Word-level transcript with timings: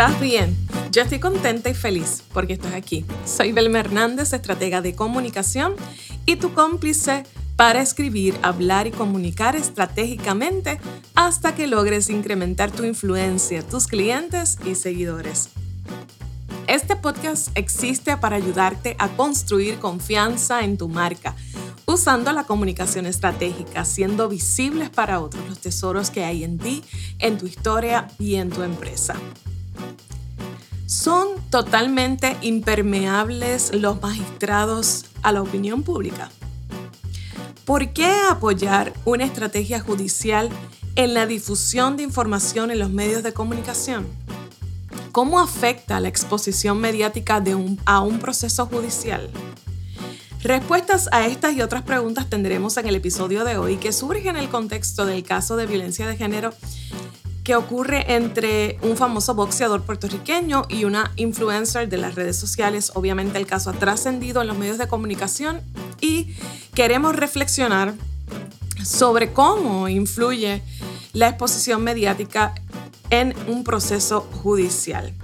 estás 0.00 0.20
bien. 0.20 0.56
Yo 0.92 1.02
estoy 1.02 1.18
contenta 1.18 1.70
y 1.70 1.74
feliz 1.74 2.22
porque 2.32 2.52
estás 2.52 2.72
aquí. 2.72 3.04
Soy 3.26 3.50
Belma 3.50 3.80
Hernández, 3.80 4.32
estratega 4.32 4.80
de 4.80 4.94
comunicación 4.94 5.74
y 6.24 6.36
tu 6.36 6.54
cómplice 6.54 7.24
para 7.56 7.82
escribir, 7.82 8.38
hablar 8.42 8.86
y 8.86 8.92
comunicar 8.92 9.56
estratégicamente 9.56 10.78
hasta 11.16 11.56
que 11.56 11.66
logres 11.66 12.10
incrementar 12.10 12.70
tu 12.70 12.84
influencia, 12.84 13.66
tus 13.66 13.88
clientes 13.88 14.58
y 14.64 14.76
seguidores. 14.76 15.48
Este 16.68 16.94
podcast 16.94 17.48
existe 17.56 18.16
para 18.18 18.36
ayudarte 18.36 18.94
a 19.00 19.08
construir 19.08 19.80
confianza 19.80 20.62
en 20.62 20.78
tu 20.78 20.88
marca, 20.88 21.34
usando 21.86 22.30
la 22.30 22.44
comunicación 22.44 23.04
estratégica, 23.04 23.84
siendo 23.84 24.28
visibles 24.28 24.90
para 24.90 25.18
otros 25.18 25.44
los 25.48 25.58
tesoros 25.58 26.10
que 26.10 26.22
hay 26.22 26.44
en 26.44 26.58
ti, 26.58 26.84
en 27.18 27.36
tu 27.36 27.46
historia 27.46 28.06
y 28.20 28.36
en 28.36 28.50
tu 28.50 28.62
empresa. 28.62 29.16
¿Son 30.88 31.28
totalmente 31.50 32.38
impermeables 32.40 33.74
los 33.74 34.00
magistrados 34.00 35.04
a 35.22 35.32
la 35.32 35.42
opinión 35.42 35.82
pública? 35.82 36.30
¿Por 37.66 37.92
qué 37.92 38.10
apoyar 38.30 38.94
una 39.04 39.26
estrategia 39.26 39.80
judicial 39.80 40.48
en 40.96 41.12
la 41.12 41.26
difusión 41.26 41.98
de 41.98 42.04
información 42.04 42.70
en 42.70 42.78
los 42.78 42.88
medios 42.88 43.22
de 43.22 43.34
comunicación? 43.34 44.06
¿Cómo 45.12 45.40
afecta 45.40 46.00
la 46.00 46.08
exposición 46.08 46.80
mediática 46.80 47.42
de 47.42 47.76
a 47.84 48.00
un 48.00 48.18
proceso 48.18 48.64
judicial? 48.64 49.28
Respuestas 50.42 51.10
a 51.12 51.26
estas 51.26 51.54
y 51.54 51.60
otras 51.60 51.82
preguntas 51.82 52.30
tendremos 52.30 52.78
en 52.78 52.86
el 52.86 52.94
episodio 52.94 53.44
de 53.44 53.58
hoy 53.58 53.76
que 53.76 53.92
surge 53.92 54.30
en 54.30 54.36
el 54.36 54.48
contexto 54.48 55.04
del 55.04 55.22
caso 55.22 55.56
de 55.56 55.66
violencia 55.66 56.06
de 56.06 56.16
género 56.16 56.54
que 57.48 57.56
ocurre 57.56 58.14
entre 58.14 58.78
un 58.82 58.94
famoso 58.98 59.32
boxeador 59.32 59.80
puertorriqueño 59.80 60.66
y 60.68 60.84
una 60.84 61.12
influencer 61.16 61.88
de 61.88 61.96
las 61.96 62.14
redes 62.14 62.36
sociales. 62.36 62.92
Obviamente 62.94 63.38
el 63.38 63.46
caso 63.46 63.70
ha 63.70 63.72
trascendido 63.72 64.42
en 64.42 64.48
los 64.48 64.58
medios 64.58 64.76
de 64.76 64.86
comunicación 64.86 65.62
y 65.98 66.36
queremos 66.74 67.16
reflexionar 67.16 67.94
sobre 68.84 69.32
cómo 69.32 69.88
influye 69.88 70.62
la 71.14 71.28
exposición 71.28 71.82
mediática 71.82 72.54
en 73.08 73.34
un 73.46 73.64
proceso 73.64 74.28
judicial. 74.42 75.14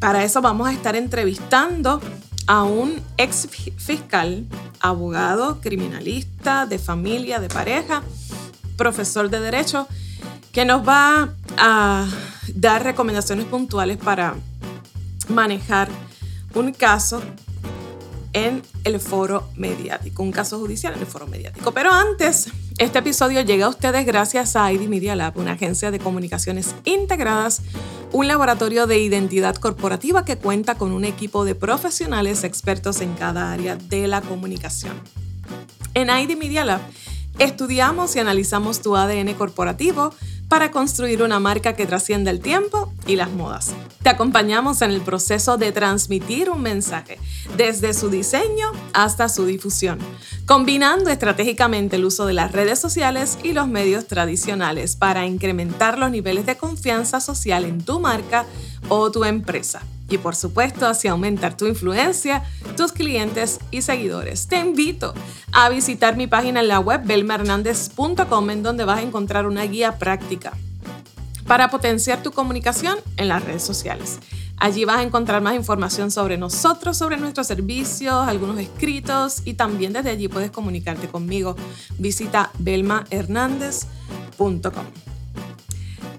Para 0.00 0.24
eso 0.24 0.42
vamos 0.42 0.68
a 0.68 0.74
estar 0.74 0.94
entrevistando 0.94 2.02
a 2.46 2.64
un 2.64 3.00
ex 3.16 3.48
fiscal, 3.78 4.44
abogado, 4.80 5.62
criminalista, 5.62 6.66
de 6.66 6.78
familia, 6.78 7.40
de 7.40 7.48
pareja, 7.48 8.02
profesor 8.76 9.30
de 9.30 9.40
derecho, 9.40 9.88
que 10.52 10.64
nos 10.64 10.86
va 10.86 11.34
a 11.56 12.06
dar 12.54 12.82
recomendaciones 12.82 13.46
puntuales 13.46 13.96
para 13.96 14.34
manejar 15.28 15.88
un 16.54 16.72
caso 16.72 17.22
en 18.32 18.62
el 18.84 19.00
foro 19.00 19.48
mediático, 19.56 20.22
un 20.22 20.32
caso 20.32 20.58
judicial 20.58 20.94
en 20.94 21.00
el 21.00 21.06
foro 21.06 21.26
mediático. 21.26 21.72
Pero 21.72 21.92
antes, 21.92 22.50
este 22.78 22.98
episodio 22.98 23.40
llega 23.40 23.66
a 23.66 23.68
ustedes 23.68 24.06
gracias 24.06 24.54
a 24.54 24.72
ID 24.72 24.88
Media 24.88 25.16
Lab, 25.16 25.38
una 25.38 25.52
agencia 25.52 25.90
de 25.90 25.98
comunicaciones 25.98 26.74
integradas, 26.84 27.62
un 28.12 28.28
laboratorio 28.28 28.86
de 28.86 28.98
identidad 28.98 29.56
corporativa 29.56 30.24
que 30.24 30.36
cuenta 30.36 30.76
con 30.76 30.92
un 30.92 31.04
equipo 31.04 31.44
de 31.44 31.54
profesionales 31.54 32.44
expertos 32.44 33.00
en 33.00 33.14
cada 33.14 33.52
área 33.52 33.76
de 33.76 34.06
la 34.08 34.20
comunicación. 34.20 34.94
En 35.94 36.08
ID 36.10 36.36
Media 36.36 36.64
Lab 36.64 36.80
estudiamos 37.38 38.14
y 38.16 38.18
analizamos 38.18 38.82
tu 38.82 38.96
ADN 38.96 39.34
corporativo, 39.34 40.12
para 40.48 40.70
construir 40.70 41.22
una 41.22 41.40
marca 41.40 41.74
que 41.74 41.86
trascienda 41.86 42.30
el 42.30 42.40
tiempo 42.40 42.92
y 43.06 43.16
las 43.16 43.30
modas. 43.30 43.70
Te 44.02 44.08
acompañamos 44.08 44.82
en 44.82 44.90
el 44.90 45.00
proceso 45.00 45.58
de 45.58 45.72
transmitir 45.72 46.50
un 46.50 46.62
mensaje, 46.62 47.18
desde 47.56 47.92
su 47.94 48.08
diseño 48.08 48.72
hasta 48.92 49.28
su 49.28 49.44
difusión, 49.44 49.98
combinando 50.46 51.10
estratégicamente 51.10 51.96
el 51.96 52.04
uso 52.04 52.26
de 52.26 52.34
las 52.34 52.52
redes 52.52 52.78
sociales 52.78 53.38
y 53.42 53.52
los 53.52 53.68
medios 53.68 54.06
tradicionales 54.06 54.96
para 54.96 55.26
incrementar 55.26 55.98
los 55.98 56.10
niveles 56.10 56.46
de 56.46 56.56
confianza 56.56 57.20
social 57.20 57.64
en 57.64 57.84
tu 57.84 58.00
marca 58.00 58.46
o 58.88 59.10
tu 59.10 59.24
empresa 59.24 59.82
y 60.08 60.18
por 60.18 60.34
supuesto 60.34 60.86
así 60.86 61.08
aumentar 61.08 61.56
tu 61.56 61.66
influencia, 61.66 62.42
tus 62.76 62.92
clientes 62.92 63.60
y 63.70 63.82
seguidores. 63.82 64.48
Te 64.48 64.58
invito 64.58 65.14
a 65.52 65.68
visitar 65.68 66.16
mi 66.16 66.26
página 66.26 66.60
en 66.60 66.68
la 66.68 66.80
web 66.80 67.02
belmahernandez.com 67.04 68.50
en 68.50 68.62
donde 68.62 68.84
vas 68.84 68.98
a 68.98 69.02
encontrar 69.02 69.46
una 69.46 69.64
guía 69.64 69.98
práctica 69.98 70.52
para 71.46 71.70
potenciar 71.70 72.22
tu 72.22 72.32
comunicación 72.32 72.98
en 73.16 73.28
las 73.28 73.44
redes 73.44 73.62
sociales. 73.62 74.18
Allí 74.60 74.84
vas 74.84 74.98
a 74.98 75.02
encontrar 75.02 75.40
más 75.40 75.54
información 75.54 76.10
sobre 76.10 76.36
nosotros, 76.36 76.96
sobre 76.96 77.16
nuestros 77.16 77.46
servicios, 77.46 78.26
algunos 78.26 78.58
escritos 78.58 79.42
y 79.44 79.54
también 79.54 79.92
desde 79.92 80.10
allí 80.10 80.26
puedes 80.28 80.50
comunicarte 80.50 81.08
conmigo. 81.08 81.54
Visita 81.98 82.50
belmahernandez.com. 82.58 85.07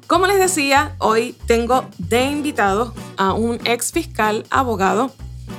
Como 0.08 0.28
les 0.28 0.40
decía, 0.40 0.96
hoy 1.00 1.36
tengo 1.46 1.88
de 1.98 2.26
invitado 2.26 2.94
a 3.18 3.34
un 3.34 3.60
ex 3.66 3.92
fiscal 3.92 4.46
abogado 4.50 5.12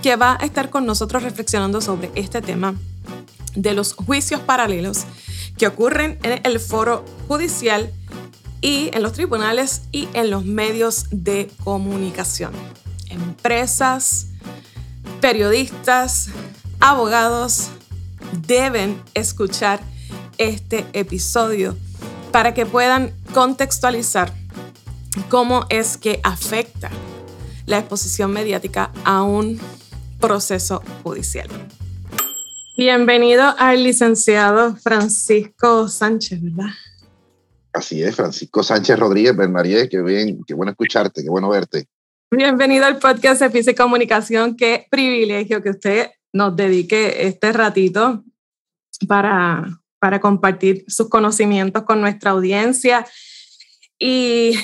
que 0.03 0.17
va 0.17 0.37
a 0.41 0.45
estar 0.45 0.71
con 0.71 0.87
nosotros 0.87 1.23
reflexionando 1.23 1.81
sobre 1.81 2.11
este 2.15 2.41
tema 2.43 2.75
de 3.55 3.75
los 3.75 3.95
juicios 3.95 4.41
paralelos 4.41 5.05
que 5.59 5.67
ocurren 5.67 6.19
en 6.23 6.41
el 6.45 6.59
foro 6.59 7.05
judicial 7.29 7.93
y 8.61 8.91
en 8.93 9.03
los 9.03 9.13
tribunales 9.13 9.83
y 9.93 10.09
en 10.15 10.31
los 10.31 10.45
medios 10.45 11.07
de 11.11 11.51
comunicación. 11.65 12.53
Empresas, 13.09 14.29
periodistas, 15.21 16.29
abogados 16.81 17.69
deben 18.47 19.01
escuchar 19.15 19.81
este 20.39 20.87
episodio 20.93 21.77
para 22.33 22.55
que 22.55 22.65
puedan 22.65 23.13
contextualizar 23.33 24.33
cómo 25.29 25.67
es 25.69 25.97
que 25.97 26.21
afecta 26.23 26.91
la 27.67 27.79
exposición 27.79 28.33
mediática 28.33 28.93
a 29.05 29.23
un 29.23 29.61
proceso 30.21 30.83
judicial. 31.03 31.49
Bienvenido 32.77 33.55
al 33.59 33.83
licenciado 33.83 34.77
Francisco 34.77 35.89
Sánchez, 35.89 36.43
¿verdad? 36.43 36.71
Así 37.73 38.03
es, 38.03 38.17
Francisco 38.17 38.63
Sánchez 38.63 38.99
Rodríguez 38.99 39.37
Bernarié, 39.37 39.89
qué 39.89 40.03
bien, 40.03 40.43
qué 40.45 40.55
bueno 40.55 40.73
escucharte, 40.73 41.23
qué 41.23 41.31
bueno 41.31 41.49
verte. 41.51 41.87
Bienvenido 42.31 42.87
al 42.87 42.99
podcast 42.99 43.43
de 43.43 43.51
Física 43.51 43.73
y 43.73 43.75
Comunicación, 43.75 44.57
qué 44.57 44.87
privilegio 44.91 45.63
que 45.63 45.71
usted 45.71 46.11
nos 46.33 46.57
dedique 46.57 47.27
este 47.27 47.53
ratito 47.53 48.25
para, 49.07 49.80
para 50.01 50.21
compartir 50.21 50.85
sus 50.89 51.09
conocimientos 51.09 51.85
con 51.85 52.01
nuestra 52.01 52.33
audiencia. 52.33 53.07
Y 53.99 54.55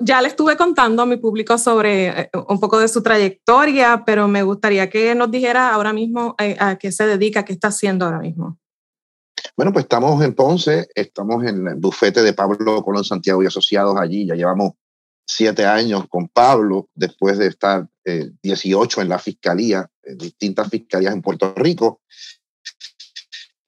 ya 0.00 0.20
le 0.20 0.28
estuve 0.28 0.56
contando 0.56 1.02
a 1.02 1.06
mi 1.06 1.16
público 1.16 1.56
sobre 1.58 2.08
eh, 2.08 2.30
un 2.48 2.60
poco 2.60 2.78
de 2.78 2.88
su 2.88 3.02
trayectoria, 3.02 4.04
pero 4.04 4.28
me 4.28 4.42
gustaría 4.42 4.90
que 4.90 5.14
nos 5.14 5.30
dijera 5.30 5.72
ahora 5.72 5.92
mismo 5.92 6.34
eh, 6.38 6.56
a 6.58 6.76
qué 6.76 6.92
se 6.92 7.06
dedica, 7.06 7.44
qué 7.44 7.52
está 7.52 7.68
haciendo 7.68 8.04
ahora 8.04 8.18
mismo. 8.18 8.58
Bueno, 9.56 9.72
pues 9.72 9.84
estamos 9.84 10.22
en 10.24 10.34
Ponce, 10.34 10.88
estamos 10.94 11.44
en 11.44 11.66
el 11.66 11.74
bufete 11.76 12.22
de 12.22 12.32
Pablo 12.32 12.82
Colón 12.82 13.04
Santiago 13.04 13.42
y 13.42 13.46
Asociados 13.46 13.96
allí, 13.98 14.26
ya 14.26 14.34
llevamos 14.34 14.72
siete 15.26 15.64
años 15.64 16.04
con 16.08 16.28
Pablo, 16.28 16.88
después 16.94 17.38
de 17.38 17.46
estar 17.48 17.86
18 18.04 19.00
eh, 19.00 19.02
en 19.02 19.08
la 19.08 19.18
fiscalía, 19.18 19.88
en 20.02 20.18
distintas 20.18 20.68
fiscalías 20.68 21.14
en 21.14 21.22
Puerto 21.22 21.54
Rico, 21.56 22.00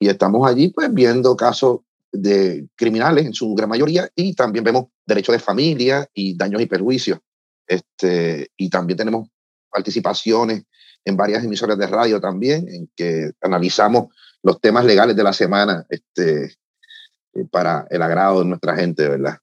y 0.05 0.09
estamos 0.09 0.47
allí 0.47 0.69
pues 0.69 0.93
viendo 0.93 1.35
casos 1.35 1.79
de 2.11 2.67
criminales 2.75 3.25
en 3.25 3.33
su 3.33 3.55
gran 3.55 3.69
mayoría 3.69 4.07
y 4.15 4.35
también 4.35 4.63
vemos 4.63 4.85
derecho 5.03 5.31
de 5.31 5.39
familia 5.39 6.07
y 6.13 6.37
daños 6.37 6.61
y 6.61 6.67
perjuicios. 6.67 7.19
Este, 7.67 8.51
y 8.55 8.69
también 8.69 8.97
tenemos 8.97 9.27
participaciones 9.67 10.63
en 11.03 11.17
varias 11.17 11.43
emisoras 11.43 11.77
de 11.79 11.87
radio 11.87 12.21
también, 12.21 12.67
en 12.69 12.87
que 12.95 13.31
analizamos 13.41 14.13
los 14.43 14.61
temas 14.61 14.85
legales 14.85 15.15
de 15.15 15.23
la 15.23 15.33
semana 15.33 15.85
este, 15.89 16.45
eh, 17.33 17.45
para 17.49 17.87
el 17.89 18.03
agrado 18.03 18.41
de 18.41 18.45
nuestra 18.45 18.75
gente, 18.75 19.09
¿verdad? 19.09 19.39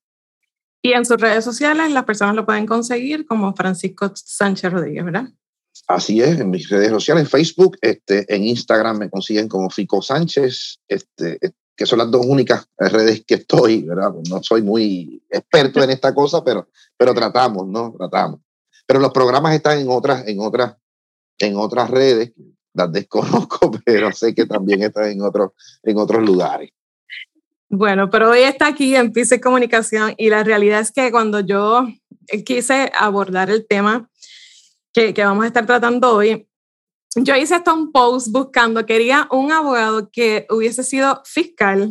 Y 0.81 0.93
en 0.93 1.05
sus 1.05 1.21
redes 1.21 1.45
sociales 1.45 1.91
las 1.91 2.05
personas 2.05 2.37
lo 2.37 2.47
pueden 2.47 2.67
conseguir 2.67 3.27
como 3.27 3.53
Francisco 3.55 4.13
Sánchez 4.15 4.73
Rodríguez, 4.73 5.05
¿verdad? 5.05 5.29
Así 5.89 6.23
es, 6.23 6.41
en 6.41 6.51
mis 6.51 6.69
redes 6.69 6.91
sociales, 6.91 7.25
en 7.25 7.31
Facebook, 7.31 7.77
este, 7.81 8.25
en 8.35 8.45
Instagram 8.45 8.99
me 8.99 9.11
consiguen 9.11 9.49
como 9.49 9.69
Fico 9.69 10.01
Sánchez, 10.01 10.79
este, 10.89 11.39
que 11.77 11.87
son 11.87 11.99
las 11.99 12.11
dos 12.11 12.25
únicas 12.25 12.69
redes 12.79 13.25
que 13.27 13.35
estoy, 13.35 13.83
¿verdad? 13.83 14.13
Pues 14.13 14.29
no 14.31 14.43
soy 14.43 14.63
muy 14.63 15.23
experto 15.29 15.83
en 15.83 15.91
esta 15.91 16.15
cosa, 16.15 16.45
pero, 16.45 16.69
pero 16.97 17.13
tratamos, 17.15 17.67
¿no? 17.67 17.93
Tratamos. 17.97 18.41
Pero 18.87 19.01
los 19.01 19.13
programas 19.13 19.55
están 19.55 19.79
en 19.79 19.89
otras, 19.89 20.27
en 20.27 20.41
otras, 20.41 20.77
en 21.39 21.57
otras 21.57 21.91
redes, 21.91 22.33
las 22.75 22.93
desconozco, 22.93 23.71
pero 23.85 24.13
sé 24.13 24.35
que 24.35 24.47
también 24.47 24.83
están 24.83 25.11
en 25.11 25.23
otros, 25.23 25.53
en 25.83 25.99
otros 25.99 26.23
lugares. 26.23 26.71
Bueno, 27.69 28.11
pero 28.11 28.31
hoy 28.31 28.41
está 28.41 28.69
aquí 28.69 28.95
en 28.95 29.13
Pise 29.13 29.41
Comunicación 29.41 30.15
y 30.19 30.29
la 30.29 30.45
realidad 30.45 30.81
es 30.81 30.93
que 30.93 31.11
cuando 31.11 31.41
yo 31.41 31.89
quise 32.45 32.93
abordar 32.99 33.51
el 33.51 33.67
tema 33.67 34.11
que, 34.93 35.15
que 35.15 35.25
vamos 35.25 35.45
a 35.45 35.49
estar 35.49 35.67
tratando 35.67 36.15
hoy, 36.15 36.47
yo 37.15 37.37
hice 37.37 37.55
hasta 37.55 37.73
un 37.73 37.93
post 37.93 38.29
buscando, 38.31 38.87
quería 38.87 39.29
un 39.31 39.53
abogado 39.53 40.11
que 40.11 40.47
hubiese 40.49 40.83
sido 40.83 41.23
fiscal, 41.25 41.91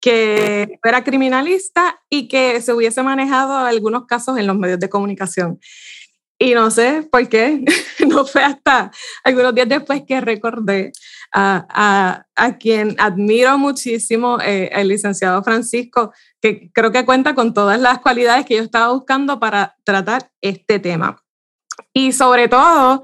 que 0.00 0.78
fuera 0.82 1.04
criminalista 1.04 2.00
y 2.10 2.28
que 2.28 2.60
se 2.60 2.72
hubiese 2.72 3.02
manejado 3.02 3.56
algunos 3.56 4.06
casos 4.06 4.38
en 4.38 4.46
los 4.46 4.56
medios 4.56 4.80
de 4.80 4.88
comunicación. 4.88 5.60
Y 6.38 6.52
no 6.52 6.70
sé 6.70 7.08
por 7.10 7.28
qué, 7.28 7.64
no 8.06 8.26
fue 8.26 8.42
hasta 8.42 8.90
algunos 9.24 9.54
días 9.54 9.68
después 9.68 10.02
que 10.06 10.20
recordé 10.20 10.92
a, 11.32 11.66
a, 11.70 12.26
a 12.34 12.58
quien 12.58 12.94
admiro 12.98 13.56
muchísimo, 13.58 14.38
eh, 14.40 14.68
el 14.72 14.88
licenciado 14.88 15.42
Francisco, 15.42 16.12
que 16.40 16.70
creo 16.72 16.92
que 16.92 17.06
cuenta 17.06 17.34
con 17.34 17.54
todas 17.54 17.80
las 17.80 18.00
cualidades 18.00 18.44
que 18.46 18.56
yo 18.56 18.62
estaba 18.62 18.92
buscando 18.92 19.40
para 19.40 19.76
tratar 19.84 20.30
este 20.40 20.78
tema. 20.78 21.22
Y 21.92 22.12
sobre 22.12 22.48
todo, 22.48 23.02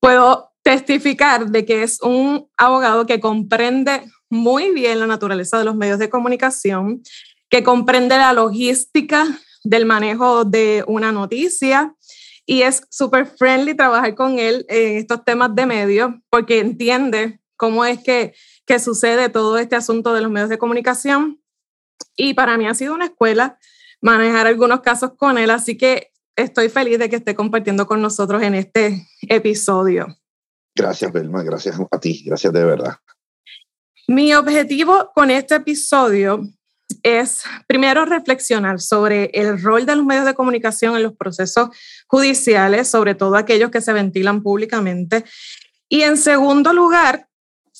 puedo 0.00 0.50
testificar 0.62 1.50
de 1.50 1.64
que 1.64 1.82
es 1.82 2.00
un 2.02 2.48
abogado 2.56 3.06
que 3.06 3.20
comprende 3.20 4.02
muy 4.28 4.70
bien 4.72 5.00
la 5.00 5.06
naturaleza 5.06 5.58
de 5.58 5.64
los 5.64 5.74
medios 5.74 5.98
de 5.98 6.10
comunicación, 6.10 7.02
que 7.48 7.62
comprende 7.62 8.16
la 8.16 8.32
logística 8.32 9.26
del 9.64 9.86
manejo 9.86 10.44
de 10.44 10.84
una 10.86 11.12
noticia 11.12 11.94
y 12.46 12.62
es 12.62 12.82
súper 12.90 13.26
friendly 13.26 13.74
trabajar 13.74 14.14
con 14.14 14.38
él 14.38 14.64
en 14.68 14.96
estos 14.96 15.24
temas 15.24 15.54
de 15.54 15.66
medios 15.66 16.10
porque 16.30 16.58
entiende 16.60 17.40
cómo 17.56 17.84
es 17.84 18.02
que, 18.02 18.34
que 18.66 18.78
sucede 18.78 19.28
todo 19.28 19.58
este 19.58 19.76
asunto 19.76 20.14
de 20.14 20.20
los 20.20 20.30
medios 20.30 20.48
de 20.48 20.58
comunicación. 20.58 21.40
Y 22.16 22.34
para 22.34 22.56
mí 22.56 22.66
ha 22.66 22.74
sido 22.74 22.94
una 22.94 23.04
escuela 23.06 23.58
manejar 24.00 24.46
algunos 24.46 24.80
casos 24.80 25.12
con 25.16 25.36
él, 25.36 25.50
así 25.50 25.76
que 25.76 26.10
estoy 26.42 26.68
feliz 26.68 26.98
de 26.98 27.08
que 27.08 27.16
esté 27.16 27.34
compartiendo 27.34 27.86
con 27.86 28.00
nosotros 28.00 28.42
en 28.42 28.54
este 28.54 29.06
episodio. 29.22 30.06
Gracias, 30.74 31.12
Belma, 31.12 31.42
gracias 31.42 31.76
a 31.90 32.00
ti, 32.00 32.22
gracias 32.24 32.52
de 32.52 32.64
verdad. 32.64 32.96
Mi 34.08 34.34
objetivo 34.34 35.10
con 35.14 35.30
este 35.30 35.56
episodio 35.56 36.42
es 37.02 37.44
primero 37.66 38.04
reflexionar 38.04 38.80
sobre 38.80 39.30
el 39.34 39.60
rol 39.62 39.86
de 39.86 39.96
los 39.96 40.04
medios 40.04 40.24
de 40.24 40.34
comunicación 40.34 40.96
en 40.96 41.02
los 41.02 41.16
procesos 41.16 41.70
judiciales, 42.06 42.88
sobre 42.88 43.14
todo 43.14 43.36
aquellos 43.36 43.70
que 43.70 43.80
se 43.80 43.92
ventilan 43.92 44.42
públicamente. 44.42 45.24
Y 45.88 46.02
en 46.02 46.16
segundo 46.16 46.72
lugar, 46.72 47.28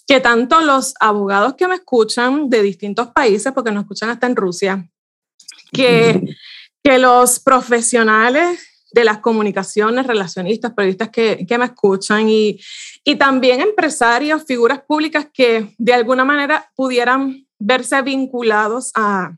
que 0.07 0.21
tanto 0.21 0.61
los 0.61 0.95
abogados 1.01 1.55
que 1.55 1.69
me 1.69 1.77
escuchan 1.77 2.49
de 2.51 2.63
distintos 2.63 3.09
países, 3.09 3.53
porque 3.53 3.71
nos 3.71 3.83
escuchan 3.83 4.11
hasta 4.11 4.27
en 4.27 4.37
Rusia, 4.37 4.89
que, 5.73 6.37
que 6.83 6.99
los 6.99 7.41
profesionales 7.41 8.67
de 8.93 9.05
las 9.05 9.19
comunicaciones, 9.19 10.07
relacionistas, 10.07 10.73
periodistas 10.73 11.11
que, 11.11 11.47
que 11.47 11.59
me 11.59 11.67
escuchan 11.67 12.29
y, 12.29 12.59
y 13.05 13.17
también 13.17 13.61
empresarios, 13.61 14.45
figuras 14.47 14.81
públicas 14.83 15.27
que 15.33 15.75
de 15.79 15.95
alguna 15.95 16.25
manera 16.25 16.71
pudieran 16.75 17.47
verse 17.59 18.03
vinculados 18.03 18.91
a 18.95 19.37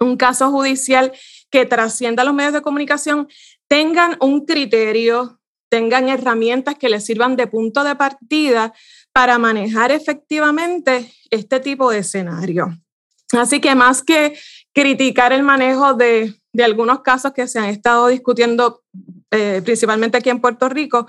un 0.00 0.16
caso 0.16 0.50
judicial 0.50 1.12
que 1.50 1.66
trascienda 1.66 2.24
los 2.24 2.34
medios 2.34 2.52
de 2.52 2.62
comunicación, 2.62 3.26
tengan 3.66 4.16
un 4.20 4.44
criterio, 4.44 5.40
tengan 5.68 6.08
herramientas 6.08 6.76
que 6.76 6.88
les 6.88 7.04
sirvan 7.04 7.36
de 7.36 7.46
punto 7.46 7.82
de 7.84 7.96
partida 7.96 8.72
para 9.12 9.38
manejar 9.38 9.90
efectivamente 9.90 11.12
este 11.30 11.60
tipo 11.60 11.90
de 11.90 11.98
escenario. 11.98 12.68
Así 13.32 13.60
que 13.60 13.74
más 13.74 14.02
que 14.02 14.38
criticar 14.74 15.32
el 15.32 15.42
manejo 15.42 15.94
de, 15.94 16.34
de 16.52 16.64
algunos 16.64 17.00
casos 17.00 17.32
que 17.32 17.48
se 17.48 17.58
han 17.58 17.66
estado 17.66 18.08
discutiendo 18.08 18.82
eh, 19.30 19.60
principalmente 19.64 20.18
aquí 20.18 20.30
en 20.30 20.40
Puerto 20.40 20.68
Rico, 20.68 21.06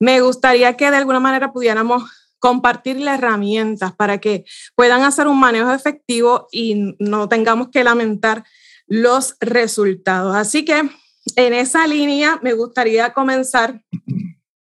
me 0.00 0.20
gustaría 0.20 0.76
que 0.76 0.90
de 0.90 0.96
alguna 0.96 1.20
manera 1.20 1.52
pudiéramos 1.52 2.04
compartirle 2.38 3.12
herramientas 3.12 3.94
para 3.94 4.18
que 4.18 4.44
puedan 4.74 5.02
hacer 5.02 5.26
un 5.26 5.40
manejo 5.40 5.72
efectivo 5.72 6.46
y 6.52 6.94
no 6.98 7.28
tengamos 7.28 7.68
que 7.68 7.84
lamentar 7.84 8.44
los 8.86 9.36
resultados. 9.40 10.34
Así 10.34 10.64
que 10.64 10.88
en 11.36 11.52
esa 11.52 11.86
línea 11.86 12.38
me 12.42 12.54
gustaría 12.54 13.12
comenzar 13.12 13.82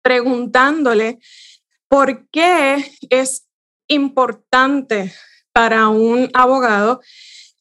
preguntándole 0.03 1.19
por 1.89 2.29
qué 2.31 2.93
es 3.11 3.47
importante 3.89 5.13
para 5.53 5.89
un 5.89 6.31
abogado 6.33 7.01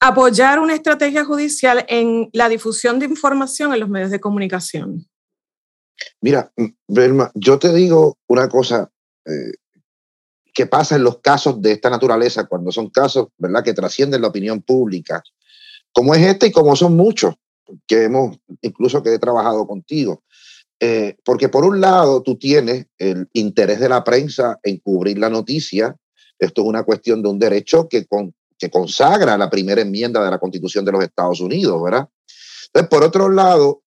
apoyar 0.08 0.60
una 0.60 0.76
estrategia 0.76 1.24
judicial 1.24 1.86
en 1.88 2.30
la 2.34 2.50
difusión 2.50 3.00
de 3.00 3.06
información 3.06 3.74
en 3.74 3.80
los 3.80 3.90
medios 3.90 4.12
de 4.12 4.20
comunicación. 4.20 5.08
Mira, 6.20 6.52
Belma, 6.88 7.32
yo 7.36 7.58
te 7.58 7.74
digo 7.74 8.18
una 8.28 8.50
cosa 8.50 8.92
eh, 9.26 9.54
que 10.54 10.66
pasa 10.66 10.98
en 10.98 11.04
los 11.04 11.20
casos 11.20 11.62
de 11.62 11.72
esta 11.72 11.90
naturaleza, 11.90 12.46
cuando 12.46 12.72
son 12.72 12.90
casos 12.90 13.28
¿verdad? 13.38 13.64
que 13.64 13.74
trascienden 13.74 14.22
la 14.22 14.28
opinión 14.28 14.62
pública, 14.62 15.24
como 15.94 16.14
es 16.14 16.22
este 16.22 16.48
y 16.48 16.52
como 16.52 16.76
son 16.76 16.98
muchos 16.98 17.36
que 17.88 18.04
hemos, 18.04 18.38
incluso 18.62 19.02
que 19.02 19.14
he 19.14 19.20
trabajado 19.20 19.66
contigo. 19.66 20.24
Eh, 20.82 21.16
porque 21.24 21.48
por 21.48 21.64
un 21.64 21.80
lado 21.80 22.22
tú 22.24 22.38
tienes 22.38 22.88
el 22.98 23.30
interés 23.32 23.80
de 23.80 23.88
la 23.88 24.04
prensa 24.04 24.60
en 24.64 24.80
cubrir 24.80 25.18
la 25.18 25.30
noticia, 25.30 25.96
esto 26.38 26.62
es 26.62 26.68
una 26.68 26.84
cuestión 26.84 27.24
de 27.24 27.30
un 27.30 27.40
derecho 27.40 27.88
que, 27.88 28.06
con, 28.06 28.34
que 28.64 28.70
consagra 28.70 29.38
la 29.38 29.50
primera 29.50 29.82
enmienda 29.82 30.24
de 30.24 30.32
la 30.32 30.40
Constitución 30.40 30.86
de 30.86 30.94
los 30.94 31.04
Estados 31.04 31.42
Unidos, 31.42 31.84
¿verdad? 31.84 32.08
Entonces, 32.68 32.90
por 32.90 33.04
otro 33.04 33.28
lado, 33.28 33.84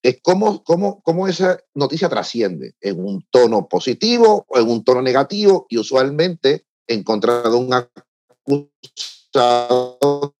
es 0.00 0.20
cómo, 0.22 0.62
cómo, 0.62 1.02
cómo 1.02 1.26
esa 1.26 1.58
noticia 1.74 2.08
trasciende 2.08 2.76
en 2.80 3.04
un 3.04 3.26
tono 3.30 3.66
positivo 3.66 4.46
o 4.48 4.58
en 4.60 4.70
un 4.70 4.84
tono 4.84 5.02
negativo 5.02 5.66
y 5.68 5.76
usualmente 5.78 6.66
en 6.86 7.02
contra 7.02 7.42
de 7.42 7.56
un 7.56 7.74
acusado, 9.34 10.36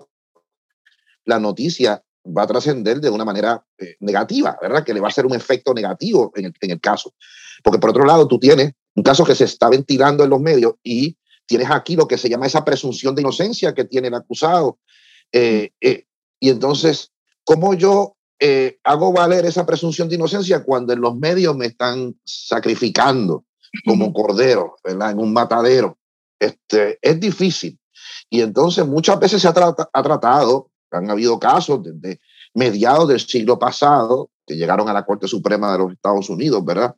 la 1.24 1.40
noticia 1.40 2.04
va 2.24 2.44
a 2.44 2.46
trascender 2.46 3.00
de 3.00 3.10
una 3.10 3.24
manera 3.24 3.64
eh, 3.78 3.96
negativa, 3.98 4.56
¿verdad? 4.62 4.84
Que 4.84 4.94
le 4.94 5.00
va 5.00 5.08
a 5.08 5.10
hacer 5.10 5.26
un 5.26 5.34
efecto 5.34 5.74
negativo 5.74 6.30
en 6.36 6.44
el, 6.44 6.54
en 6.60 6.70
el 6.70 6.80
caso. 6.80 7.14
Porque 7.64 7.80
por 7.80 7.90
otro 7.90 8.04
lado, 8.04 8.28
tú 8.28 8.38
tienes 8.38 8.74
un 8.94 9.02
caso 9.02 9.24
que 9.24 9.34
se 9.34 9.42
está 9.44 9.68
ventilando 9.68 10.22
en 10.22 10.30
los 10.30 10.40
medios 10.40 10.74
y 10.84 11.16
tienes 11.52 11.70
aquí 11.70 11.96
lo 11.96 12.08
que 12.08 12.16
se 12.16 12.30
llama 12.30 12.46
esa 12.46 12.64
presunción 12.64 13.14
de 13.14 13.20
inocencia 13.20 13.74
que 13.74 13.84
tiene 13.84 14.08
el 14.08 14.14
acusado. 14.14 14.78
Eh, 15.30 15.72
eh, 15.82 16.06
y 16.40 16.48
entonces, 16.48 17.12
¿cómo 17.44 17.74
yo 17.74 18.16
eh, 18.40 18.78
hago 18.84 19.12
valer 19.12 19.44
esa 19.44 19.66
presunción 19.66 20.08
de 20.08 20.14
inocencia 20.14 20.64
cuando 20.64 20.94
en 20.94 21.02
los 21.02 21.14
medios 21.14 21.54
me 21.54 21.66
están 21.66 22.18
sacrificando 22.24 23.44
como 23.84 24.14
cordero, 24.14 24.76
¿verdad? 24.82 25.10
En 25.10 25.18
un 25.18 25.32
matadero. 25.34 25.98
Este, 26.40 26.98
es 27.02 27.20
difícil. 27.20 27.78
Y 28.30 28.40
entonces 28.40 28.86
muchas 28.86 29.20
veces 29.20 29.42
se 29.42 29.48
ha, 29.48 29.50
ha 29.50 30.02
tratado, 30.02 30.70
han 30.90 31.10
habido 31.10 31.38
casos 31.38 31.82
desde 31.82 32.18
mediados 32.54 33.08
del 33.08 33.20
siglo 33.20 33.58
pasado 33.58 34.30
que 34.46 34.56
llegaron 34.56 34.88
a 34.88 34.94
la 34.94 35.04
Corte 35.04 35.28
Suprema 35.28 35.70
de 35.72 35.78
los 35.78 35.92
Estados 35.92 36.30
Unidos, 36.30 36.64
¿verdad? 36.64 36.96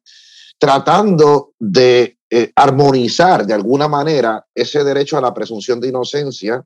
Tratando 0.60 1.54
de 1.58 2.18
eh, 2.36 2.50
armonizar 2.56 3.46
de 3.46 3.54
alguna 3.54 3.86
manera 3.86 4.44
ese 4.52 4.82
derecho 4.82 5.16
a 5.16 5.20
la 5.20 5.32
presunción 5.32 5.78
de 5.78 5.86
inocencia 5.86 6.64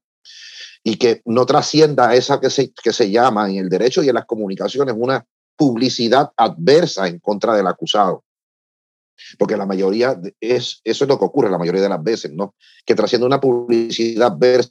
y 0.83 0.97
que 0.97 1.21
no 1.27 1.45
trascienda 1.45 2.15
esa 2.15 2.41
que 2.41 2.49
se, 2.49 2.73
que 2.73 2.91
se 2.91 3.11
llama 3.11 3.51
en 3.51 3.57
el 3.57 3.69
derecho 3.69 4.03
y 4.03 4.09
en 4.09 4.15
las 4.15 4.25
comunicaciones 4.25 4.95
una 4.97 5.27
publicidad 5.57 6.33
adversa 6.39 7.07
en 7.07 7.19
contra 7.19 7.55
del 7.55 7.67
acusado. 7.67 8.25
Porque 9.39 9.59
la 9.59 9.67
mayoría, 9.67 10.19
es, 10.41 10.81
eso 10.85 11.05
es 11.05 11.09
lo 11.09 11.19
que 11.19 11.27
ocurre 11.27 11.51
la 11.51 11.59
mayoría 11.59 11.83
de 11.83 11.91
las 11.91 12.03
veces, 12.03 12.33
¿no? 12.33 12.55
Que 12.87 12.95
trasciende 12.95 13.27
una 13.27 13.39
publicidad 13.39 14.33
adversa. 14.33 14.71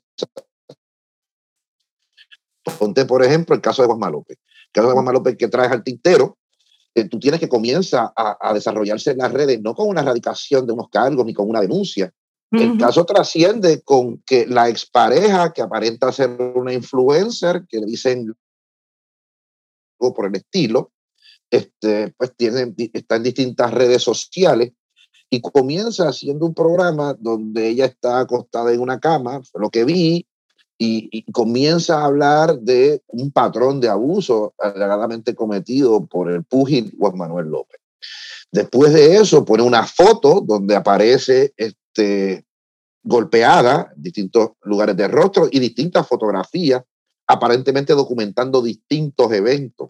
Ponte, 2.80 3.06
por 3.06 3.24
ejemplo, 3.24 3.54
el 3.54 3.62
caso 3.62 3.84
de 3.84 3.88
Juan 3.94 4.12
López. 4.12 4.40
El 4.40 4.72
caso 4.72 4.88
de 4.88 4.94
Juan 4.94 5.14
López 5.14 5.38
que 5.38 5.48
traes 5.48 5.72
al 5.72 5.84
tintero, 5.84 6.40
tú 7.06 7.20
tienes 7.20 7.40
que 7.40 7.50
comienza 7.50 8.12
a, 8.16 8.38
a, 8.40 8.54
desarrollarse 8.54 9.12
en 9.12 9.20
las 9.20 9.32
redes, 9.32 9.62
no 9.62 9.74
con 9.76 9.88
una 9.88 10.02
erradicación 10.02 10.66
de 10.66 10.74
unos 10.74 10.90
cargos 10.90 11.26
ni 11.26 11.34
con 11.34 11.50
una 11.50 11.62
denuncia, 11.62 12.14
el 12.52 12.78
caso 12.78 13.06
trasciende 13.06 13.82
con 13.82 14.20
que 14.26 14.46
la 14.46 14.70
expareja, 14.70 15.52
que 15.52 15.62
aparenta 15.62 16.12
ser 16.14 16.30
una 16.56 16.74
influencer, 16.74 17.66
que 17.68 17.80
le 17.80 17.86
dicen 17.86 18.34
algo 20.00 20.14
por 20.14 20.28
el 20.28 20.36
estilo, 20.36 20.92
este, 21.50 22.14
pues 22.18 22.36
tiene, 22.38 22.74
está 22.94 23.18
en 23.18 23.24
distintas 23.24 23.74
redes 23.74 24.02
sociales 24.02 24.72
y 25.30 25.42
comienza 25.42 26.08
haciendo 26.08 26.46
un 26.46 26.54
programa 26.54 27.14
donde 27.20 27.68
ella 27.68 27.86
está 27.86 28.20
acostada 28.20 28.72
en 28.72 28.80
una 28.80 29.00
cama, 29.00 29.42
lo 29.56 29.70
que 29.70 29.84
vi, 29.84 30.26
y, 30.78 31.32
comienza 31.32 32.00
a 32.00 32.06
hablar 32.06 32.60
de 32.60 33.02
un 33.08 33.32
patrón 33.32 33.80
de 33.80 33.90
abuso 33.90 34.54
alegadamente 34.60 35.36
cometido 35.36 36.06
por 36.06 36.32
el 36.32 36.44
púgil 36.44 36.94
Juan 36.98 37.18
Manuel 37.18 37.48
López. 37.48 37.80
Después 38.52 38.94
de 38.94 39.18
eso 39.18 39.44
pone 39.44 39.64
una 39.64 39.86
foto 39.86 40.42
donde 40.42 40.76
aparece 40.76 41.54
este, 41.58 42.46
golpeada 43.04 43.92
en 43.96 44.04
distintos 44.04 44.52
lugares 44.64 44.96
de 44.96 45.08
rostro 45.08 45.48
y 45.52 45.60
distintas 45.60 46.08
fotografías, 46.08 46.84
aparentemente 47.28 47.94
documentando 47.94 48.62
distintos 48.62 49.32
eventos. 49.32 49.90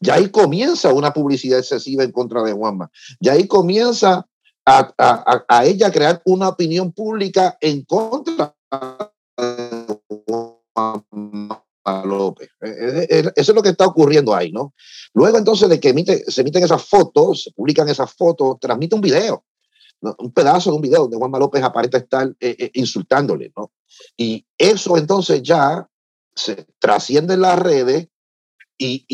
Ya 0.00 0.14
ahí 0.14 0.30
comienza 0.30 0.92
una 0.92 1.12
publicidad 1.12 1.58
excesiva 1.58 2.02
en 2.02 2.10
contra 2.10 2.42
de 2.42 2.52
Juanma. 2.52 2.90
Ya 3.20 3.32
ahí 3.32 3.46
comienza 3.46 4.26
a, 4.64 4.92
a, 4.98 5.44
a 5.46 5.64
ella 5.64 5.92
crear 5.92 6.20
una 6.24 6.48
opinión 6.48 6.92
pública 6.92 7.56
en 7.60 7.84
contra 7.84 8.57
López. 12.04 12.48
Eh, 12.60 12.68
eh, 12.68 13.06
eh, 13.10 13.32
eso 13.36 13.52
es 13.52 13.56
lo 13.56 13.62
que 13.62 13.70
está 13.70 13.86
ocurriendo 13.86 14.34
ahí, 14.34 14.50
¿no? 14.52 14.74
Luego 15.14 15.38
entonces 15.38 15.68
de 15.68 15.80
que 15.80 15.90
se 16.26 16.40
emiten 16.40 16.64
esas 16.64 16.84
fotos, 16.84 17.44
se 17.44 17.50
publican 17.52 17.88
esas 17.88 18.12
fotos, 18.12 18.56
transmite 18.60 18.94
un 18.94 19.00
video, 19.00 19.44
un 20.00 20.32
pedazo 20.32 20.70
de 20.70 20.76
un 20.76 20.82
video 20.82 21.02
donde 21.02 21.16
Juanma 21.16 21.38
López 21.38 21.62
aparenta 21.62 21.98
estar 21.98 22.30
insultándole, 22.74 23.52
¿no? 23.56 23.72
Y 24.16 24.44
eso 24.56 24.96
entonces 24.96 25.42
ya 25.42 25.88
se 26.34 26.66
trasciende 26.78 27.34
en 27.34 27.40
las 27.40 27.58
redes 27.58 28.06
y, 28.80 29.04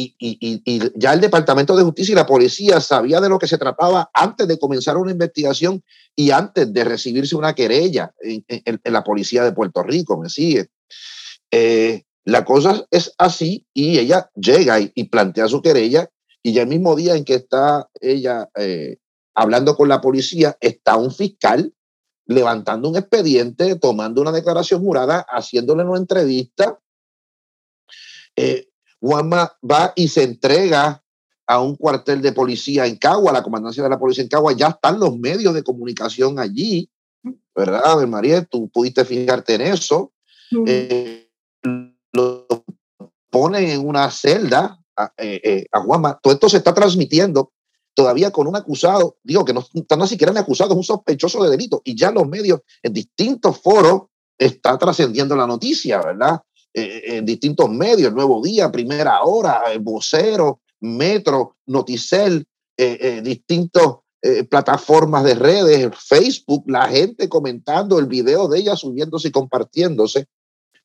ya 0.95 1.15
el 1.15 1.21
Departamento 1.23 1.75
de 1.75 1.85
Justicia 1.85 2.13
y 2.13 2.17
la 2.17 2.27
policía 2.27 2.81
sabía 2.81 3.21
de 3.21 3.31
lo 3.31 3.39
que 3.39 3.47
se 3.47 3.57
trataba 3.57 4.11
antes 4.13 4.47
de 4.47 4.59
comenzar 4.59 4.99
una 4.99 5.13
investigación 5.13 5.83
y 6.15 6.33
antes 6.33 6.71
de 6.71 6.85
recibirse 6.85 7.35
una 7.35 7.55
querella 7.55 8.13
en, 8.21 8.45
en, 8.49 8.81
en 8.85 8.93
la 8.93 9.03
policía 9.03 9.43
de 9.43 9.53
Puerto 9.53 9.83
Rico, 9.83 10.19
¿me 10.19 10.29
sigue? 10.29 10.69
Eh, 11.57 12.04
la 12.25 12.45
cosa 12.45 12.87
es 12.91 13.13
así 13.19 13.67
y 13.75 13.99
ella 13.99 14.31
llega 14.35 14.81
y, 14.81 14.93
y, 14.95 15.05
plantea 15.05 15.49
su 15.49 15.61
querella 15.61 16.11
y 16.43 16.53
ya 16.53 16.63
el 16.63 16.69
mismo 16.69 16.95
día 16.95 17.17
en 17.17 17.25
que 17.25 17.35
está 17.35 17.89
ella 18.01 18.49
eh, 18.57 18.99
hablando 19.35 19.77
con 19.77 19.89
la 19.89 20.01
policía, 20.01 20.57
está 20.61 20.97
un 20.97 21.11
fiscal 21.11 21.73
levantando 22.27 22.89
un 22.89 22.97
expediente, 22.97 23.77
tomando 23.77 24.23
una 24.23 24.33
declaración 24.33 24.83
jurada, 24.83 25.27
haciéndole 25.29 25.85
una 25.85 25.99
entrevista. 25.99 26.79
Eh, 28.37 28.69
Juanma 29.01 29.53
va 29.71 29.93
y 29.95 30.09
se 30.09 30.23
entrega 30.23 31.03
a 31.47 31.61
un 31.61 31.77
cuartel 31.77 32.23
de 32.23 32.33
policía 32.33 32.87
en 32.87 32.97
Cagua, 32.97 33.33
la 33.33 33.43
comandancia 33.43 33.83
de 33.83 33.91
la 33.91 33.99
policía 33.99 34.23
en 34.23 34.31
Cagua, 34.31 34.53
ya 34.53 34.69
están 34.69 34.99
los 34.99 35.19
medios 35.19 35.53
de 35.53 35.63
comunicación 35.63 36.39
allí, 36.39 36.91
¿verdad, 37.55 38.07
María? 38.07 38.45
Tú 38.45 38.69
pudiste 38.71 39.05
fijarte 39.05 39.55
en 39.55 39.61
eso. 39.61 40.13
Mm. 40.51 40.65
Eh, 40.67 41.31
ponen 43.35 43.69
en 43.69 43.87
una 43.87 44.09
celda 44.13 44.79
a, 44.97 45.13
eh, 45.19 45.41
eh, 45.43 45.67
a. 45.73 46.19
Todo 46.23 46.33
esto 46.33 46.49
se 46.49 46.59
está 46.59 46.73
transmitiendo 46.73 47.53
todavía 47.95 48.31
con 48.31 48.47
un 48.47 48.55
acusado, 48.55 49.17
digo 49.25 49.45
que 49.45 49.53
no 49.53 49.65
está 49.75 49.97
ni 49.97 50.07
siquiera 50.07 50.33
un 50.33 50.39
acusado, 50.39 50.71
es 50.73 50.77
un 50.77 50.85
sospechoso 50.85 51.43
de 51.43 51.51
delito, 51.51 51.83
y 51.85 51.97
ya 51.97 52.11
los 52.11 52.29
medios 52.29 52.61
en 52.83 52.93
distintos 52.93 53.59
foros 53.61 54.03
está 54.39 54.79
trascendiendo 54.79 55.37
la 55.37 55.47
noticia, 55.47 56.01
¿verdad? 56.01 56.41
Eh, 56.73 57.19
en 57.19 57.27
distintos 57.27 57.69
medios, 57.71 58.13
Nuevo 58.13 58.43
Día, 58.43 58.71
Primera 58.71 59.23
Hora, 59.23 59.63
Vocero, 59.81 60.61
Metro, 60.81 61.57
Noticel, 61.67 62.47
eh, 62.77 62.99
eh, 63.01 63.21
distintos 63.23 63.99
plataformas 64.49 65.23
de 65.23 65.35
redes, 65.35 65.91
Facebook, 65.99 66.65
la 66.67 66.89
gente 66.89 67.29
comentando 67.29 67.99
el 67.99 68.07
video 68.07 68.49
de 68.49 68.59
ella 68.59 68.75
subiéndose 68.75 69.29
y 69.29 69.31
compartiéndose 69.31 70.29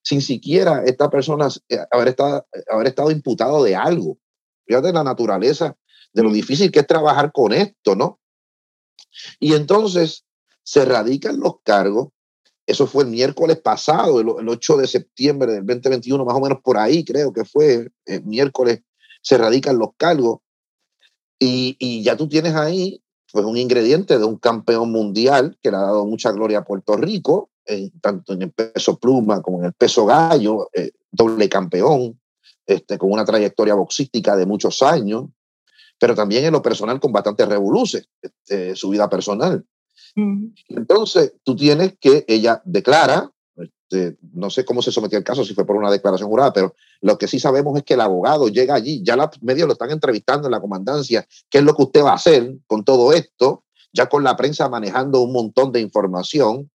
sin 0.02 0.22
siquiera 0.22 0.84
esta 0.86 1.10
persona 1.10 1.50
haber 1.92 2.10
estado, 2.10 2.48
haber 2.72 2.88
estado 2.88 3.12
imputado 3.12 3.64
de 3.64 3.76
algo. 3.76 4.18
Fíjate 4.66 4.94
la 4.94 5.04
naturaleza 5.04 5.76
de 6.14 6.24
lo 6.24 6.32
difícil 6.32 6.72
que 6.72 6.80
es 6.80 6.88
trabajar 6.88 7.32
con 7.32 7.54
esto, 7.54 7.96
¿no? 7.96 8.20
Y 9.40 9.54
entonces 9.54 10.26
se 10.64 10.86
radican 10.86 11.40
los 11.40 11.62
cargos. 11.64 12.10
Eso 12.66 12.86
fue 12.86 13.04
el 13.04 13.10
miércoles 13.10 13.60
pasado, 13.60 14.20
el, 14.20 14.48
8 14.48 14.78
de 14.78 14.88
septiembre 14.88 15.54
del 15.54 15.66
2021, 15.66 16.24
más 16.24 16.36
o 16.36 16.40
menos 16.40 16.60
por 16.64 16.78
ahí, 16.78 17.04
creo 17.04 17.34
que 17.34 17.44
fue 17.44 17.90
el 18.06 18.24
miércoles, 18.26 18.82
se 19.24 19.38
radican 19.40 19.80
los 19.80 19.90
cargos. 19.98 20.40
Y, 21.40 21.76
y 21.80 22.04
ya 22.04 22.16
tú 22.16 22.28
tienes 22.28 22.54
ahí 22.54 23.02
pues 23.32 23.46
un 23.46 23.58
ingrediente 23.58 24.18
de 24.18 24.26
un 24.26 24.38
campeón 24.38 24.92
mundial 24.92 25.58
que 25.62 25.72
le 25.72 25.78
ha 25.78 25.82
dado 25.82 26.06
mucha 26.06 26.32
gloria 26.32 26.60
a 26.60 26.66
Puerto 26.66 26.96
Rico, 26.98 27.50
tanto 28.02 28.34
en 28.34 28.42
el 28.44 28.52
peso 28.52 28.98
pluma 28.98 29.42
como 29.42 29.60
en 29.60 29.66
el 29.66 29.74
peso 29.74 30.06
gallo, 30.06 30.70
eh, 30.74 30.92
doble 31.12 31.48
campeón, 31.50 32.20
este, 32.66 32.98
con 32.98 33.12
una 33.12 33.26
trayectoria 33.26 33.74
boxística 33.74 34.36
de 34.36 34.46
muchos 34.46 34.82
años, 34.82 35.26
pero 36.00 36.16
también 36.16 36.46
en 36.46 36.54
lo 36.54 36.62
personal 36.62 37.00
con 37.00 37.12
bastantes 37.12 37.48
revoluces, 37.48 38.08
este, 38.22 38.76
su 38.76 38.90
vida 38.90 39.10
personal. 39.10 39.66
Mm. 40.16 40.48
Entonces, 40.70 41.34
tú 41.44 41.56
tienes 41.56 41.96
que 42.00 42.26
ella 42.28 42.62
declara, 42.66 43.32
este, 43.58 44.18
no 44.34 44.50
sé 44.50 44.66
cómo 44.66 44.82
se 44.82 44.92
sometió 44.92 45.18
el 45.18 45.24
caso, 45.24 45.44
si 45.44 45.54
fue 45.54 45.66
por 45.66 45.76
una 45.76 45.92
declaración 45.92 46.30
jurada, 46.30 46.54
pero 46.54 46.76
lo 47.02 47.18
que 47.18 47.28
sí 47.28 47.40
sabemos 47.40 47.78
es 47.78 47.84
que 47.84 47.96
el 47.96 48.02
abogado 48.02 48.48
llega 48.48 48.76
allí, 48.76 49.02
ya 49.04 49.16
los 49.16 49.30
medios 49.42 49.68
lo 49.68 49.74
están 49.74 49.92
entrevistando 49.92 50.48
en 50.48 50.52
la 50.52 50.62
comandancia, 50.62 51.28
qué 51.50 51.58
es 51.58 51.64
lo 51.64 51.76
que 51.76 51.84
usted 51.84 52.04
va 52.04 52.12
a 52.12 52.16
hacer 52.16 52.56
con 52.68 52.84
todo 52.84 53.14
esto, 53.14 53.64
ya 53.92 54.08
con 54.08 54.24
la 54.24 54.38
prensa 54.38 54.70
manejando 54.70 55.22
un 55.22 55.34
montón 55.34 55.72
de 55.72 55.82
información, 55.82 56.70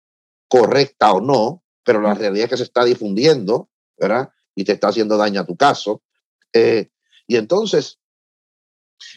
correcta 0.54 1.12
o 1.12 1.20
no, 1.20 1.64
pero 1.84 2.00
la 2.00 2.14
realidad 2.14 2.44
es 2.44 2.50
que 2.50 2.56
se 2.58 2.62
está 2.62 2.84
difundiendo, 2.84 3.68
¿verdad? 3.98 4.30
Y 4.54 4.62
te 4.62 4.72
está 4.72 4.88
haciendo 4.88 5.16
daño 5.16 5.40
a 5.40 5.46
tu 5.46 5.56
caso. 5.56 6.00
Eh, 6.52 6.90
y 7.26 7.34
entonces, 7.34 7.98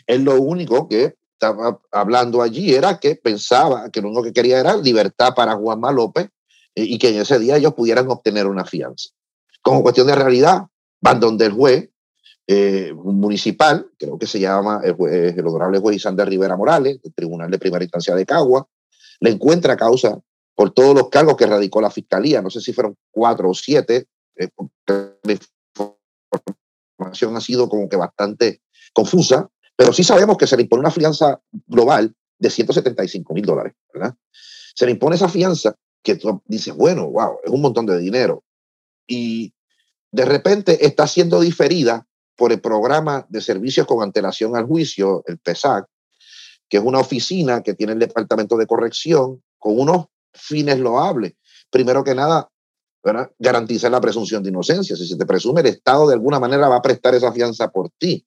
él 0.07 0.23
lo 0.23 0.41
único 0.41 0.89
que 0.89 1.15
estaba 1.33 1.79
hablando 1.91 2.41
allí 2.41 2.73
era 2.73 2.99
que 2.99 3.15
pensaba 3.15 3.91
que 3.91 4.01
lo 4.01 4.07
único 4.07 4.23
que 4.23 4.33
quería 4.33 4.59
era 4.59 4.75
libertad 4.77 5.35
para 5.35 5.55
Juanma 5.55 5.91
López 5.91 6.29
y 6.73 6.97
que 6.97 7.09
en 7.09 7.21
ese 7.21 7.37
día 7.37 7.57
ellos 7.57 7.75
pudieran 7.75 8.09
obtener 8.09 8.47
una 8.47 8.65
fianza. 8.65 9.09
Como 9.61 9.83
cuestión 9.83 10.07
de 10.07 10.15
realidad, 10.15 10.63
van 11.01 11.19
donde 11.19 11.45
el 11.45 11.51
juez 11.51 11.89
eh, 12.47 12.93
municipal, 12.95 13.91
creo 13.99 14.17
que 14.17 14.25
se 14.25 14.39
llama 14.39 14.81
el, 14.83 14.93
juez, 14.93 15.37
el 15.37 15.45
honorable 15.45 15.77
juez 15.77 15.97
Isander 15.97 16.27
Rivera 16.27 16.57
Morales, 16.57 16.99
del 17.03 17.13
Tribunal 17.13 17.51
de 17.51 17.59
Primera 17.59 17.83
Instancia 17.83 18.15
de 18.15 18.25
Cagua, 18.25 18.67
le 19.19 19.29
encuentra 19.29 19.77
causa 19.77 20.19
por 20.57 20.71
todos 20.71 20.95
los 20.95 21.09
cargos 21.09 21.37
que 21.37 21.45
radicó 21.45 21.79
la 21.79 21.91
fiscalía, 21.91 22.41
no 22.41 22.49
sé 22.49 22.61
si 22.61 22.73
fueron 22.73 22.97
cuatro 23.11 23.51
o 23.51 23.53
siete, 23.53 24.07
eh, 24.35 24.49
la 24.87 25.37
información 26.97 27.37
ha 27.37 27.41
sido 27.41 27.69
como 27.69 27.87
que 27.87 27.95
bastante 27.95 28.63
confusa, 28.91 29.47
pero 29.75 29.93
sí 29.93 30.03
sabemos 30.03 30.35
que 30.35 30.47
se 30.47 30.57
le 30.57 30.63
impone 30.63 30.79
una 30.79 30.89
fianza 30.89 31.39
global 31.67 32.11
de 32.39 32.49
175 32.49 33.35
mil 33.35 33.45
dólares, 33.45 33.75
¿verdad? 33.93 34.15
Se 34.73 34.87
le 34.87 34.93
impone 34.93 35.15
esa 35.15 35.29
fianza 35.29 35.75
que 36.01 36.15
tú 36.15 36.41
dices, 36.47 36.73
bueno, 36.73 37.07
wow, 37.07 37.37
es 37.43 37.51
un 37.51 37.61
montón 37.61 37.85
de 37.85 37.99
dinero. 37.99 38.43
Y 39.05 39.53
de 40.11 40.25
repente 40.25 40.87
está 40.87 41.05
siendo 41.05 41.39
diferida 41.39 42.07
por 42.35 42.51
el 42.51 42.61
programa 42.61 43.27
de 43.29 43.41
servicios 43.41 43.85
con 43.85 44.01
antelación 44.01 44.55
al 44.55 44.65
juicio, 44.65 45.23
el 45.27 45.37
PESAC, 45.37 45.85
que 46.67 46.77
es 46.77 46.83
una 46.83 46.97
oficina 46.97 47.61
que 47.61 47.75
tiene 47.75 47.93
el 47.93 47.99
Departamento 47.99 48.57
de 48.57 48.65
Corrección 48.65 49.43
con 49.59 49.79
unos 49.79 50.07
fines 50.39 50.79
loables. 50.79 51.33
Primero 51.69 52.03
que 52.03 52.15
nada, 52.15 52.49
¿verdad? 53.03 53.31
garantizar 53.39 53.91
la 53.91 54.01
presunción 54.01 54.43
de 54.43 54.49
inocencia. 54.49 54.95
Si 54.95 55.07
se 55.07 55.17
te 55.17 55.25
presume, 55.25 55.61
el 55.61 55.67
Estado 55.67 56.07
de 56.07 56.13
alguna 56.13 56.39
manera 56.39 56.67
va 56.67 56.77
a 56.77 56.81
prestar 56.81 57.15
esa 57.15 57.31
fianza 57.31 57.69
por 57.69 57.89
ti. 57.97 58.25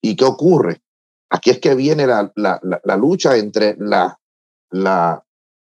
¿Y 0.00 0.16
qué 0.16 0.24
ocurre? 0.24 0.82
Aquí 1.30 1.50
es 1.50 1.58
que 1.58 1.74
viene 1.74 2.06
la, 2.06 2.30
la, 2.36 2.60
la, 2.62 2.96
lucha 2.96 3.36
entre 3.36 3.76
la, 3.78 4.18
la 4.70 5.24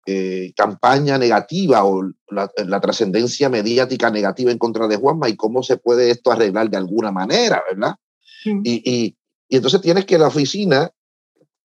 eh, 0.07 0.53
campaña 0.57 1.19
negativa 1.19 1.85
o 1.85 2.11
la, 2.29 2.81
trascendencia 2.81 3.49
mediática 3.49 4.11
negativa 4.11 4.51
en 4.51 4.59
contra 4.59 4.87
de 4.89 4.97
Juanma 4.97 5.29
y 5.29 5.37
cómo 5.37 5.63
se 5.63 5.77
puede 5.77 6.11
esto 6.11 6.33
arreglar 6.33 6.71
de 6.71 6.79
alguna 6.79 7.11
manera, 7.11 7.63
¿verdad? 7.71 7.97
Y, 8.45 8.61
y, 8.65 9.17
y, 9.49 9.57
entonces 9.57 9.83
tienes 9.83 10.07
que 10.07 10.19
la 10.19 10.29
oficina 10.29 10.91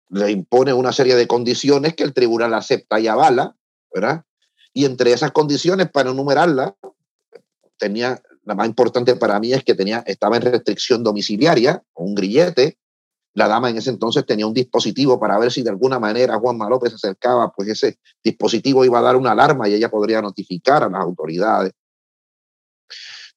le 0.09 0.31
impone 0.31 0.73
una 0.73 0.93
serie 0.93 1.15
de 1.15 1.27
condiciones 1.27 1.95
que 1.95 2.03
el 2.03 2.13
tribunal 2.13 2.53
acepta 2.53 2.99
y 2.99 3.07
avala, 3.07 3.55
¿verdad? 3.93 4.23
Y 4.73 4.85
entre 4.85 5.13
esas 5.13 5.31
condiciones, 5.31 5.89
para 5.91 6.11
enumerarlas, 6.11 6.73
tenía 7.77 8.21
la 8.45 8.55
más 8.55 8.67
importante 8.67 9.15
para 9.15 9.39
mí 9.39 9.53
es 9.53 9.63
que 9.63 9.73
tenía, 9.73 10.03
estaba 10.05 10.35
en 10.35 10.43
restricción 10.43 11.03
domiciliaria, 11.03 11.83
un 11.93 12.13
grillete. 12.13 12.77
La 13.35 13.47
dama 13.47 13.69
en 13.69 13.77
ese 13.77 13.89
entonces 13.89 14.25
tenía 14.25 14.45
un 14.45 14.53
dispositivo 14.53 15.19
para 15.19 15.39
ver 15.39 15.51
si 15.51 15.63
de 15.63 15.69
alguna 15.69 15.97
manera 15.97 16.37
Juanma 16.37 16.69
López 16.69 16.91
se 16.91 16.95
acercaba, 16.95 17.51
pues 17.51 17.69
ese 17.69 17.97
dispositivo 18.23 18.85
iba 18.85 18.99
a 18.99 19.01
dar 19.01 19.15
una 19.15 19.31
alarma 19.31 19.67
y 19.67 19.73
ella 19.73 19.89
podría 19.89 20.21
notificar 20.21 20.83
a 20.83 20.89
las 20.89 21.01
autoridades. 21.01 21.73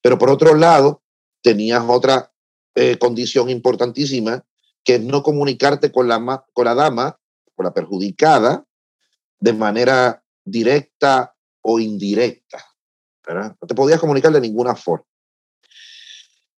Pero 0.01 0.17
por 0.17 0.29
otro 0.29 0.53
lado, 0.53 1.01
tenías 1.41 1.83
otra 1.87 2.31
eh, 2.75 2.97
condición 2.99 3.49
importantísima, 3.49 4.43
que 4.83 4.95
es 4.95 5.01
no 5.01 5.23
comunicarte 5.23 5.91
con 5.91 6.07
la, 6.07 6.45
con 6.53 6.65
la 6.65 6.75
dama, 6.75 7.19
con 7.55 7.65
la 7.65 7.73
perjudicada, 7.73 8.65
de 9.39 9.53
manera 9.53 10.23
directa 10.47 11.35
o 11.61 11.79
indirecta. 11.79 12.63
No 13.27 13.67
te 13.67 13.75
podías 13.75 13.99
comunicar 13.99 14.31
de 14.31 14.41
ninguna 14.41 14.75
forma. 14.75 15.05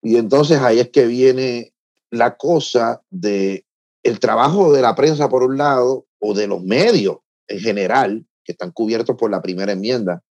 Y 0.02 0.16
entonces 0.16 0.59
ahí 0.59 0.78
es 0.78 0.90
que 0.90 1.07
viene 1.07 1.73
la 2.11 2.37
cosa 2.37 3.02
de 3.11 3.64
el 4.02 4.21
trabajo 4.21 4.73
de 4.73 4.83
la 4.83 4.95
prensa 4.95 5.28
por 5.28 5.42
un 5.42 5.57
lado 5.59 6.07
o 6.18 6.35
de 6.35 6.47
los 6.47 6.62
medios 6.62 7.18
en 7.49 7.61
general 7.61 8.26
que 8.45 8.52
están 8.52 8.71
cubiertos 8.71 9.16
por 9.16 9.30
la 9.30 9.42
primera 9.42 9.73
enmienda. 9.73 10.23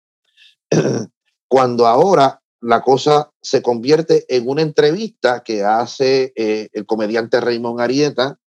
Cuando 1.48 1.86
ahora 1.86 2.42
la 2.60 2.82
cosa 2.82 3.32
se 3.40 3.62
convierte 3.62 4.24
en 4.34 4.48
una 4.48 4.62
entrevista 4.62 5.42
que 5.42 5.62
hace 5.62 6.32
eh, 6.36 6.68
el 6.72 6.86
comediante 6.86 7.40
Raymond 7.40 7.80
Arieta 7.80 8.38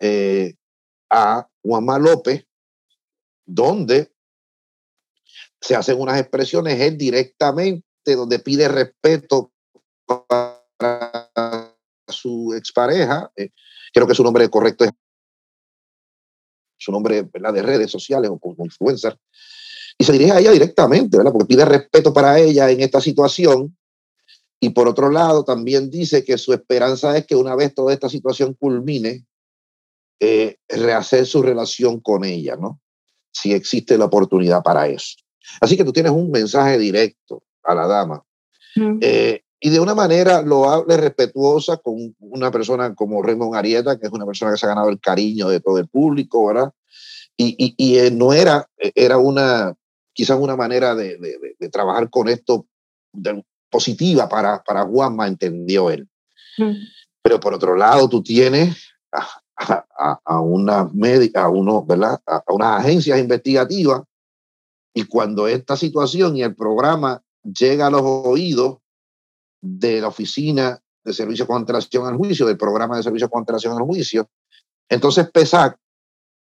eh, 0.00 0.54
a 1.10 1.48
Juanma 1.62 1.98
López, 1.98 2.46
donde 3.46 4.12
se 5.62 5.76
hacen 5.76 5.98
unas 6.00 6.20
expresiones 6.20 6.78
él 6.80 6.98
directamente, 6.98 7.84
donde 8.04 8.40
pide 8.40 8.68
respeto 8.68 9.52
para 10.04 11.72
su 12.08 12.52
expareja. 12.54 13.30
Eh, 13.36 13.50
creo 13.94 14.06
que 14.06 14.14
su 14.14 14.24
nombre 14.24 14.48
correcto 14.50 14.84
es 14.84 14.90
su 16.76 16.90
nombre 16.90 17.22
de 17.22 17.62
redes 17.62 17.90
sociales 17.90 18.28
o 18.30 18.38
como 18.38 18.64
influencer. 18.64 19.16
Y 19.96 20.04
se 20.04 20.12
dirige 20.12 20.32
a 20.32 20.40
ella 20.40 20.50
directamente, 20.50 21.16
¿verdad? 21.16 21.32
porque 21.32 21.46
pide 21.46 21.64
respeto 21.64 22.12
para 22.12 22.40
ella 22.40 22.68
en 22.68 22.80
esta 22.80 23.00
situación. 23.00 23.76
Y 24.58 24.70
por 24.70 24.88
otro 24.88 25.10
lado, 25.10 25.44
también 25.44 25.90
dice 25.90 26.24
que 26.24 26.38
su 26.38 26.52
esperanza 26.52 27.16
es 27.16 27.26
que 27.26 27.36
una 27.36 27.54
vez 27.54 27.72
toda 27.72 27.92
esta 27.92 28.08
situación 28.08 28.54
culmine, 28.54 29.24
eh, 30.18 30.56
rehacer 30.68 31.26
su 31.26 31.42
relación 31.42 32.00
con 32.00 32.24
ella, 32.24 32.56
¿no? 32.56 32.80
Si 33.32 33.52
existe 33.52 33.96
la 33.96 34.06
oportunidad 34.06 34.62
para 34.62 34.88
eso. 34.88 35.16
Así 35.60 35.76
que 35.76 35.84
tú 35.84 35.92
tienes 35.92 36.12
un 36.12 36.30
mensaje 36.30 36.78
directo 36.78 37.42
a 37.62 37.74
la 37.74 37.86
dama. 37.86 38.24
Eh, 39.00 39.42
y 39.60 39.70
de 39.70 39.78
una 39.78 39.94
manera 39.94 40.42
loable, 40.42 40.96
respetuosa, 40.96 41.76
con 41.76 42.16
una 42.18 42.50
persona 42.50 42.94
como 42.94 43.22
Raymond 43.22 43.54
Arieta, 43.54 43.98
que 43.98 44.06
es 44.06 44.12
una 44.12 44.26
persona 44.26 44.50
que 44.50 44.58
se 44.58 44.66
ha 44.66 44.70
ganado 44.70 44.88
el 44.88 44.98
cariño 44.98 45.48
de 45.48 45.60
todo 45.60 45.78
el 45.78 45.88
público, 45.88 46.46
¿verdad? 46.46 46.72
Y, 47.36 47.54
y, 47.58 47.74
y 47.76 47.98
eh, 47.98 48.10
no 48.10 48.32
era, 48.32 48.68
era 48.78 49.18
una, 49.18 49.74
quizás 50.12 50.38
una 50.38 50.56
manera 50.56 50.94
de, 50.94 51.16
de, 51.18 51.56
de 51.58 51.68
trabajar 51.68 52.10
con 52.10 52.28
esto 52.28 52.66
positiva 53.70 54.28
para, 54.28 54.62
para 54.62 54.84
Juanma, 54.84 55.28
entendió 55.28 55.90
él. 55.90 56.08
Pero 57.22 57.38
por 57.38 57.54
otro 57.54 57.76
lado, 57.76 58.08
tú 58.08 58.22
tienes 58.22 58.76
a, 59.12 59.28
a, 59.56 60.20
a 60.24 60.40
una 60.40 60.90
médica, 60.92 61.44
a 61.44 61.48
uno, 61.48 61.84
¿verdad? 61.84 62.20
A, 62.26 62.42
a 62.46 62.52
unas 62.52 62.80
agencias 62.80 63.18
investigativas 63.18 64.02
y 64.94 65.04
cuando 65.04 65.48
esta 65.48 65.76
situación 65.76 66.36
y 66.36 66.42
el 66.42 66.54
programa 66.54 67.22
llega 67.42 67.86
a 67.86 67.90
los 67.90 68.02
oídos 68.02 68.78
de 69.60 70.00
la 70.00 70.08
oficina 70.08 70.82
de 71.04 71.12
servicio 71.12 71.46
de 71.46 71.54
antelación 71.54 72.06
al 72.06 72.16
juicio, 72.16 72.46
del 72.46 72.56
programa 72.56 72.96
de 72.96 73.02
servicio 73.02 73.28
de 73.28 73.38
antelación 73.38 73.76
al 73.76 73.84
juicio, 73.84 74.30
entonces 74.88 75.30
PESAC 75.30 75.78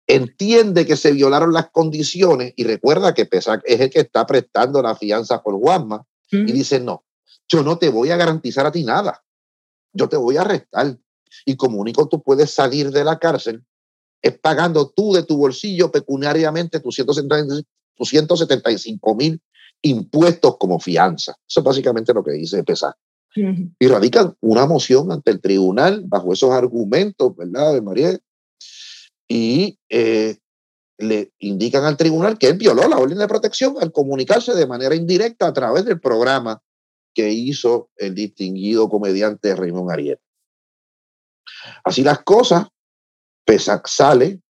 entiende 0.06 0.86
que 0.86 0.96
se 0.96 1.12
violaron 1.12 1.52
las 1.52 1.70
condiciones 1.70 2.52
y 2.56 2.64
recuerda 2.64 3.14
que 3.14 3.26
PESAC 3.26 3.62
es 3.64 3.80
el 3.80 3.90
que 3.90 4.00
está 4.00 4.26
prestando 4.26 4.82
la 4.82 4.96
fianza 4.96 5.42
por 5.42 5.56
Guasma 5.56 6.04
y 6.30 6.50
dice, 6.50 6.80
no, 6.80 7.04
yo 7.46 7.62
no 7.62 7.76
te 7.76 7.90
voy 7.90 8.10
a 8.10 8.16
garantizar 8.16 8.66
a 8.66 8.72
ti 8.72 8.84
nada, 8.84 9.22
yo 9.92 10.08
te 10.08 10.16
voy 10.16 10.38
a 10.38 10.40
arrestar 10.40 10.98
y 11.44 11.56
como 11.56 11.78
único 11.78 12.08
tú 12.08 12.22
puedes 12.22 12.50
salir 12.50 12.90
de 12.90 13.04
la 13.04 13.18
cárcel 13.18 13.64
es 14.22 14.38
pagando 14.38 14.88
tú 14.88 15.12
de 15.12 15.24
tu 15.24 15.36
bolsillo 15.36 15.90
pecuniariamente 15.90 16.80
tus 16.80 16.94
175 16.94 17.68
175 18.04 19.14
mil 19.14 19.40
impuestos 19.82 20.56
como 20.58 20.78
fianza. 20.78 21.36
Eso 21.48 21.60
es 21.60 21.64
básicamente 21.64 22.14
lo 22.14 22.22
que 22.22 22.32
dice 22.32 22.64
PESA. 22.64 22.96
Y 23.34 23.86
radican 23.86 24.34
una 24.40 24.66
moción 24.66 25.10
ante 25.10 25.30
el 25.30 25.40
tribunal 25.40 26.02
bajo 26.04 26.34
esos 26.34 26.50
argumentos, 26.50 27.34
¿verdad, 27.34 27.72
de 27.72 27.80
María? 27.80 28.18
Y 29.26 29.78
eh, 29.88 30.36
le 30.98 31.32
indican 31.38 31.84
al 31.84 31.96
tribunal 31.96 32.36
que 32.36 32.48
él 32.48 32.58
violó 32.58 32.86
la 32.88 32.98
orden 32.98 33.16
de 33.16 33.28
protección 33.28 33.76
al 33.80 33.90
comunicarse 33.90 34.54
de 34.54 34.66
manera 34.66 34.94
indirecta 34.94 35.46
a 35.46 35.52
través 35.52 35.86
del 35.86 35.98
programa 35.98 36.60
que 37.14 37.30
hizo 37.30 37.90
el 37.96 38.14
distinguido 38.14 38.88
comediante 38.88 39.54
Raymond 39.54 39.90
Ariel. 39.90 40.18
Así 41.84 42.02
las 42.02 42.22
cosas, 42.22 42.66
PESAC 43.44 43.86
sale 43.86 44.40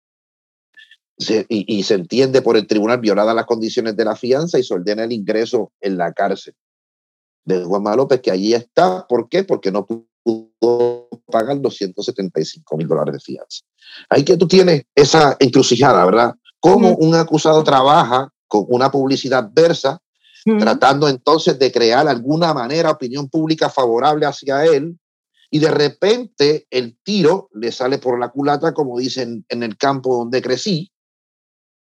y, 1.49 1.83
se 1.83 1.95
entiende 1.95 2.43
por 2.43 2.57
el 2.57 2.67
tribunal 2.67 3.01
violadas 3.01 3.35
las 3.35 3.47
condiciones 3.47 3.97
de 3.97 4.05
la 4.05 4.17
fianza 4.17 4.59
y 4.59 4.65
se 4.65 4.75
ordena 4.75 5.05
el 5.05 5.13
ingreso 5.13 5.73
en 5.81 5.97
la 5.97 6.13
cárcel 6.13 6.55
de 7.45 7.65
Juan 7.65 7.97
López, 7.97 8.21
que 8.21 8.31
allí 8.31 8.55
está. 8.55 9.07
¿Por 9.07 9.29
qué? 9.29 9.45
Porque 9.45 9.73
no 9.73 9.87
pudo 9.87 11.09
pagar 11.27 11.61
275 11.61 12.77
mil 12.77 12.87
dólares 12.87 13.15
de 13.15 13.21
fianza. 13.21 13.65
Ahí 14.09 14.25
que 14.25 14.37
tú 14.37 14.47
tienes 14.47 14.85
esa 14.95 15.37
encrucijada, 15.41 16.05
¿verdad? 16.05 16.35
Cómo 16.61 16.95
un 16.97 17.15
acusado 17.15 17.65
trabaja 17.65 18.29
con 18.47 18.67
una 18.69 18.91
publicidad 18.91 19.47
adversa, 19.47 20.01
tratando 20.59 21.09
entonces 21.09 21.59
de 21.59 21.73
crear 21.73 22.07
alguna 22.07 22.53
manera 22.53 22.91
opinión 22.91 23.29
pública 23.29 23.69
favorable 23.71 24.27
hacia 24.27 24.65
él, 24.65 24.99
y 25.51 25.59
de 25.59 25.71
repente 25.71 26.67
el 26.71 26.97
tiro 27.03 27.49
le 27.53 27.73
sale 27.73 27.99
por 27.99 28.19
la 28.19 28.31
culata, 28.31 28.73
como 28.73 28.99
dicen 28.99 29.45
en 29.49 29.63
el 29.63 29.77
campo 29.77 30.17
donde 30.17 30.41
crecí, 30.41 30.92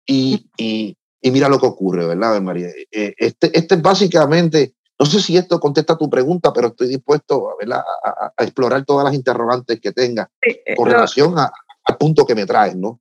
y, 0.07 0.51
y, 0.57 0.97
y, 1.21 1.31
mira 1.31 1.49
lo 1.49 1.59
que 1.59 1.67
ocurre, 1.67 2.07
¿verdad, 2.07 2.41
María? 2.41 2.69
Eh, 2.91 3.15
este, 3.17 3.57
este 3.57 3.75
es 3.77 3.83
básicamente, 3.83 4.75
no 4.99 5.07
sé 5.07 5.21
si 5.21 5.37
esto 5.37 5.59
contesta 5.61 5.97
tu 5.97 6.09
pregunta, 6.11 6.53
pero 6.53 6.69
estoy 6.69 6.89
dispuesto 6.89 7.57
¿verdad? 7.59 7.83
A, 8.05 8.33
a 8.37 8.45
explorar 8.45 8.85
todas 8.85 9.05
las 9.05 9.15
interrogantes 9.15 9.81
que 9.81 9.93
tenga 9.93 10.31
eh, 10.43 10.75
con 10.77 10.91
relación 10.91 11.39
a, 11.39 11.51
al 11.85 11.97
punto 11.97 12.27
que 12.27 12.35
me 12.35 12.47
traes, 12.47 12.77
¿no? 12.77 13.01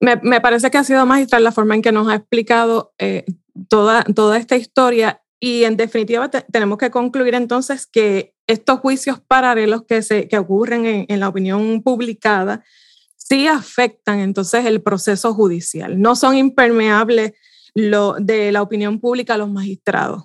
Me, 0.00 0.16
me, 0.22 0.40
parece 0.40 0.70
que 0.70 0.78
ha 0.78 0.84
sido 0.84 1.06
magistral 1.06 1.44
la 1.44 1.52
forma 1.52 1.74
en 1.74 1.82
que 1.82 1.92
nos 1.92 2.08
ha 2.08 2.16
explicado 2.16 2.92
eh, 2.98 3.24
toda, 3.68 4.02
toda 4.04 4.36
esta 4.36 4.56
historia 4.56 5.22
y 5.40 5.64
en 5.64 5.76
definitiva 5.76 6.30
te, 6.30 6.42
tenemos 6.42 6.78
que 6.78 6.90
concluir 6.90 7.34
entonces 7.34 7.86
que 7.86 8.34
estos 8.46 8.80
juicios 8.80 9.20
paralelos 9.20 9.84
que, 9.84 10.02
se, 10.02 10.28
que 10.28 10.38
ocurren 10.38 10.84
en, 10.84 11.06
en 11.08 11.20
la 11.20 11.28
opinión 11.28 11.82
publicada 11.82 12.64
sí 13.24 13.48
afectan 13.48 14.20
entonces 14.20 14.66
el 14.66 14.82
proceso 14.82 15.34
judicial, 15.34 16.00
no 16.00 16.14
son 16.14 16.36
impermeables 16.36 17.32
lo, 17.74 18.14
de 18.14 18.52
la 18.52 18.62
opinión 18.62 19.00
pública 19.00 19.34
a 19.34 19.38
los 19.38 19.50
magistrados. 19.50 20.24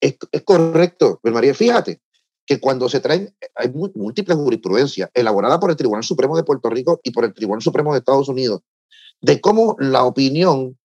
Es, 0.00 0.16
correcto, 0.44 1.20
María, 1.22 1.54
fíjate 1.54 2.00
que 2.46 2.58
cuando 2.58 2.88
se 2.88 3.00
traen, 3.00 3.34
hay 3.54 3.70
múltiples 3.94 4.36
jurisprudencias 4.36 5.10
elaboradas 5.14 5.58
por 5.58 5.70
el 5.70 5.76
Tribunal 5.76 6.02
Supremo 6.02 6.36
de 6.36 6.42
Puerto 6.42 6.68
Rico 6.70 7.00
y 7.02 7.12
por 7.12 7.24
el 7.24 7.34
Tribunal 7.34 7.62
Supremo 7.62 7.92
de 7.92 7.98
Estados 7.98 8.28
Unidos, 8.28 8.62
de 9.20 9.40
cómo 9.40 9.76
la 9.78 10.04
opinión 10.04 10.76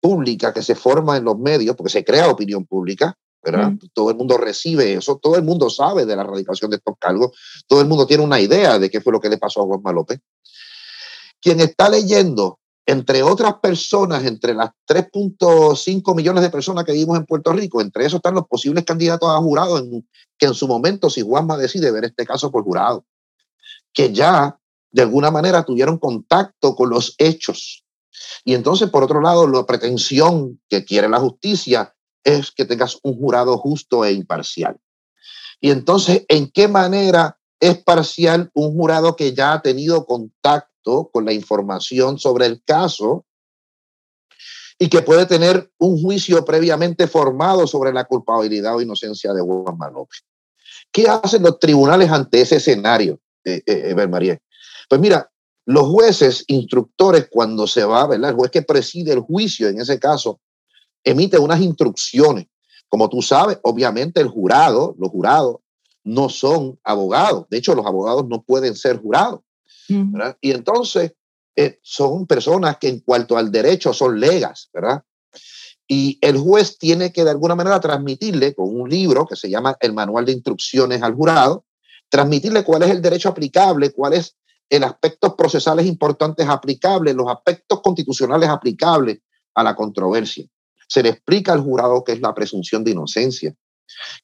pública 0.00 0.52
que 0.52 0.62
se 0.62 0.74
forma 0.74 1.16
en 1.16 1.24
los 1.24 1.38
medios, 1.38 1.74
porque 1.74 1.92
se 1.92 2.04
crea 2.04 2.30
opinión 2.30 2.66
pública, 2.66 3.18
¿verdad? 3.42 3.72
Mm. 3.72 3.78
Todo 3.92 4.10
el 4.10 4.16
mundo 4.16 4.38
recibe 4.38 4.94
eso, 4.94 5.18
todo 5.18 5.36
el 5.36 5.42
mundo 5.42 5.68
sabe 5.68 6.06
de 6.06 6.16
la 6.16 6.22
erradicación 6.22 6.70
de 6.70 6.76
estos 6.76 6.94
cargos, 6.98 7.36
todo 7.66 7.80
el 7.80 7.88
mundo 7.88 8.06
tiene 8.06 8.22
una 8.22 8.40
idea 8.40 8.78
de 8.78 8.90
qué 8.90 9.00
fue 9.00 9.12
lo 9.12 9.20
que 9.20 9.28
le 9.28 9.38
pasó 9.38 9.62
a 9.62 9.66
Juan 9.66 9.94
López. 9.94 10.20
Quien 11.40 11.60
está 11.60 11.88
leyendo, 11.88 12.60
entre 12.86 13.22
otras 13.22 13.54
personas, 13.54 14.24
entre 14.24 14.54
las 14.54 14.70
3.5 14.88 16.14
millones 16.14 16.42
de 16.42 16.50
personas 16.50 16.84
que 16.84 16.92
vivimos 16.92 17.18
en 17.18 17.26
Puerto 17.26 17.52
Rico, 17.52 17.80
entre 17.80 18.06
esos 18.06 18.18
están 18.18 18.34
los 18.34 18.46
posibles 18.46 18.84
candidatos 18.84 19.28
a 19.28 19.38
jurado, 19.38 19.78
en, 19.78 20.08
que 20.38 20.46
en 20.46 20.54
su 20.54 20.68
momento, 20.68 21.10
si 21.10 21.22
Juanma 21.22 21.56
decide 21.56 21.90
ver 21.90 22.04
este 22.04 22.24
caso 22.24 22.50
por 22.52 22.62
jurado, 22.62 23.04
que 23.92 24.12
ya 24.12 24.56
de 24.90 25.02
alguna 25.02 25.30
manera 25.30 25.64
tuvieron 25.64 25.98
contacto 25.98 26.76
con 26.76 26.90
los 26.90 27.14
hechos. 27.18 27.84
Y 28.44 28.54
entonces, 28.54 28.90
por 28.90 29.02
otro 29.02 29.20
lado, 29.20 29.48
la 29.48 29.64
pretensión 29.64 30.60
que 30.68 30.84
quiere 30.84 31.08
la 31.08 31.18
justicia 31.18 31.94
es 32.24 32.50
que 32.50 32.64
tengas 32.64 32.98
un 33.02 33.18
jurado 33.18 33.58
justo 33.58 34.04
e 34.04 34.12
imparcial. 34.12 34.78
Y 35.60 35.70
entonces, 35.70 36.24
¿en 36.28 36.50
qué 36.50 36.68
manera 36.68 37.38
es 37.60 37.78
parcial 37.82 38.50
un 38.54 38.74
jurado 38.74 39.14
que 39.14 39.32
ya 39.32 39.52
ha 39.52 39.62
tenido 39.62 40.04
contacto 40.04 41.10
con 41.12 41.24
la 41.24 41.32
información 41.32 42.18
sobre 42.18 42.46
el 42.46 42.62
caso 42.64 43.24
y 44.78 44.88
que 44.88 45.02
puede 45.02 45.26
tener 45.26 45.70
un 45.78 46.02
juicio 46.02 46.44
previamente 46.44 47.06
formado 47.06 47.68
sobre 47.68 47.92
la 47.92 48.04
culpabilidad 48.04 48.74
o 48.74 48.80
inocencia 48.80 49.32
de 49.32 49.42
Juan 49.42 49.92
López? 49.92 50.24
¿Qué 50.90 51.06
hacen 51.08 51.42
los 51.42 51.60
tribunales 51.60 52.10
ante 52.10 52.40
ese 52.40 52.56
escenario, 52.56 53.20
eh, 53.44 53.62
eh? 53.64 54.38
Pues 54.88 55.00
mira, 55.00 55.30
los 55.64 55.86
jueces 55.86 56.44
instructores, 56.48 57.28
cuando 57.30 57.68
se 57.68 57.84
va, 57.84 58.06
¿verdad? 58.08 58.30
El 58.30 58.36
juez 58.36 58.50
que 58.50 58.62
preside 58.62 59.12
el 59.12 59.20
juicio, 59.20 59.68
en 59.68 59.80
ese 59.80 60.00
caso, 60.00 60.40
emite 61.04 61.38
unas 61.38 61.60
instrucciones. 61.60 62.46
Como 62.88 63.08
tú 63.08 63.22
sabes, 63.22 63.58
obviamente 63.62 64.20
el 64.20 64.28
jurado, 64.28 64.94
los 64.98 65.10
jurados, 65.10 65.56
no 66.04 66.28
son 66.28 66.78
abogados. 66.84 67.46
De 67.48 67.58
hecho, 67.58 67.74
los 67.74 67.86
abogados 67.86 68.26
no 68.28 68.42
pueden 68.42 68.74
ser 68.74 69.00
jurados. 69.00 69.40
Y 70.40 70.52
entonces 70.52 71.12
eh, 71.54 71.78
son 71.82 72.26
personas 72.26 72.78
que 72.78 72.88
en 72.88 73.00
cuanto 73.00 73.36
al 73.36 73.52
derecho 73.52 73.92
son 73.92 74.18
legas, 74.18 74.70
¿verdad? 74.72 75.02
Y 75.86 76.18
el 76.22 76.38
juez 76.38 76.78
tiene 76.78 77.12
que 77.12 77.24
de 77.24 77.30
alguna 77.30 77.54
manera 77.54 77.78
transmitirle 77.80 78.54
con 78.54 78.74
un 78.74 78.88
libro 78.88 79.26
que 79.26 79.36
se 79.36 79.50
llama 79.50 79.76
el 79.80 79.92
Manual 79.92 80.24
de 80.24 80.32
Instrucciones 80.32 81.02
al 81.02 81.14
Jurado, 81.14 81.66
transmitirle 82.08 82.64
cuál 82.64 82.84
es 82.84 82.90
el 82.90 83.02
derecho 83.02 83.28
aplicable, 83.28 83.92
cuál 83.92 84.14
es 84.14 84.36
el 84.70 84.84
aspectos 84.84 85.34
procesales 85.34 85.84
importantes 85.84 86.48
aplicables, 86.48 87.14
los 87.14 87.28
aspectos 87.28 87.82
constitucionales 87.82 88.48
aplicables 88.48 89.18
a 89.54 89.62
la 89.62 89.76
controversia 89.76 90.46
se 90.92 91.02
le 91.02 91.08
explica 91.08 91.54
al 91.54 91.62
jurado 91.62 92.04
que 92.04 92.12
es 92.12 92.20
la 92.20 92.34
presunción 92.34 92.84
de 92.84 92.90
inocencia. 92.90 93.54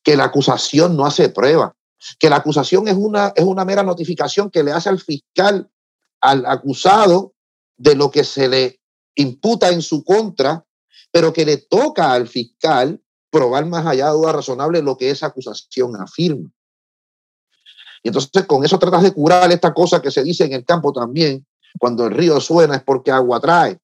que 0.03 0.17
la 0.17 0.25
acusación 0.25 0.97
no 0.97 1.05
hace 1.05 1.29
prueba, 1.29 1.75
que 2.19 2.31
la 2.31 2.37
acusación 2.37 2.89
es 2.89 2.95
una, 2.95 3.33
es 3.35 3.45
una 3.45 3.65
mera 3.65 3.83
notificación 3.83 4.51
que 4.51 4.63
le 4.63 4.73
hace 4.73 4.89
al 4.89 4.99
fiscal, 4.99 5.69
al 6.21 6.47
acusado, 6.47 7.35
de 7.77 7.95
lo 7.95 8.11
que 8.11 8.25
se 8.25 8.49
le 8.49 8.81
imputa 9.15 9.69
en 9.71 9.83
su 9.83 10.03
contra, 10.05 10.65
pero 11.11 11.33
que 11.33 11.45
le 11.45 11.59
toca 11.59 12.13
al 12.13 12.29
fiscal 12.29 13.01
probar 13.31 13.67
más 13.67 13.87
allá 13.87 14.07
de 14.07 14.13
duda 14.13 14.33
razonable 14.33 14.83
lo 14.83 14.97
que 14.97 15.11
esa 15.11 15.27
acusación 15.27 15.95
afirma. 15.97 16.51
Y 18.03 18.09
entonces 18.09 18.47
con 18.47 18.65
eso 18.65 18.79
tratas 18.79 19.03
de 19.03 19.13
curar 19.13 19.51
esta 19.53 19.75
cosa 19.75 20.01
que 20.01 20.11
se 20.11 20.23
dice 20.23 20.45
en 20.45 20.53
el 20.53 20.65
campo 20.65 20.93
también, 20.93 21.47
cuando 21.79 22.07
el 22.07 22.13
río 22.13 22.41
suena 22.41 22.77
es 22.77 22.83
porque 22.83 23.11
agua 23.11 23.39
trae. 23.41 23.79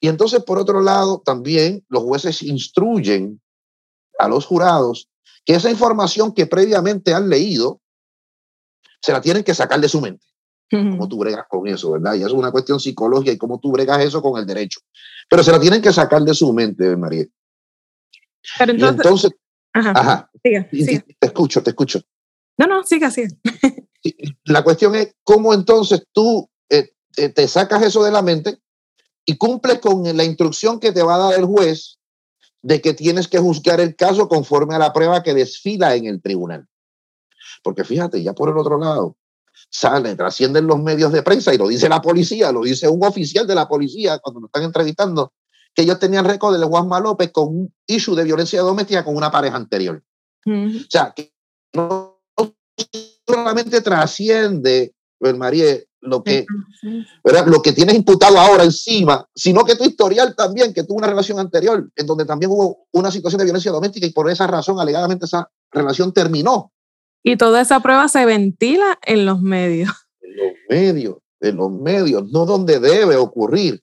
Y 0.00 0.08
entonces, 0.08 0.42
por 0.42 0.58
otro 0.58 0.80
lado, 0.80 1.22
también 1.24 1.84
los 1.88 2.02
jueces 2.02 2.42
instruyen 2.42 3.40
a 4.18 4.28
los 4.28 4.46
jurados 4.46 5.08
que 5.44 5.54
esa 5.54 5.70
información 5.70 6.32
que 6.32 6.46
previamente 6.46 7.12
han 7.12 7.28
leído 7.28 7.80
se 9.00 9.12
la 9.12 9.20
tienen 9.20 9.44
que 9.44 9.54
sacar 9.54 9.80
de 9.80 9.88
su 9.88 10.00
mente. 10.00 10.26
¿Cómo 10.70 11.08
tú 11.08 11.18
bregas 11.18 11.46
con 11.48 11.66
eso, 11.66 11.90
verdad? 11.90 12.14
Y 12.14 12.18
eso 12.18 12.28
es 12.28 12.32
una 12.32 12.52
cuestión 12.52 12.78
psicológica 12.78 13.32
y 13.32 13.38
cómo 13.38 13.58
tú 13.58 13.72
bregas 13.72 14.04
eso 14.04 14.22
con 14.22 14.38
el 14.38 14.46
derecho. 14.46 14.78
Pero 15.28 15.42
se 15.42 15.50
la 15.50 15.58
tienen 15.58 15.82
que 15.82 15.92
sacar 15.92 16.22
de 16.22 16.32
su 16.32 16.52
mente, 16.52 16.96
María. 16.96 17.26
Pero 18.56 18.72
entonces, 18.72 19.32
ajá, 19.72 20.30
te 20.42 21.04
escucho, 21.20 21.60
te 21.60 21.70
escucho. 21.70 22.00
No, 22.56 22.68
no, 22.68 22.84
sigue 22.84 23.06
así. 23.06 23.24
La 24.44 24.62
cuestión 24.62 24.94
es 24.94 25.16
cómo 25.24 25.52
entonces 25.54 26.04
tú 26.12 26.48
eh, 26.68 26.92
te 27.14 27.48
sacas 27.48 27.82
eso 27.82 28.04
de 28.04 28.12
la 28.12 28.22
mente 28.22 28.60
y 29.24 29.36
cumples 29.36 29.80
con 29.80 30.04
la 30.16 30.24
instrucción 30.24 30.80
que 30.80 30.92
te 30.92 31.02
va 31.02 31.14
a 31.14 31.18
dar 31.18 31.38
el 31.38 31.44
juez 31.44 31.98
de 32.62 32.80
que 32.80 32.94
tienes 32.94 33.28
que 33.28 33.38
juzgar 33.38 33.80
el 33.80 33.96
caso 33.96 34.28
conforme 34.28 34.74
a 34.74 34.78
la 34.78 34.92
prueba 34.92 35.22
que 35.22 35.34
desfila 35.34 35.94
en 35.94 36.06
el 36.06 36.20
tribunal. 36.20 36.66
Porque 37.62 37.84
fíjate, 37.84 38.22
ya 38.22 38.34
por 38.34 38.50
el 38.50 38.58
otro 38.58 38.78
lado, 38.78 39.16
salen, 39.70 40.16
trascienden 40.16 40.66
los 40.66 40.80
medios 40.80 41.12
de 41.12 41.22
prensa 41.22 41.54
y 41.54 41.58
lo 41.58 41.68
dice 41.68 41.88
la 41.88 42.02
policía, 42.02 42.52
lo 42.52 42.62
dice 42.62 42.88
un 42.88 43.04
oficial 43.04 43.46
de 43.46 43.54
la 43.54 43.68
policía 43.68 44.18
cuando 44.18 44.40
lo 44.40 44.46
están 44.46 44.62
entrevistando, 44.62 45.32
que 45.74 45.82
ellos 45.82 45.98
tenían 45.98 46.24
récord 46.24 46.58
de 46.58 46.66
Juanma 46.66 47.00
López 47.00 47.30
con 47.32 47.48
un 47.48 47.74
issue 47.86 48.14
de 48.14 48.24
violencia 48.24 48.60
doméstica 48.60 49.04
con 49.04 49.16
una 49.16 49.30
pareja 49.30 49.56
anterior. 49.56 50.02
O 50.46 50.90
sea, 50.90 51.12
que 51.14 51.32
no 51.74 52.20
solamente 53.26 53.80
trasciende, 53.80 54.94
pues, 55.20 55.36
María, 55.36 55.76
lo 56.00 56.24
que, 56.24 56.46
lo 57.46 57.60
que 57.60 57.72
tienes 57.72 57.94
imputado 57.94 58.38
ahora 58.38 58.64
encima, 58.64 59.28
sino 59.34 59.64
que 59.64 59.76
tu 59.76 59.84
historial 59.84 60.34
también, 60.34 60.72
que 60.72 60.84
tuvo 60.84 60.96
una 60.96 61.08
relación 61.08 61.38
anterior, 61.38 61.90
en 61.94 62.06
donde 62.06 62.24
también 62.24 62.50
hubo 62.50 62.86
una 62.92 63.10
situación 63.10 63.38
de 63.38 63.44
violencia 63.44 63.70
doméstica 63.70 64.06
y 64.06 64.12
por 64.12 64.30
esa 64.30 64.46
razón, 64.46 64.80
alegadamente, 64.80 65.26
esa 65.26 65.50
relación 65.70 66.14
terminó. 66.14 66.72
Y 67.22 67.36
toda 67.36 67.60
esa 67.60 67.80
prueba 67.80 68.08
se 68.08 68.24
ventila 68.24 68.98
en 69.04 69.26
los 69.26 69.42
medios. 69.42 69.90
En 70.22 70.36
los 70.36 70.54
medios, 70.70 71.16
en 71.40 71.56
los 71.56 71.70
medios, 71.70 72.30
no 72.30 72.46
donde 72.46 72.80
debe 72.80 73.16
ocurrir. 73.16 73.82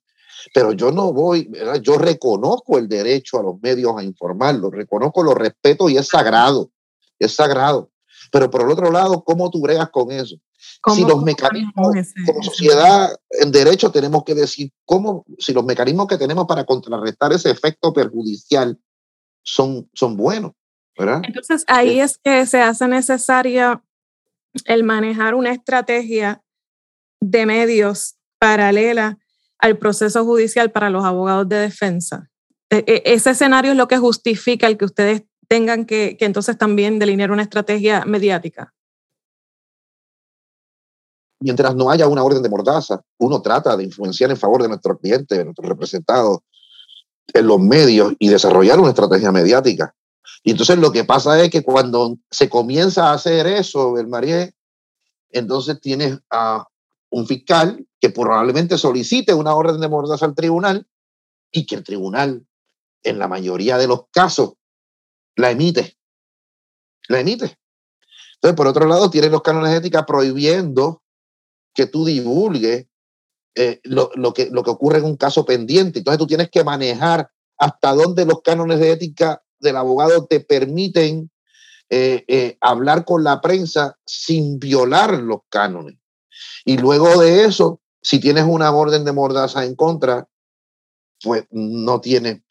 Pero 0.55 0.71
yo 0.71 0.91
no 0.91 1.13
voy, 1.13 1.51
yo 1.83 1.99
reconozco 1.99 2.79
el 2.79 2.87
derecho 2.87 3.39
a 3.39 3.43
los 3.43 3.61
medios 3.61 3.93
a 3.95 4.03
informarlo, 4.03 4.71
reconozco, 4.71 5.21
lo 5.21 5.35
respeto 5.35 5.87
y 5.87 5.97
es 5.97 6.07
sagrado, 6.07 6.71
es 7.19 7.35
sagrado. 7.35 7.91
Pero 8.31 8.49
por 8.49 8.61
el 8.61 8.69
otro 8.69 8.91
lado, 8.91 9.23
¿cómo 9.23 9.49
tú 9.49 9.61
bregas 9.61 9.89
con 9.89 10.11
eso? 10.11 10.35
Si 10.93 11.03
los 11.03 11.23
mecanismos, 11.23 11.95
como 12.25 12.43
sociedad 12.43 13.15
en 13.29 13.51
derecho, 13.51 13.91
tenemos 13.91 14.23
que 14.23 14.35
decir 14.35 14.71
cómo, 14.85 15.25
si 15.37 15.53
los 15.53 15.65
mecanismos 15.65 16.07
que 16.07 16.17
tenemos 16.17 16.45
para 16.45 16.65
contrarrestar 16.65 17.33
ese 17.33 17.51
efecto 17.51 17.93
perjudicial 17.93 18.79
son, 19.43 19.89
son 19.93 20.17
buenos. 20.17 20.51
¿verdad? 20.97 21.21
Entonces 21.23 21.63
ahí 21.67 21.99
es 21.99 22.17
que 22.17 22.45
se 22.45 22.59
hace 22.59 22.87
necesario 22.87 23.83
el 24.65 24.83
manejar 24.83 25.35
una 25.35 25.51
estrategia 25.51 26.41
de 27.19 27.45
medios 27.45 28.17
paralela 28.39 29.17
al 29.59 29.77
proceso 29.77 30.23
judicial 30.25 30.71
para 30.71 30.89
los 30.89 31.03
abogados 31.03 31.47
de 31.49 31.57
defensa. 31.57 32.29
E, 32.69 32.83
e, 32.87 33.13
ese 33.13 33.31
escenario 33.31 33.71
es 33.71 33.77
lo 33.77 33.87
que 33.87 33.97
justifica 33.97 34.67
el 34.67 34.77
que 34.77 34.85
ustedes 34.85 35.23
tengan 35.47 35.85
que, 35.85 36.17
entonces 36.19 36.57
también 36.57 36.99
delinear 36.99 37.31
una 37.31 37.43
estrategia 37.43 38.05
mediática 38.05 38.73
mientras 41.39 41.75
no 41.75 41.89
haya 41.89 42.07
una 42.07 42.23
orden 42.23 42.41
de 42.41 42.49
mordaza, 42.49 43.01
uno 43.17 43.41
trata 43.41 43.77
de 43.77 43.83
influenciar 43.83 44.31
en 44.31 44.37
favor 44.37 44.61
de 44.61 44.69
nuestros 44.69 44.99
clientes, 44.99 45.37
de 45.37 45.45
nuestros 45.45 45.67
representados 45.67 46.39
en 47.33 47.47
los 47.47 47.59
medios 47.59 48.13
y 48.19 48.29
desarrollar 48.29 48.79
una 48.79 48.89
estrategia 48.89 49.31
mediática. 49.31 49.93
Y 50.43 50.51
entonces 50.51 50.77
lo 50.77 50.91
que 50.91 51.03
pasa 51.03 51.41
es 51.41 51.49
que 51.49 51.63
cuando 51.63 52.17
se 52.31 52.49
comienza 52.49 53.09
a 53.09 53.13
hacer 53.13 53.47
eso, 53.47 53.97
el 53.97 54.07
María, 54.07 54.49
entonces 55.29 55.79
tienes 55.81 56.19
a 56.29 56.65
un 57.09 57.27
fiscal 57.27 57.85
que 57.99 58.09
probablemente 58.09 58.77
solicite 58.77 59.33
una 59.33 59.55
orden 59.55 59.79
de 59.79 59.87
mordaza 59.87 60.25
al 60.25 60.35
tribunal 60.35 60.87
y 61.51 61.65
que 61.65 61.75
el 61.75 61.83
tribunal, 61.83 62.45
en 63.03 63.19
la 63.19 63.27
mayoría 63.27 63.77
de 63.77 63.87
los 63.87 64.05
casos, 64.11 64.53
la 65.37 65.51
emite. 65.51 65.97
La 67.07 67.21
emite. 67.21 67.57
Entonces, 68.35 68.55
por 68.55 68.67
otro 68.67 68.85
lado, 68.85 69.09
tiene 69.09 69.29
los 69.29 69.41
cánones 69.41 69.71
de 69.71 69.77
ética 69.77 70.05
prohibiendo 70.05 71.01
que 71.73 71.85
tú 71.85 72.05
divulgues 72.05 72.87
eh, 73.55 73.79
lo, 73.83 74.11
que, 74.33 74.49
lo 74.51 74.63
que 74.63 74.69
ocurre 74.69 74.97
en 74.99 75.05
un 75.05 75.17
caso 75.17 75.45
pendiente. 75.45 75.99
Entonces 75.99 76.19
tú 76.19 76.27
tienes 76.27 76.49
que 76.51 76.63
manejar 76.63 77.29
hasta 77.57 77.93
dónde 77.93 78.25
los 78.25 78.41
cánones 78.41 78.79
de 78.79 78.91
ética 78.91 79.41
del 79.59 79.77
abogado 79.77 80.25
te 80.25 80.39
permiten 80.39 81.31
eh, 81.89 82.23
eh, 82.27 82.57
hablar 82.61 83.05
con 83.05 83.23
la 83.23 83.41
prensa 83.41 83.97
sin 84.05 84.59
violar 84.59 85.13
los 85.19 85.41
cánones. 85.49 85.97
Y 86.65 86.77
luego 86.77 87.19
de 87.19 87.45
eso, 87.45 87.81
si 88.01 88.19
tienes 88.19 88.43
una 88.43 88.71
orden 88.71 89.05
de 89.05 89.13
mordaza 89.13 89.65
en 89.65 89.75
contra, 89.75 90.27
pues 91.23 91.45
no 91.49 91.99
tienes 92.01 92.41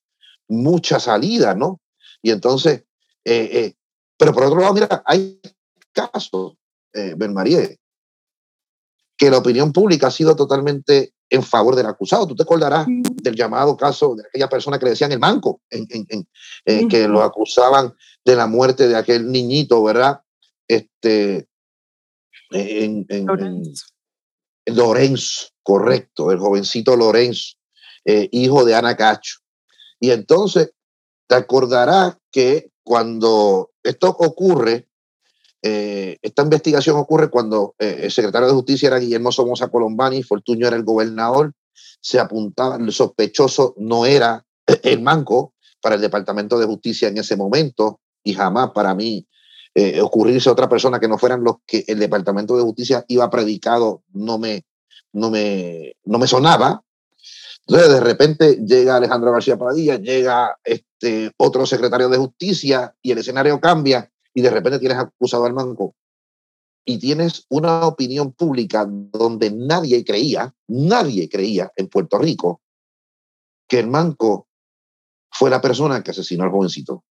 mucha 0.48 0.98
salida, 0.98 1.54
¿no? 1.54 1.80
Y 2.22 2.30
entonces, 2.30 2.84
pero 3.24 4.32
por 4.32 4.44
otro 4.44 4.60
lado, 4.60 4.74
mira, 4.74 5.02
hay 5.04 5.40
casos, 5.92 6.54
Ben 6.92 7.32
Marie, 7.32 7.78
que 9.16 9.30
la 9.30 9.38
opinión 9.38 9.72
pública 9.72 10.08
ha 10.08 10.10
sido 10.10 10.36
totalmente 10.36 11.14
en 11.30 11.42
favor 11.42 11.74
del 11.74 11.86
acusado. 11.86 12.26
Tú 12.26 12.36
te 12.36 12.42
acordarás 12.42 12.86
del 12.86 13.34
llamado 13.34 13.76
caso 13.76 14.14
de 14.14 14.24
aquella 14.28 14.48
persona 14.48 14.78
que 14.78 14.84
le 14.84 14.90
decían 14.92 15.12
el 15.12 15.18
manco, 15.18 15.60
en, 15.70 15.86
en, 16.64 16.88
que 16.88 17.08
lo 17.08 17.22
acusaban 17.22 17.94
de 18.24 18.36
la 18.36 18.46
muerte 18.46 18.88
de 18.88 18.96
aquel 18.96 19.30
niñito, 19.30 19.82
¿verdad? 19.82 20.20
Este, 20.68 21.48
en, 22.50 23.06
Lorenzo. 24.66 25.48
correcto, 25.62 26.30
el 26.30 26.38
jovencito 26.38 26.96
Lorenzo, 26.96 27.54
eh, 28.04 28.28
hijo 28.32 28.64
de 28.64 28.74
Ana 28.74 28.96
Cacho. 28.96 29.38
Y 29.98 30.10
entonces 30.10 30.72
te 31.26 31.34
acordarás 31.34 32.16
que 32.30 32.70
cuando 32.82 33.70
esto 33.82 34.08
ocurre, 34.08 34.88
eh, 35.62 36.18
esta 36.22 36.42
investigación 36.42 36.96
ocurre 36.96 37.30
cuando 37.30 37.74
eh, 37.78 38.00
el 38.02 38.12
secretario 38.12 38.48
de 38.48 38.54
Justicia 38.54 38.88
era 38.88 38.98
Guillermo 38.98 39.32
Somoza 39.32 39.68
Colombani, 39.68 40.22
Fortuño 40.22 40.66
era 40.66 40.76
el 40.76 40.84
gobernador, 40.84 41.52
se 42.00 42.20
apuntaba, 42.20 42.76
el 42.76 42.92
sospechoso 42.92 43.74
no 43.78 44.06
era 44.06 44.44
el 44.82 45.02
manco 45.02 45.54
para 45.80 45.96
el 45.96 46.00
Departamento 46.00 46.58
de 46.58 46.66
Justicia 46.66 47.08
en 47.08 47.18
ese 47.18 47.36
momento 47.36 48.00
y 48.22 48.34
jamás 48.34 48.70
para 48.70 48.94
mí 48.94 49.26
eh, 49.74 50.00
ocurrirse 50.00 50.48
otra 50.48 50.68
persona 50.68 50.98
que 50.98 51.08
no 51.08 51.18
fueran 51.18 51.44
los 51.44 51.56
que 51.66 51.84
el 51.86 51.98
Departamento 51.98 52.56
de 52.56 52.62
Justicia 52.62 53.04
iba 53.08 53.28
predicado 53.28 54.02
no 54.12 54.38
me, 54.38 54.64
no 55.12 55.30
me, 55.30 55.96
no 56.04 56.18
me 56.18 56.26
sonaba. 56.26 56.82
Entonces 57.66 57.92
de 57.92 58.00
repente 58.00 58.54
llega 58.64 58.96
Alejandro 58.96 59.32
García 59.32 59.58
Padilla, 59.58 59.96
llega 59.96 60.56
este 60.62 61.32
otro 61.36 61.66
secretario 61.66 62.08
de 62.08 62.18
Justicia 62.18 62.94
y 63.02 63.10
el 63.10 63.18
escenario 63.18 63.60
cambia 63.60 64.10
y 64.32 64.42
de 64.42 64.50
repente 64.50 64.78
tienes 64.78 64.98
acusado 64.98 65.46
al 65.46 65.52
manco 65.52 65.96
y 66.84 66.98
tienes 66.98 67.44
una 67.48 67.84
opinión 67.86 68.32
pública 68.32 68.86
donde 68.88 69.50
nadie 69.50 70.04
creía, 70.04 70.54
nadie 70.68 71.28
creía 71.28 71.72
en 71.74 71.88
Puerto 71.88 72.18
Rico 72.18 72.62
que 73.68 73.80
el 73.80 73.88
manco 73.88 74.46
fue 75.32 75.50
la 75.50 75.60
persona 75.60 76.02
que 76.04 76.12
asesinó 76.12 76.44
al 76.44 76.50
jovencito. 76.50 77.04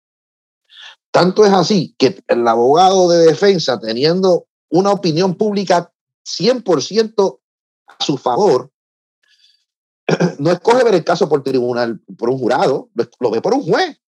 Tanto 1.12 1.46
es 1.46 1.52
así 1.52 1.96
que 1.98 2.24
el 2.28 2.48
abogado 2.48 3.10
de 3.10 3.26
defensa, 3.26 3.80
teniendo 3.80 4.46
una 4.70 4.92
opinión 4.92 5.36
pública 5.36 5.92
100% 6.26 7.40
a 7.88 8.04
su 8.04 8.18
favor, 8.18 8.73
no 10.40 10.52
escoge 10.52 10.84
ver 10.84 10.96
el 10.96 11.04
caso 11.04 11.30
por 11.30 11.44
tribunal, 11.44 12.00
por 12.18 12.30
un 12.30 12.38
jurado, 12.38 12.90
lo 13.20 13.32
ve 13.32 13.42
por 13.42 13.54
un 13.54 13.64
juez 13.64 14.00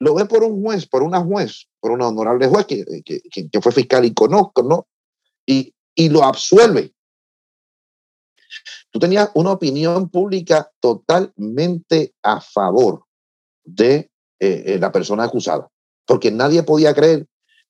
lo 0.00 0.14
ve 0.14 0.26
por 0.26 0.44
un 0.44 0.62
juez, 0.62 0.86
por 0.86 1.02
una 1.02 1.20
juez, 1.20 1.68
por 1.80 1.90
una 1.90 2.08
honorable 2.08 2.46
juez 2.46 2.66
que, 2.66 2.84
que, 3.04 3.50
que 3.50 3.60
fue 3.60 3.72
fiscal 3.72 4.04
y 4.04 4.14
conozco, 4.14 4.62
¿no? 4.62 4.86
Y, 5.44 5.74
y 5.94 6.08
lo 6.08 6.22
absuelve. 6.22 6.94
Tú 8.90 8.98
tenías 8.98 9.30
una 9.34 9.52
opinión 9.52 10.08
pública 10.08 10.70
totalmente 10.80 12.14
a 12.22 12.40
favor 12.40 13.04
de 13.64 14.10
la 14.40 14.92
persona 14.92 15.24
acusada, 15.24 15.68
porque 16.06 16.30
nadie 16.30 16.62
podía 16.62 16.94
creer 16.94 17.26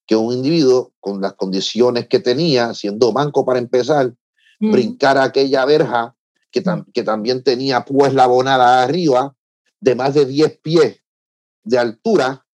que 0.06 0.16
un 0.16 0.32
individuo 0.32 0.92
con 1.00 1.20
las 1.20 1.32
condiciones 1.34 2.08
que 2.08 2.20
tenía, 2.20 2.74
siendo 2.74 3.12
banco 3.12 3.44
para 3.44 3.58
empezar, 3.58 4.14
brincara 4.60 5.24
aquella 5.24 5.64
verja 5.64 6.14
que, 6.50 7.02
también 7.02 7.42
tenía 7.42 7.84
pues 7.84 8.14
la 8.14 8.26
bonada 8.26 8.82
arriba 8.82 9.36
de 9.80 9.94
más 9.94 10.14
de 10.14 10.26
10 10.26 10.58
pies 10.60 11.02
de 11.62 11.78
altura 11.78 12.46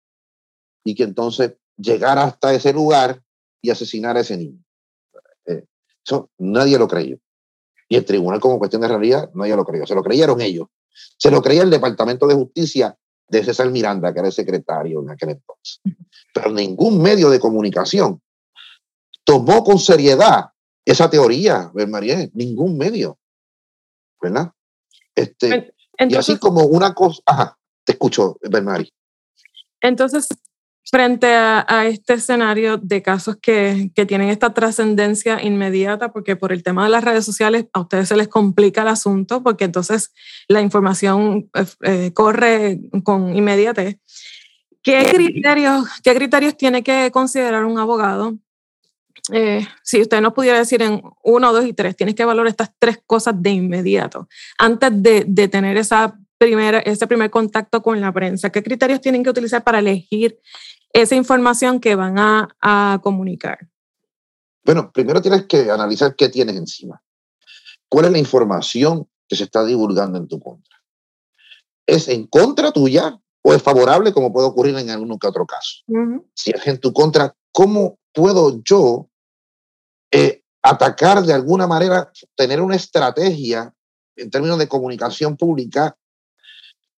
y 0.85 0.95
que 0.95 1.05
entonces 1.05 1.55
llegara 1.77 2.25
hasta 2.25 2.53
ese 2.53 2.73
lugar 2.73 3.23
y 3.61 3.71
asesinara 3.71 4.19
a 4.19 4.23
ese 4.23 4.37
niño. 4.37 4.65
Eh, 5.47 5.65
eso 6.05 6.31
nadie 6.39 6.79
lo 6.79 6.89
creyó. 6.89 7.19
Y 7.89 7.97
el 7.97 8.05
tribunal, 8.05 8.41
como 8.41 8.59
cuestión 8.59 8.83
de 8.83 8.89
realidad, 8.89 9.31
nadie 9.35 9.55
lo 9.55 9.65
creyó. 9.65 9.87
Se 9.87 9.95
lo 9.95 10.03
creyeron 10.03 10.41
ellos. 10.41 10.69
Se 11.19 11.31
lo 11.31 11.43
creía 11.43 11.63
el 11.63 11.71
Departamento 11.71 12.27
de 12.27 12.35
Justicia 12.35 12.97
de 13.29 13.45
César 13.45 13.71
Miranda, 13.71 14.13
que 14.13 14.19
era 14.19 14.29
el 14.29 14.35
secretario 14.35 15.03
en 15.03 15.11
aquel 15.11 15.31
entonces. 15.31 15.81
Pero 16.35 16.51
ningún 16.51 17.01
medio 17.01 17.31
de 17.31 17.39
comunicación 17.39 18.21
tomó 19.25 19.63
con 19.63 19.79
seriedad 19.79 20.47
esa 20.85 21.09
teoría, 21.09 21.71
María, 21.89 22.29
ningún 22.35 22.77
medio. 22.77 23.19
¿Verdad? 24.23 24.53
Este, 25.15 25.75
y 25.99 26.15
así 26.15 26.39
como 26.39 26.65
una 26.65 26.95
cosa, 26.95 27.21
ajá, 27.27 27.59
te 27.85 27.93
escucho, 27.93 28.39
Bernari. 28.49 28.89
Entonces, 29.81 30.29
frente 30.85 31.27
a, 31.27 31.87
este 31.87 32.15
escenario 32.15 32.77
de 32.77 33.03
casos 33.03 33.37
que, 33.41 33.91
que 33.95 34.07
tienen 34.07 34.29
esta 34.29 34.55
trascendencia 34.55 35.43
inmediata, 35.43 36.13
porque 36.13 36.37
por 36.37 36.53
el 36.53 36.63
tema 36.63 36.85
de 36.85 36.91
las 36.91 37.05
redes 37.05 37.25
sociales 37.25 37.67
a 37.73 37.81
ustedes 37.81 38.09
se 38.09 38.17
les 38.17 38.29
complica 38.29 38.83
el 38.83 38.89
asunto, 38.89 39.43
porque 39.43 39.65
entonces 39.65 40.13
la 40.49 40.61
información 40.61 41.51
eh, 41.55 41.65
eh, 41.83 42.13
corre 42.13 42.81
con 43.05 43.35
inmediatez. 43.37 43.97
¿Qué 44.83 45.07
criterios, 45.11 45.85
¿Qué 46.03 46.15
criterios 46.15 46.57
tiene 46.57 46.83
que 46.83 47.11
considerar 47.13 47.65
un 47.65 47.79
abogado? 47.79 48.37
Eh, 49.31 49.67
si 49.85 50.01
usted 50.01 50.21
nos 50.21 50.33
pudiera 50.33 50.59
decir 50.59 50.83
en 50.83 51.01
uno, 51.23 51.53
dos 51.53 51.65
y 51.65 51.73
tres, 51.73 51.95
tienes 51.97 52.15
que 52.15 52.25
valorar 52.25 52.49
estas 52.49 52.73
tres 52.79 52.99
cosas 53.07 53.35
de 53.41 53.51
inmediato, 53.51 54.29
antes 54.59 54.91
de, 55.03 55.25
de 55.27 55.49
tener 55.49 55.77
esa 55.77 56.19
primera, 56.39 56.81
ese 56.81 57.07
primer 57.07 57.31
contacto 57.31 57.83
con 57.83 58.01
la 58.01 58.13
prensa. 58.13 58.51
¿Qué 58.51 58.63
criterios 58.63 59.01
tienen 59.01 59.23
que 59.23 59.31
utilizar 59.31 59.63
para 59.63 59.79
elegir 59.79 60.41
esa 60.93 61.15
información 61.15 61.79
que 61.79 61.95
van 61.95 62.19
a, 62.19 62.49
a 62.61 62.99
comunicar? 63.01 63.69
Bueno, 64.65 64.91
primero 64.93 65.23
tienes 65.23 65.47
que 65.47 65.71
analizar 65.71 66.17
qué 66.17 66.29
tienes 66.29 66.57
encima. 66.57 67.01
¿Cuál 67.89 68.07
es 68.07 68.13
la 68.13 68.19
información 68.19 69.09
que 69.29 69.37
se 69.37 69.45
está 69.45 69.65
divulgando 69.65 70.19
en 70.19 70.27
tu 70.27 70.41
contra? 70.41 70.83
¿Es 71.87 72.09
en 72.09 72.27
contra 72.27 72.73
tuya 72.73 73.21
o 73.43 73.55
es 73.55 73.63
favorable 73.63 74.13
como 74.13 74.33
puede 74.33 74.49
ocurrir 74.49 74.77
en 74.77 74.91
algún 74.91 75.17
que 75.19 75.27
otro 75.27 75.47
caso? 75.47 75.83
Si 76.35 76.51
es 76.51 76.67
en 76.67 76.79
tu 76.79 76.93
contra, 76.93 77.35
¿cómo 77.53 77.99
puedo 78.13 78.63
yo 78.65 79.09
eh, 80.13 80.43
atacar 80.63 81.23
de 81.23 81.33
alguna 81.33 81.67
manera, 81.67 82.13
tener 82.37 82.61
una 82.61 82.77
estrategia 82.77 83.73
en 84.15 84.31
términos 84.31 84.59
de 84.59 84.69
comunicación 84.69 85.37
pública 85.37 85.97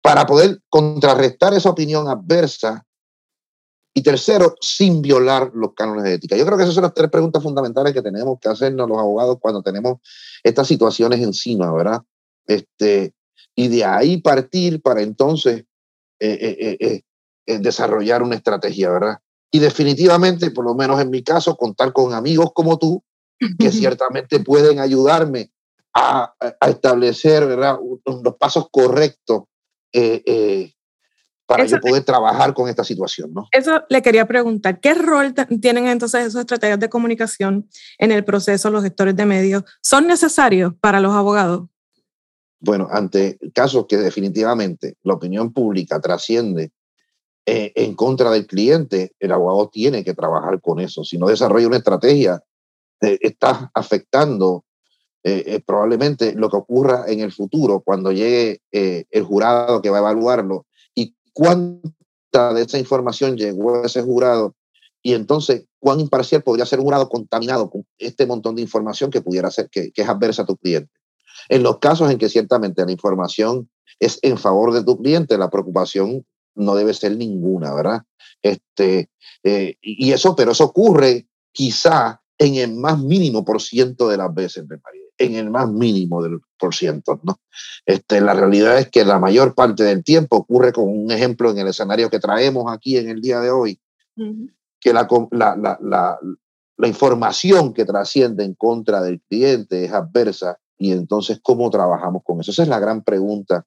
para 0.02 0.26
poder 0.26 0.60
contrarrestar 0.68 1.54
esa 1.54 1.70
opinión 1.70 2.08
adversa 2.08 2.84
y 3.94 4.02
tercero, 4.02 4.56
sin 4.60 5.00
violar 5.00 5.52
los 5.54 5.72
cánones 5.74 6.02
de 6.02 6.14
ética. 6.14 6.36
Yo 6.36 6.44
creo 6.44 6.58
que 6.58 6.64
esas 6.64 6.74
son 6.74 6.82
las 6.82 6.92
tres 6.92 7.08
preguntas 7.08 7.42
fundamentales 7.42 7.94
que 7.94 8.02
tenemos 8.02 8.38
que 8.40 8.48
hacernos 8.48 8.88
los 8.88 8.98
abogados 8.98 9.38
cuando 9.40 9.62
tenemos 9.62 10.00
estas 10.42 10.66
situaciones 10.66 11.20
encima, 11.20 11.72
¿verdad? 11.72 12.02
Este, 12.46 13.14
y 13.54 13.68
de 13.68 13.84
ahí 13.84 14.20
partir 14.20 14.82
para 14.82 15.00
entonces 15.00 15.64
eh, 16.18 17.02
eh, 17.46 17.58
desarrollar 17.60 18.22
una 18.22 18.34
estrategia, 18.34 18.90
¿verdad? 18.90 19.18
Y 19.54 19.60
definitivamente, 19.60 20.50
por 20.50 20.64
lo 20.64 20.74
menos 20.74 21.00
en 21.00 21.10
mi 21.10 21.22
caso, 21.22 21.56
contar 21.56 21.92
con 21.92 22.12
amigos 22.12 22.50
como 22.52 22.76
tú, 22.76 23.04
que 23.56 23.70
ciertamente 23.70 24.40
pueden 24.40 24.80
ayudarme 24.80 25.52
a, 25.94 26.34
a 26.58 26.68
establecer 26.68 27.46
¿verdad? 27.46 27.78
los 28.04 28.34
pasos 28.34 28.66
correctos 28.72 29.44
para 31.46 31.66
yo 31.66 31.78
poder 31.78 32.02
trabajar 32.02 32.52
con 32.52 32.68
esta 32.68 32.82
situación, 32.82 33.32
¿no? 33.32 33.46
Eso 33.52 33.84
le 33.88 34.02
quería 34.02 34.26
preguntar, 34.26 34.80
¿qué 34.80 34.92
rol 34.94 35.32
tienen 35.60 35.86
entonces 35.86 36.26
esas 36.26 36.40
estrategias 36.40 36.80
de 36.80 36.88
comunicación 36.88 37.68
en 37.98 38.10
el 38.10 38.24
proceso 38.24 38.72
los 38.72 38.82
gestores 38.82 39.14
de 39.14 39.24
medios? 39.24 39.62
¿Son 39.80 40.08
necesarios 40.08 40.72
para 40.80 40.98
los 40.98 41.12
abogados? 41.12 41.68
Bueno, 42.58 42.88
ante 42.90 43.38
casos 43.54 43.86
que 43.88 43.98
definitivamente 43.98 44.96
la 45.04 45.14
opinión 45.14 45.52
pública 45.52 46.00
trasciende 46.00 46.72
eh, 47.46 47.72
en 47.74 47.94
contra 47.94 48.30
del 48.30 48.46
cliente, 48.46 49.12
el 49.18 49.32
abogado 49.32 49.68
tiene 49.68 50.04
que 50.04 50.14
trabajar 50.14 50.60
con 50.60 50.80
eso. 50.80 51.04
Si 51.04 51.18
no 51.18 51.28
desarrolla 51.28 51.66
una 51.66 51.78
estrategia, 51.78 52.42
eh, 53.00 53.18
está 53.20 53.70
afectando 53.74 54.64
eh, 55.22 55.60
probablemente 55.64 56.34
lo 56.34 56.50
que 56.50 56.56
ocurra 56.58 57.04
en 57.08 57.20
el 57.20 57.32
futuro 57.32 57.80
cuando 57.80 58.12
llegue 58.12 58.60
el 58.70 59.24
jurado 59.24 59.80
que 59.80 59.88
va 59.88 59.96
a 59.96 60.00
evaluarlo 60.00 60.66
cuánta 61.34 62.54
de 62.54 62.62
esa 62.62 62.78
información 62.78 63.36
llegó 63.36 63.82
a 63.82 63.86
ese 63.86 64.00
jurado 64.00 64.54
y 65.02 65.12
entonces 65.12 65.66
cuán 65.78 66.00
imparcial 66.00 66.42
podría 66.42 66.64
ser 66.64 66.78
un 66.78 66.86
jurado 66.86 67.10
contaminado 67.10 67.68
con 67.68 67.84
este 67.98 68.24
montón 68.24 68.54
de 68.54 68.62
información 68.62 69.10
que 69.10 69.20
pudiera 69.20 69.50
ser 69.50 69.68
que, 69.68 69.92
es 69.94 70.08
adversa 70.08 70.42
a 70.42 70.46
tu 70.46 70.56
cliente. 70.56 70.90
En 71.50 71.62
los 71.62 71.78
casos 71.78 72.10
en 72.10 72.16
que 72.16 72.30
ciertamente 72.30 72.86
la 72.86 72.92
información 72.92 73.68
es 74.00 74.18
en 74.22 74.38
favor 74.38 74.72
de 74.72 74.82
tu 74.82 74.96
cliente, 74.96 75.36
la 75.36 75.50
preocupación 75.50 76.24
no 76.54 76.74
debe 76.74 76.94
ser 76.94 77.16
ninguna, 77.16 77.74
¿verdad? 77.74 78.02
Este, 78.42 79.10
eh, 79.42 79.76
y 79.80 80.12
eso, 80.12 80.36
pero 80.36 80.52
eso 80.52 80.64
ocurre 80.64 81.28
quizá 81.52 82.20
en 82.38 82.56
el 82.56 82.74
más 82.74 82.98
mínimo 82.98 83.44
por 83.44 83.60
ciento 83.60 84.08
de 84.08 84.16
las 84.16 84.32
veces, 84.34 84.66
me 84.68 84.78
parece 84.78 85.04
en 85.18 85.34
el 85.34 85.50
más 85.50 85.70
mínimo 85.70 86.22
del 86.22 86.40
por 86.58 86.74
ciento. 86.74 87.20
¿no? 87.22 87.40
Este, 87.86 88.20
la 88.20 88.34
realidad 88.34 88.78
es 88.78 88.90
que 88.90 89.04
la 89.04 89.18
mayor 89.18 89.54
parte 89.54 89.84
del 89.84 90.02
tiempo 90.02 90.36
ocurre 90.36 90.72
con 90.72 90.88
un 90.88 91.10
ejemplo 91.10 91.50
en 91.50 91.58
el 91.58 91.68
escenario 91.68 92.10
que 92.10 92.18
traemos 92.18 92.72
aquí 92.72 92.96
en 92.96 93.08
el 93.08 93.20
día 93.20 93.40
de 93.40 93.50
hoy, 93.50 93.80
que 94.80 94.92
la, 94.92 95.08
la, 95.30 95.56
la, 95.56 96.18
la, 96.76 96.88
información 96.88 97.72
que 97.72 97.84
trasciende 97.84 98.44
en 98.44 98.54
contra 98.54 99.00
del 99.02 99.20
cliente 99.22 99.84
es 99.84 99.92
adversa 99.92 100.58
y 100.78 100.92
entonces 100.92 101.40
cómo 101.42 101.70
trabajamos 101.70 102.22
con 102.24 102.40
eso. 102.40 102.50
Esa 102.50 102.62
es 102.62 102.68
la 102.68 102.78
gran 102.78 103.02
pregunta. 103.02 103.64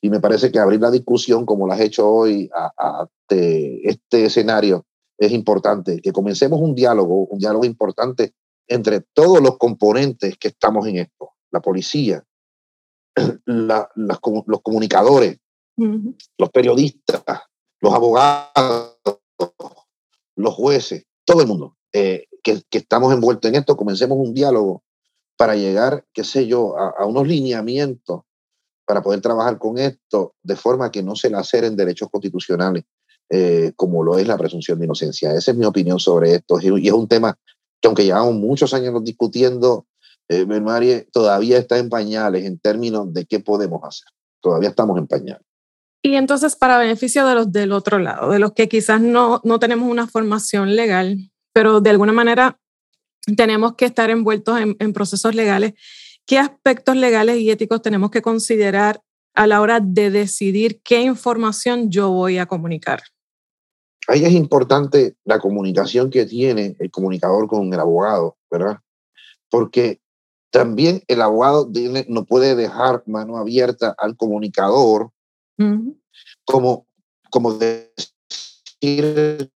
Y 0.00 0.10
me 0.10 0.20
parece 0.20 0.52
que 0.52 0.58
abrir 0.58 0.80
la 0.80 0.90
discusión 0.90 1.46
como 1.46 1.66
la 1.66 1.74
has 1.74 1.80
hecho 1.80 2.08
hoy 2.08 2.50
a, 2.54 2.70
a 2.78 3.08
este 3.28 4.24
escenario 4.26 4.86
es 5.18 5.32
importante, 5.32 6.00
que 6.00 6.12
comencemos 6.12 6.60
un 6.60 6.74
diálogo, 6.74 7.26
un 7.26 7.38
diálogo 7.38 7.64
importante 7.64 8.34
entre 8.68 9.00
todos 9.00 9.40
los 9.40 9.58
componentes 9.58 10.36
que 10.38 10.48
estamos 10.48 10.86
en 10.86 10.96
esto, 10.96 11.30
la 11.50 11.60
policía, 11.60 12.24
los 13.46 14.60
comunicadores, 14.62 15.38
los 15.76 16.50
periodistas, 16.50 17.22
los 17.80 17.94
abogados, 17.94 18.98
los 20.36 20.54
jueces, 20.54 21.04
todo 21.24 21.42
el 21.42 21.48
mundo 21.48 21.76
eh, 21.92 22.26
que, 22.42 22.62
estamos 22.70 23.12
envueltos 23.12 23.48
en 23.48 23.56
esto, 23.56 23.76
comencemos 23.76 24.18
un 24.18 24.34
diálogo 24.34 24.82
para 25.36 25.56
llegar, 25.56 26.04
qué 26.12 26.24
sé 26.24 26.46
yo, 26.46 26.76
a, 26.78 27.04
unos 27.06 27.26
lineamientos 27.26 28.22
para 28.86 29.02
poder 29.02 29.20
trabajar 29.20 29.58
con 29.58 29.78
esto 29.78 30.34
de 30.42 30.56
forma 30.56 30.90
que 30.90 31.02
no 31.02 31.16
se 31.16 31.28
laceren 31.28 31.76
derechos 31.76 32.08
constitucionales, 32.10 32.84
eh, 33.28 33.72
como 33.76 34.02
lo 34.04 34.18
es 34.18 34.26
la 34.26 34.38
presunción 34.38 34.78
de 34.78 34.86
inocencia. 34.86 35.34
Esa 35.34 35.50
es 35.50 35.56
mi 35.56 35.66
opinión 35.66 35.98
sobre 35.98 36.36
esto 36.36 36.58
y 36.60 36.86
es 36.86 36.94
un 36.94 37.08
tema 37.08 37.36
que 37.80 37.88
aunque 37.88 38.04
llevamos 38.04 38.34
muchos 38.34 38.72
años 38.72 39.02
discutiendo, 39.04 39.86
eh, 40.28 40.46
todavía 41.12 41.58
está 41.58 41.78
en 41.78 41.88
pañales 41.88 42.44
en 42.44 42.58
términos 42.58 43.12
de 43.12 43.26
qué 43.26 43.40
podemos 43.40 43.82
hacer. 43.84 44.08
Todavía 44.40 44.70
estamos 44.70 44.98
en 44.98 45.06
pañales. 45.06 45.46
Y 46.02 46.14
entonces, 46.14 46.54
para 46.54 46.78
beneficio 46.78 47.26
de 47.26 47.34
los 47.34 47.52
del 47.52 47.72
otro 47.72 47.98
lado, 47.98 48.30
de 48.30 48.38
los 48.38 48.52
que 48.52 48.68
quizás 48.68 49.00
no, 49.00 49.40
no 49.42 49.58
tenemos 49.58 49.90
una 49.90 50.06
formación 50.06 50.76
legal, 50.76 51.18
pero 51.52 51.80
de 51.80 51.90
alguna 51.90 52.12
manera 52.12 52.60
tenemos 53.36 53.74
que 53.74 53.86
estar 53.86 54.08
envueltos 54.10 54.60
en, 54.60 54.76
en 54.78 54.92
procesos 54.92 55.34
legales, 55.34 55.74
¿qué 56.26 56.38
aspectos 56.38 56.96
legales 56.96 57.38
y 57.38 57.50
éticos 57.50 57.82
tenemos 57.82 58.10
que 58.10 58.22
considerar 58.22 59.00
a 59.34 59.46
la 59.46 59.60
hora 59.60 59.80
de 59.80 60.10
decidir 60.10 60.80
qué 60.82 61.02
información 61.02 61.90
yo 61.90 62.10
voy 62.10 62.38
a 62.38 62.46
comunicar? 62.46 63.02
ahí 64.06 64.24
es 64.24 64.32
importante 64.32 65.16
la 65.24 65.38
comunicación 65.38 66.10
que 66.10 66.26
tiene 66.26 66.76
el 66.78 66.90
comunicador 66.90 67.48
con 67.48 67.72
el 67.72 67.80
abogado, 67.80 68.36
¿verdad? 68.50 68.78
Porque 69.50 70.00
también 70.50 71.02
el 71.08 71.22
abogado 71.22 71.70
no 72.08 72.24
puede 72.24 72.54
dejar 72.54 73.02
mano 73.06 73.36
abierta 73.36 73.94
al 73.98 74.16
comunicador 74.16 75.10
como, 76.44 76.86
como 77.30 77.54
decir, 77.54 79.50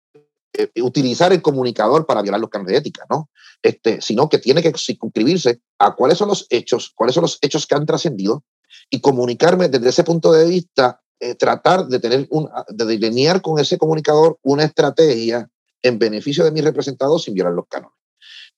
utilizar 0.80 1.32
el 1.32 1.42
comunicador 1.42 2.06
para 2.06 2.22
violar 2.22 2.40
los 2.40 2.50
cánones 2.50 2.72
de 2.72 2.78
ética, 2.78 3.04
¿no? 3.08 3.30
Este, 3.62 4.00
sino 4.00 4.28
que 4.28 4.38
tiene 4.38 4.62
que 4.62 4.72
circunscribirse 4.76 5.60
a 5.78 5.94
cuáles 5.94 6.18
son 6.18 6.28
los 6.28 6.46
hechos, 6.50 6.92
cuáles 6.94 7.14
son 7.14 7.22
los 7.22 7.38
hechos 7.42 7.66
que 7.66 7.74
han 7.74 7.86
trascendido 7.86 8.44
y 8.90 9.00
comunicarme 9.00 9.68
desde 9.68 9.88
ese 9.88 10.04
punto 10.04 10.32
de 10.32 10.46
vista 10.46 11.00
eh, 11.20 11.34
tratar 11.34 11.86
de 11.86 11.98
tener 11.98 12.28
un, 12.30 12.48
de 12.68 12.84
delinear 12.84 13.42
con 13.42 13.58
ese 13.58 13.76
comunicador 13.76 14.38
una 14.42 14.64
estrategia 14.64 15.48
en 15.82 15.98
beneficio 15.98 16.44
de 16.44 16.52
mi 16.52 16.60
representado 16.60 17.18
sin 17.18 17.34
violar 17.34 17.54
los 17.54 17.66
cánones, 17.68 17.96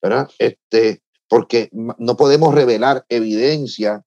¿verdad? 0.02 0.28
Este, 0.38 1.02
porque 1.28 1.70
no 1.72 2.16
podemos 2.16 2.54
revelar 2.54 3.06
evidencia 3.08 4.02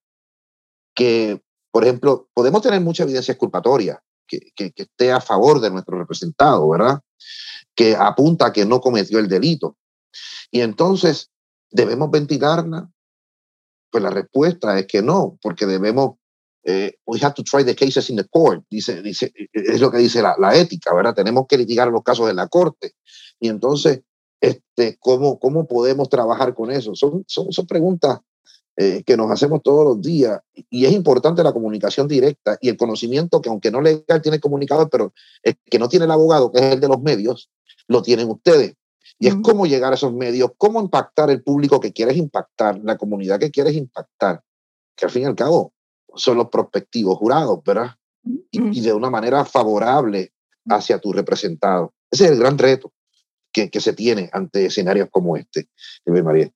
que, 0.94 1.42
por 1.72 1.82
ejemplo, 1.82 2.28
podemos 2.32 2.62
tener 2.62 2.80
mucha 2.80 3.02
evidencia 3.02 3.32
exculpatoria 3.32 4.00
que, 4.28 4.52
que, 4.54 4.70
que 4.70 4.82
esté 4.84 5.10
a 5.10 5.20
favor 5.20 5.60
de 5.60 5.70
nuestro 5.70 5.98
representado, 5.98 6.68
¿verdad? 6.68 7.00
Que 7.74 7.96
apunta 7.96 8.46
a 8.46 8.52
que 8.52 8.64
no 8.64 8.80
cometió 8.80 9.18
el 9.18 9.28
delito. 9.28 9.76
Y 10.50 10.60
entonces, 10.60 11.30
¿debemos 11.70 12.10
ventilarla? 12.10 12.90
Pues 13.90 14.02
la 14.02 14.10
respuesta 14.10 14.78
es 14.78 14.86
que 14.86 15.02
no, 15.02 15.38
porque 15.42 15.66
debemos 15.66 16.16
eh, 16.64 16.96
we 17.06 17.18
have 17.20 17.34
to 17.34 17.42
try 17.42 17.62
the 17.62 17.74
cases 17.74 18.08
in 18.08 18.16
the 18.16 18.24
court, 18.24 18.64
dice, 18.70 19.02
dice, 19.02 19.32
es 19.52 19.80
lo 19.80 19.90
que 19.90 19.98
dice 19.98 20.22
la, 20.22 20.34
la, 20.38 20.56
ética, 20.56 20.94
¿verdad? 20.94 21.14
Tenemos 21.14 21.46
que 21.46 21.58
litigar 21.58 21.88
los 21.88 22.02
casos 22.02 22.30
en 22.30 22.36
la 22.36 22.48
corte. 22.48 22.92
Y 23.38 23.48
entonces, 23.48 24.00
este, 24.40 24.96
¿cómo, 24.98 25.38
cómo 25.38 25.66
podemos 25.66 26.08
trabajar 26.08 26.54
con 26.54 26.70
eso? 26.70 26.94
Son, 26.94 27.22
son, 27.26 27.52
son 27.52 27.66
preguntas 27.66 28.20
eh, 28.76 29.04
que 29.04 29.16
nos 29.16 29.30
hacemos 29.30 29.62
todos 29.62 29.84
los 29.84 30.02
días 30.02 30.40
y 30.68 30.84
es 30.84 30.92
importante 30.92 31.44
la 31.44 31.52
comunicación 31.52 32.08
directa 32.08 32.58
y 32.60 32.68
el 32.68 32.76
conocimiento 32.76 33.40
que 33.40 33.48
aunque 33.48 33.70
no 33.70 33.80
legal 33.80 34.20
tiene 34.20 34.36
el 34.36 34.40
comunicador, 34.40 34.90
pero 34.90 35.12
el 35.44 35.56
que 35.70 35.78
no 35.78 35.88
tiene 35.88 36.06
el 36.06 36.10
abogado, 36.10 36.50
que 36.50 36.58
es 36.58 36.72
el 36.74 36.80
de 36.80 36.88
los 36.88 37.00
medios, 37.00 37.50
lo 37.86 38.02
tienen 38.02 38.28
ustedes. 38.28 38.74
Y 39.20 39.28
es 39.28 39.36
cómo 39.44 39.66
llegar 39.66 39.92
a 39.92 39.94
esos 39.94 40.12
medios, 40.12 40.50
cómo 40.58 40.80
impactar 40.80 41.30
el 41.30 41.42
público 41.42 41.78
que 41.78 41.92
quieres 41.92 42.16
impactar, 42.16 42.80
la 42.82 42.96
comunidad 42.96 43.38
que 43.38 43.52
quieres 43.52 43.74
impactar, 43.74 44.42
que 44.96 45.04
al 45.04 45.12
fin 45.12 45.22
y 45.22 45.26
al 45.26 45.36
cabo 45.36 45.72
son 46.16 46.36
los 46.36 46.48
prospectivos 46.48 47.16
jurados, 47.18 47.60
¿verdad? 47.64 47.92
Y, 48.50 48.80
de 48.80 48.92
una 48.92 49.10
manera 49.10 49.44
favorable 49.44 50.32
hacia 50.68 50.98
tu 50.98 51.12
representado. 51.12 51.92
Ese 52.10 52.24
es 52.24 52.30
el 52.32 52.38
gran 52.38 52.58
reto 52.58 52.92
que, 53.52 53.70
que 53.70 53.80
se 53.80 53.92
tiene 53.92 54.30
ante 54.32 54.66
escenarios 54.66 55.08
como 55.12 55.36
este, 55.36 55.68
María. 56.06 56.50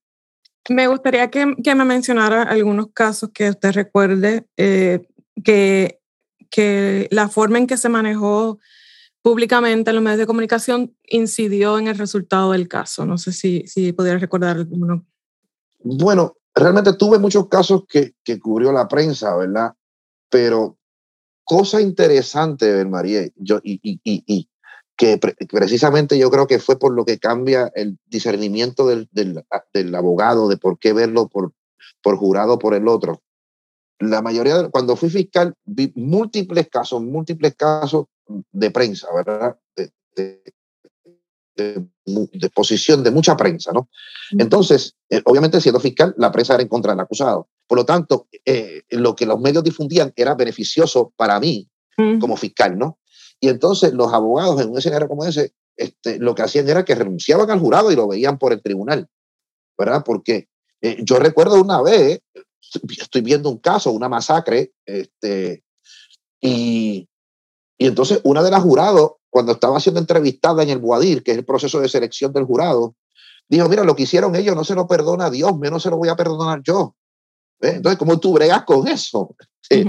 Me 0.68 0.86
gustaría 0.86 1.30
que, 1.30 1.54
que, 1.62 1.74
me 1.74 1.84
mencionara 1.84 2.42
algunos 2.42 2.88
casos 2.92 3.30
que 3.32 3.50
usted 3.50 3.72
recuerde 3.72 4.46
eh, 4.56 5.06
que, 5.42 6.00
que 6.50 7.08
la 7.10 7.28
forma 7.28 7.58
en 7.58 7.66
que 7.66 7.76
se 7.76 7.88
manejó 7.88 8.58
públicamente 9.22 9.90
en 9.90 9.96
los 9.96 10.02
medios 10.02 10.20
de 10.20 10.26
comunicación 10.26 10.94
incidió 11.04 11.78
en 11.78 11.88
el 11.88 11.98
resultado 11.98 12.52
del 12.52 12.68
caso. 12.68 13.06
No 13.06 13.18
sé 13.18 13.32
si, 13.32 13.66
si 13.66 13.92
pudiera 13.92 14.18
recordar 14.18 14.56
alguno. 14.56 15.06
Bueno, 15.80 16.36
realmente 16.54 16.92
tuve 16.94 17.18
muchos 17.18 17.48
casos 17.48 17.84
que, 17.88 18.14
que 18.22 18.38
cubrió 18.38 18.72
la 18.72 18.88
prensa, 18.88 19.36
¿verdad? 19.36 19.72
Pero 20.28 20.78
cosa 21.44 21.80
interesante, 21.80 22.84
María, 22.84 23.26
yo, 23.36 23.60
y, 23.62 23.80
y, 23.82 24.00
y, 24.04 24.48
que 24.98 25.16
precisamente 25.16 26.18
yo 26.18 26.28
creo 26.28 26.48
que 26.48 26.58
fue 26.58 26.76
por 26.76 26.92
lo 26.92 27.04
que 27.04 27.20
cambia 27.20 27.70
el 27.76 27.98
discernimiento 28.06 28.88
del, 28.88 29.08
del, 29.12 29.44
del 29.72 29.94
abogado 29.94 30.48
de 30.48 30.56
por 30.56 30.76
qué 30.80 30.92
verlo 30.92 31.28
por, 31.28 31.52
por 32.02 32.16
jurado 32.16 32.58
por 32.58 32.74
el 32.74 32.88
otro. 32.88 33.22
La 34.00 34.22
mayoría, 34.22 34.60
de, 34.60 34.70
cuando 34.70 34.96
fui 34.96 35.08
fiscal, 35.08 35.54
vi 35.64 35.92
múltiples 35.94 36.68
casos, 36.68 37.00
múltiples 37.00 37.54
casos 37.54 38.06
de 38.50 38.70
prensa, 38.72 39.06
¿verdad? 39.14 39.56
De, 39.76 39.92
de, 40.16 40.42
de, 41.54 42.50
posición 42.50 43.04
de 43.04 43.12
mucha 43.12 43.36
prensa, 43.36 43.70
¿no? 43.72 43.88
Entonces, 44.32 44.96
eh, 45.10 45.22
obviamente 45.24 45.60
siendo 45.60 45.78
fiscal, 45.78 46.12
la 46.18 46.32
prensa 46.32 46.54
era 46.54 46.62
en 46.64 46.68
contra 46.68 46.92
del 46.92 47.00
acusado. 47.00 47.48
Por 47.68 47.78
lo 47.78 47.84
tanto, 47.84 48.26
eh, 48.44 48.82
lo 48.90 49.14
que 49.14 49.26
los 49.26 49.38
medios 49.38 49.62
difundían 49.62 50.12
era 50.16 50.34
beneficioso 50.34 51.12
para 51.16 51.38
mí 51.38 51.68
como 52.20 52.36
fiscal, 52.36 52.78
¿no? 52.78 52.97
Y 53.40 53.48
entonces 53.48 53.92
los 53.92 54.12
abogados 54.12 54.60
en 54.60 54.70
un 54.70 54.78
escenario 54.78 55.08
como 55.08 55.24
ese, 55.24 55.52
este, 55.76 56.18
lo 56.18 56.34
que 56.34 56.42
hacían 56.42 56.68
era 56.68 56.84
que 56.84 56.94
renunciaban 56.94 57.50
al 57.50 57.60
jurado 57.60 57.92
y 57.92 57.96
lo 57.96 58.08
veían 58.08 58.38
por 58.38 58.52
el 58.52 58.62
tribunal, 58.62 59.08
¿verdad? 59.78 60.02
Porque 60.04 60.48
eh, 60.80 60.96
yo 61.02 61.18
recuerdo 61.18 61.60
una 61.60 61.80
vez, 61.82 62.20
estoy 62.98 63.22
viendo 63.22 63.48
un 63.48 63.58
caso, 63.58 63.92
una 63.92 64.08
masacre, 64.08 64.72
este, 64.84 65.62
y, 66.40 67.08
y 67.78 67.86
entonces 67.86 68.20
una 68.24 68.42
de 68.42 68.50
las 68.50 68.62
jurados 68.62 69.12
cuando 69.30 69.52
estaba 69.52 69.78
siendo 69.78 70.00
entrevistada 70.00 70.62
en 70.62 70.70
el 70.70 70.78
Boadir, 70.78 71.22
que 71.22 71.32
es 71.32 71.38
el 71.38 71.44
proceso 71.44 71.80
de 71.80 71.88
selección 71.88 72.32
del 72.32 72.44
jurado, 72.44 72.96
dijo, 73.48 73.68
mira, 73.68 73.84
lo 73.84 73.94
que 73.94 74.02
hicieron 74.02 74.34
ellos 74.34 74.56
no 74.56 74.64
se 74.64 74.74
lo 74.74 74.86
perdona 74.86 75.26
a 75.26 75.30
Dios, 75.30 75.56
menos 75.58 75.82
se 75.82 75.90
lo 75.90 75.96
voy 75.96 76.08
a 76.08 76.16
perdonar 76.16 76.62
yo. 76.62 76.96
Entonces, 77.60 77.98
¿cómo 77.98 78.18
tú 78.20 78.32
bregas 78.32 78.64
con 78.64 78.86
eso? 78.88 79.34
Sí. 79.60 79.84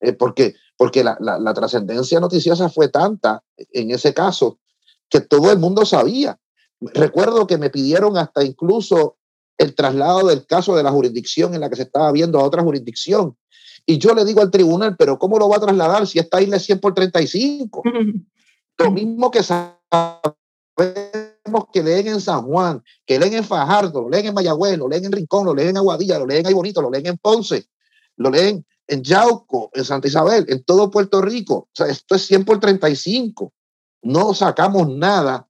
Eh, 0.00 0.14
porque 0.14 0.54
porque 0.80 1.04
la, 1.04 1.14
la, 1.20 1.38
la 1.38 1.52
trascendencia 1.52 2.20
noticiosa 2.20 2.70
fue 2.70 2.88
tanta 2.88 3.44
en 3.70 3.90
ese 3.90 4.14
caso 4.14 4.60
que 5.10 5.20
todo 5.20 5.52
el 5.52 5.58
mundo 5.58 5.84
sabía. 5.84 6.38
Recuerdo 6.80 7.46
que 7.46 7.58
me 7.58 7.68
pidieron 7.68 8.16
hasta 8.16 8.42
incluso 8.42 9.18
el 9.58 9.74
traslado 9.74 10.28
del 10.28 10.46
caso 10.46 10.74
de 10.74 10.82
la 10.82 10.90
jurisdicción 10.90 11.54
en 11.54 11.60
la 11.60 11.68
que 11.68 11.76
se 11.76 11.82
estaba 11.82 12.10
viendo 12.12 12.40
a 12.40 12.44
otra 12.44 12.62
jurisdicción. 12.62 13.36
Y 13.84 13.98
yo 13.98 14.14
le 14.14 14.24
digo 14.24 14.40
al 14.40 14.50
tribunal, 14.50 14.96
pero 14.96 15.18
¿cómo 15.18 15.38
lo 15.38 15.50
va 15.50 15.58
a 15.58 15.60
trasladar 15.60 16.06
si 16.06 16.18
esta 16.18 16.40
isla 16.40 16.56
es 16.56 16.64
100 16.64 16.80
por 16.80 16.94
35? 16.94 17.82
Lo 18.78 18.90
mismo 18.90 19.30
que 19.30 19.42
sabemos 19.42 19.76
que 21.74 21.82
leen 21.82 22.06
en 22.06 22.22
San 22.22 22.40
Juan, 22.46 22.82
que 23.04 23.18
leen 23.18 23.34
en 23.34 23.44
Fajardo, 23.44 24.00
lo 24.00 24.08
leen 24.08 24.24
en 24.24 24.32
Mayagüez, 24.32 24.78
lo 24.78 24.88
leen 24.88 25.04
en 25.04 25.12
Rincón, 25.12 25.44
lo 25.44 25.54
leen 25.54 25.68
en 25.68 25.76
Aguadilla, 25.76 26.18
lo 26.18 26.26
leen 26.26 26.46
en 26.46 26.54
Bonito, 26.54 26.80
lo 26.80 26.90
leen 26.90 27.04
en 27.04 27.18
Ponce, 27.18 27.66
lo 28.16 28.30
leen 28.30 28.64
en 28.90 29.04
Yauco, 29.04 29.70
en 29.72 29.84
Santa 29.84 30.08
Isabel, 30.08 30.44
en 30.48 30.64
todo 30.64 30.90
Puerto 30.90 31.22
Rico. 31.22 31.54
O 31.54 31.70
sea, 31.72 31.86
esto 31.86 32.16
es 32.16 32.26
100 32.26 32.44
por 32.44 32.58
35. 32.58 33.52
No 34.02 34.34
sacamos 34.34 34.88
nada 34.88 35.46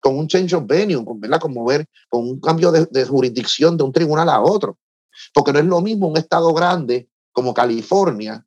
con 0.00 0.16
un 0.16 0.28
change 0.28 0.54
of 0.54 0.66
venue, 0.66 1.04
con, 1.04 1.20
¿verdad? 1.20 1.40
con 1.40 1.52
mover, 1.52 1.86
con 2.08 2.22
un 2.22 2.40
cambio 2.40 2.70
de, 2.70 2.86
de 2.90 3.04
jurisdicción 3.04 3.76
de 3.76 3.82
un 3.82 3.92
tribunal 3.92 4.28
a 4.28 4.40
otro. 4.40 4.78
Porque 5.32 5.52
no 5.52 5.58
es 5.58 5.64
lo 5.64 5.80
mismo 5.80 6.06
un 6.06 6.16
estado 6.16 6.54
grande 6.54 7.08
como 7.32 7.52
California, 7.52 8.46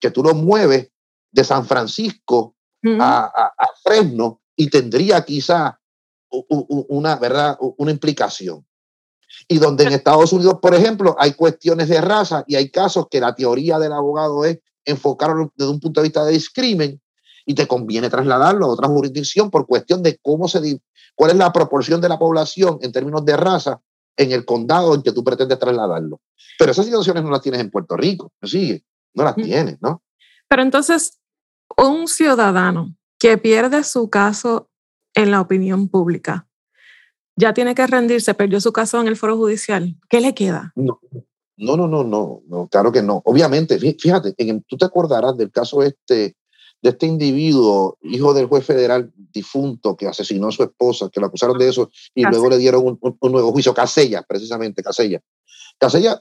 que 0.00 0.10
tú 0.10 0.24
lo 0.24 0.34
mueves 0.34 0.90
de 1.30 1.44
San 1.44 1.64
Francisco 1.64 2.56
a, 3.00 3.52
a, 3.56 3.70
Fresno 3.84 4.40
y 4.56 4.68
tendría 4.68 5.24
quizá 5.24 5.80
una, 6.28 7.16
¿verdad? 7.16 7.56
una 7.60 7.92
implicación. 7.92 8.66
Y 9.52 9.58
donde 9.58 9.84
en 9.84 9.92
Estados 9.92 10.32
Unidos, 10.32 10.58
por 10.62 10.74
ejemplo, 10.74 11.14
hay 11.18 11.34
cuestiones 11.34 11.88
de 11.88 12.00
raza 12.00 12.42
y 12.46 12.56
hay 12.56 12.70
casos 12.70 13.06
que 13.10 13.20
la 13.20 13.34
teoría 13.34 13.78
del 13.78 13.92
abogado 13.92 14.46
es 14.46 14.60
enfocarlo 14.84 15.52
desde 15.54 15.70
un 15.70 15.78
punto 15.78 16.00
de 16.00 16.06
vista 16.06 16.24
de 16.24 16.32
discrimen 16.32 17.00
y 17.44 17.54
te 17.54 17.66
conviene 17.66 18.08
trasladarlo 18.08 18.64
a 18.64 18.70
otra 18.70 18.88
jurisdicción 18.88 19.50
por 19.50 19.66
cuestión 19.66 20.02
de 20.02 20.18
cómo 20.22 20.48
se 20.48 20.80
cuál 21.14 21.32
es 21.32 21.36
la 21.36 21.52
proporción 21.52 22.00
de 22.00 22.08
la 22.08 22.18
población 22.18 22.78
en 22.80 22.92
términos 22.92 23.24
de 23.24 23.36
raza 23.36 23.80
en 24.16 24.32
el 24.32 24.44
condado 24.44 24.94
en 24.94 25.02
que 25.02 25.12
tú 25.12 25.22
pretendes 25.22 25.58
trasladarlo. 25.58 26.20
Pero 26.58 26.72
esas 26.72 26.86
situaciones 26.86 27.22
no 27.22 27.30
las 27.30 27.42
tienes 27.42 27.60
en 27.60 27.70
Puerto 27.70 27.96
Rico, 27.96 28.32
sigue? 28.42 28.84
No 29.14 29.24
las 29.24 29.34
tienes, 29.34 29.76
¿no? 29.82 30.02
Pero 30.48 30.62
entonces, 30.62 31.18
un 31.76 32.08
ciudadano 32.08 32.94
que 33.18 33.36
pierde 33.36 33.84
su 33.84 34.08
caso 34.08 34.70
en 35.14 35.30
la 35.30 35.40
opinión 35.40 35.88
pública, 35.88 36.46
ya 37.36 37.54
tiene 37.54 37.74
que 37.74 37.86
rendirse, 37.86 38.34
perdió 38.34 38.60
su 38.60 38.72
caso 38.72 39.00
en 39.00 39.08
el 39.08 39.16
foro 39.16 39.36
judicial, 39.36 39.96
¿qué 40.08 40.20
le 40.20 40.34
queda? 40.34 40.72
No, 40.76 41.00
no, 41.56 41.76
no, 41.76 42.04
no, 42.04 42.42
no, 42.46 42.68
claro 42.68 42.92
que 42.92 43.02
no. 43.02 43.22
Obviamente, 43.24 43.78
fíjate, 43.78 44.34
en, 44.38 44.62
tú 44.62 44.76
te 44.76 44.84
acordarás 44.84 45.36
del 45.36 45.50
caso 45.50 45.82
este, 45.82 46.36
de 46.82 46.90
este 46.90 47.06
individuo, 47.06 47.98
hijo 48.02 48.34
del 48.34 48.46
juez 48.46 48.64
federal 48.64 49.12
difunto 49.16 49.96
que 49.96 50.06
asesinó 50.06 50.48
a 50.48 50.52
su 50.52 50.62
esposa, 50.62 51.08
que 51.10 51.20
lo 51.20 51.26
acusaron 51.26 51.58
de 51.58 51.68
eso 51.68 51.90
y 52.14 52.24
luego 52.24 52.50
le 52.50 52.58
dieron 52.58 52.98
un, 53.00 53.32
nuevo 53.32 53.52
juicio, 53.52 53.72
Casella, 53.72 54.22
precisamente, 54.22 54.82
Casella. 54.82 55.20
Casella 55.78 56.20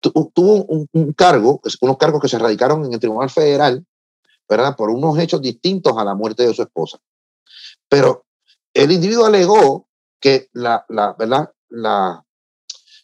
tuvo 0.00 0.64
un, 0.64 0.88
un, 0.92 1.12
cargo, 1.12 1.60
unos 1.80 1.96
cargos 1.98 2.22
que 2.22 2.28
se 2.28 2.38
radicaron 2.38 2.84
en 2.84 2.92
el 2.92 3.00
Tribunal 3.00 3.30
Federal 3.30 3.84
¿verdad? 4.48 4.76
Por 4.76 4.90
unos 4.90 5.18
hechos 5.18 5.42
distintos 5.42 5.96
a 5.98 6.04
la 6.04 6.14
muerte 6.14 6.46
de 6.46 6.54
su 6.54 6.62
esposa. 6.62 6.98
Pero 7.88 8.24
el 8.72 8.90
individuo 8.90 9.26
alegó 9.26 9.87
que 10.20 10.48
la, 10.52 10.84
la, 10.88 11.14
¿verdad? 11.18 11.52
La, 11.68 12.24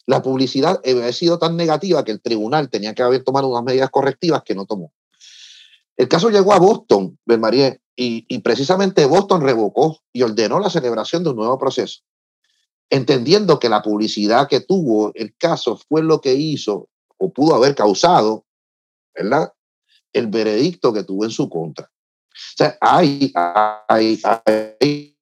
la 0.05 0.21
publicidad 0.21 0.81
había 0.85 1.11
sido 1.13 1.39
tan 1.39 1.57
negativa 1.57 2.03
que 2.03 2.11
el 2.11 2.21
tribunal 2.21 2.69
tenía 2.69 2.93
que 2.93 3.03
haber 3.03 3.23
tomado 3.23 3.47
unas 3.47 3.63
medidas 3.63 3.89
correctivas 3.89 4.43
que 4.43 4.55
no 4.55 4.65
tomó. 4.65 4.93
El 5.97 6.07
caso 6.07 6.29
llegó 6.29 6.53
a 6.53 6.59
Boston, 6.59 7.17
María, 7.25 7.77
y, 7.95 8.25
y 8.27 8.39
precisamente 8.39 9.05
Boston 9.05 9.41
revocó 9.41 9.99
y 10.11 10.21
ordenó 10.23 10.59
la 10.59 10.69
celebración 10.69 11.23
de 11.23 11.29
un 11.29 11.37
nuevo 11.37 11.57
proceso, 11.57 12.01
entendiendo 12.89 13.59
que 13.59 13.69
la 13.69 13.81
publicidad 13.81 14.49
que 14.49 14.59
tuvo 14.59 15.11
el 15.15 15.35
caso 15.37 15.79
fue 15.87 16.03
lo 16.03 16.19
que 16.19 16.33
hizo 16.33 16.89
o 17.17 17.31
pudo 17.31 17.55
haber 17.55 17.73
causado, 17.73 18.45
¿verdad? 19.13 19.53
el 20.15 20.27
veredicto 20.27 20.93
que 20.93 21.03
tuvo 21.03 21.25
en 21.25 21.31
su 21.31 21.49
contra. 21.49 21.85
O 21.85 22.57
sea, 22.57 22.77
hay, 22.79 23.33
hay, 23.35 24.21
hay, 24.71 25.17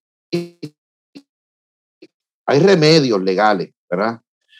hay 2.45 2.59
remedios 2.59 3.21
legales, 3.21 3.71
¿verdad? 3.89 4.19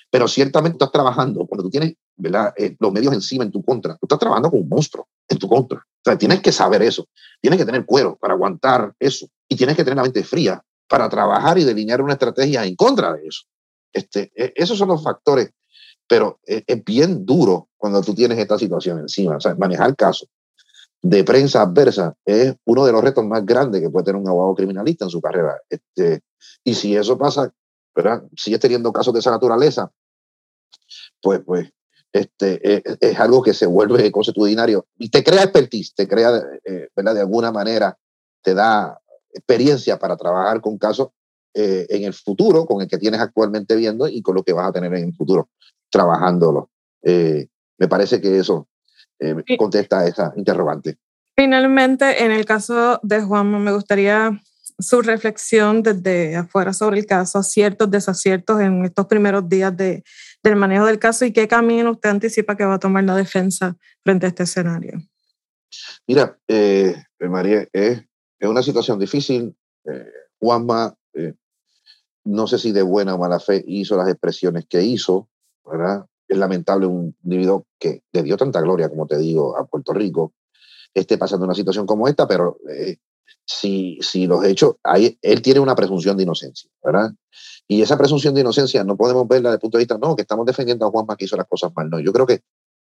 Pero 0.09 0.27
ciertamente 0.27 0.75
estás 0.75 0.91
trabajando, 0.91 1.45
cuando 1.45 1.63
tú 1.63 1.69
tienes 1.69 1.95
¿verdad? 2.15 2.53
Eh, 2.57 2.75
los 2.79 2.91
medios 2.91 3.13
encima 3.13 3.43
en 3.43 3.51
tu 3.51 3.63
contra. 3.63 3.93
Tú 3.95 4.05
estás 4.05 4.19
trabajando 4.19 4.49
con 4.49 4.61
un 4.61 4.69
monstruo 4.69 5.07
en 5.27 5.37
tu 5.37 5.47
contra. 5.47 5.79
O 5.79 6.03
sea, 6.03 6.17
tienes 6.17 6.41
que 6.41 6.51
saber 6.51 6.81
eso. 6.81 7.07
Tienes 7.41 7.59
que 7.59 7.65
tener 7.65 7.85
cuero 7.85 8.17
para 8.17 8.33
aguantar 8.33 8.93
eso. 8.99 9.27
Y 9.47 9.55
tienes 9.55 9.75
que 9.75 9.83
tener 9.83 9.97
la 9.97 10.03
mente 10.03 10.23
fría 10.23 10.61
para 10.87 11.09
trabajar 11.09 11.57
y 11.57 11.63
delinear 11.63 12.01
una 12.01 12.13
estrategia 12.13 12.65
en 12.65 12.75
contra 12.75 13.13
de 13.13 13.27
eso. 13.27 13.43
Este, 13.91 14.31
e, 14.35 14.53
esos 14.55 14.77
son 14.77 14.89
los 14.89 15.03
factores. 15.03 15.51
Pero 16.07 16.39
es, 16.43 16.63
es 16.67 16.83
bien 16.83 17.25
duro 17.25 17.69
cuando 17.77 18.01
tú 18.01 18.13
tienes 18.13 18.37
esta 18.37 18.59
situación 18.59 18.99
encima. 18.99 19.37
O 19.37 19.39
sea, 19.39 19.55
manejar 19.55 19.89
el 19.89 19.95
caso 19.95 20.27
de 21.01 21.23
prensa 21.25 21.61
adversa 21.61 22.15
es 22.23 22.55
uno 22.65 22.85
de 22.85 22.93
los 22.93 23.03
retos 23.03 23.25
más 23.25 23.45
grandes 23.45 23.81
que 23.81 23.89
puede 23.89 24.05
tener 24.05 24.21
un 24.21 24.27
abogado 24.27 24.55
criminalista 24.55 25.05
en 25.05 25.11
su 25.11 25.21
carrera. 25.21 25.57
Este, 25.69 26.21
y 26.63 26.75
si 26.75 26.95
eso 26.95 27.17
pasa, 27.17 27.51
¿verdad? 27.95 28.23
Sigues 28.35 28.59
teniendo 28.59 28.91
casos 28.91 29.13
de 29.13 29.19
esa 29.19 29.31
naturaleza, 29.31 29.91
pues, 31.21 31.41
pues 31.45 31.69
este, 32.11 32.75
es, 32.75 32.83
es, 32.99 33.19
algo 33.19 33.41
que 33.41 33.53
se 33.53 33.65
vuelve 33.65 34.11
consuetudinario 34.11 34.85
y 34.97 35.09
te 35.09 35.23
crea 35.23 35.43
expertise, 35.43 35.93
te 35.95 36.07
crea, 36.07 36.41
eh, 36.65 36.89
¿verdad? 36.95 37.15
De 37.15 37.21
alguna 37.21 37.51
manera, 37.51 37.97
te 38.41 38.53
da 38.53 38.99
experiencia 39.33 39.97
para 39.97 40.15
trabajar 40.15 40.61
con 40.61 40.77
casos 40.77 41.09
eh, 41.55 41.85
en 41.89 42.03
el 42.03 42.13
futuro, 42.13 42.65
con 42.65 42.81
el 42.81 42.87
que 42.87 42.97
tienes 42.97 43.19
actualmente 43.19 43.75
viendo 43.75 44.07
y 44.07 44.21
con 44.21 44.35
lo 44.35 44.43
que 44.43 44.53
vas 44.53 44.69
a 44.69 44.71
tener 44.71 44.93
en 44.95 45.05
el 45.05 45.15
futuro 45.15 45.49
trabajándolo. 45.89 46.69
Eh, 47.03 47.47
me 47.77 47.87
parece 47.87 48.19
que 48.19 48.39
eso 48.39 48.67
eh, 49.19 49.35
contesta 49.57 49.99
a 49.99 50.07
esa 50.07 50.33
interrogante. 50.35 50.97
Finalmente, 51.35 52.23
en 52.23 52.31
el 52.31 52.45
caso 52.45 52.99
de 53.03 53.21
Juanma, 53.21 53.59
me 53.59 53.71
gustaría 53.71 54.41
su 54.83 55.01
reflexión 55.01 55.81
desde 55.81 56.35
afuera 56.35 56.73
sobre 56.73 56.99
el 56.99 57.05
caso, 57.05 57.39
aciertos, 57.39 57.89
desaciertos 57.89 58.61
en 58.61 58.85
estos 58.85 59.07
primeros 59.07 59.47
días 59.49 59.75
de, 59.75 60.03
del 60.43 60.55
manejo 60.55 60.85
del 60.85 60.99
caso 60.99 61.25
y 61.25 61.33
qué 61.33 61.47
camino 61.47 61.91
usted 61.91 62.09
anticipa 62.09 62.55
que 62.55 62.65
va 62.65 62.75
a 62.75 62.79
tomar 62.79 63.03
la 63.03 63.15
defensa 63.15 63.75
frente 64.03 64.25
a 64.25 64.29
este 64.29 64.43
escenario. 64.43 65.01
Mira, 66.07 66.37
eh, 66.47 66.95
María, 67.19 67.67
es, 67.71 68.03
es, 68.39 68.49
una 68.49 68.61
situación 68.61 68.99
difícil. 68.99 69.55
Eh, 69.85 70.05
Juanma, 70.39 70.93
eh, 71.13 71.33
no 72.25 72.47
sé 72.47 72.57
si 72.57 72.71
de 72.71 72.81
buena 72.81 73.15
o 73.15 73.17
mala 73.17 73.39
fe 73.39 73.63
hizo 73.65 73.97
las 73.97 74.09
expresiones 74.09 74.65
que 74.67 74.83
hizo, 74.83 75.29
¿verdad? 75.65 76.05
Es 76.27 76.37
lamentable 76.37 76.85
un 76.85 77.15
individuo 77.23 77.65
que 77.79 78.03
le 78.11 78.23
dio 78.23 78.37
tanta 78.37 78.61
gloria, 78.61 78.89
como 78.89 79.07
te 79.07 79.17
digo, 79.17 79.57
a 79.57 79.65
Puerto 79.65 79.93
Rico, 79.93 80.33
esté 80.93 81.17
pasando 81.17 81.45
una 81.45 81.55
situación 81.55 81.85
como 81.85 82.07
esta, 82.07 82.27
pero 82.27 82.57
eh, 82.69 82.97
si, 83.45 83.99
si 84.01 84.27
los 84.27 84.43
hechos, 84.45 84.75
hay, 84.83 85.17
él 85.21 85.41
tiene 85.41 85.59
una 85.59 85.75
presunción 85.75 86.17
de 86.17 86.23
inocencia, 86.23 86.69
¿verdad? 86.83 87.11
Y 87.67 87.81
esa 87.81 87.97
presunción 87.97 88.33
de 88.33 88.41
inocencia 88.41 88.83
no 88.83 88.97
podemos 88.97 89.27
verla 89.27 89.49
desde 89.49 89.55
el 89.55 89.61
punto 89.61 89.77
de 89.77 89.83
vista, 89.83 89.97
no, 89.97 90.15
que 90.15 90.21
estamos 90.21 90.45
defendiendo 90.45 90.85
a 90.85 90.89
Juanma 90.91 91.15
que 91.15 91.25
hizo 91.25 91.37
las 91.37 91.47
cosas 91.47 91.71
mal, 91.75 91.89
no, 91.89 91.99
yo 91.99 92.11
creo 92.13 92.25
que 92.25 92.41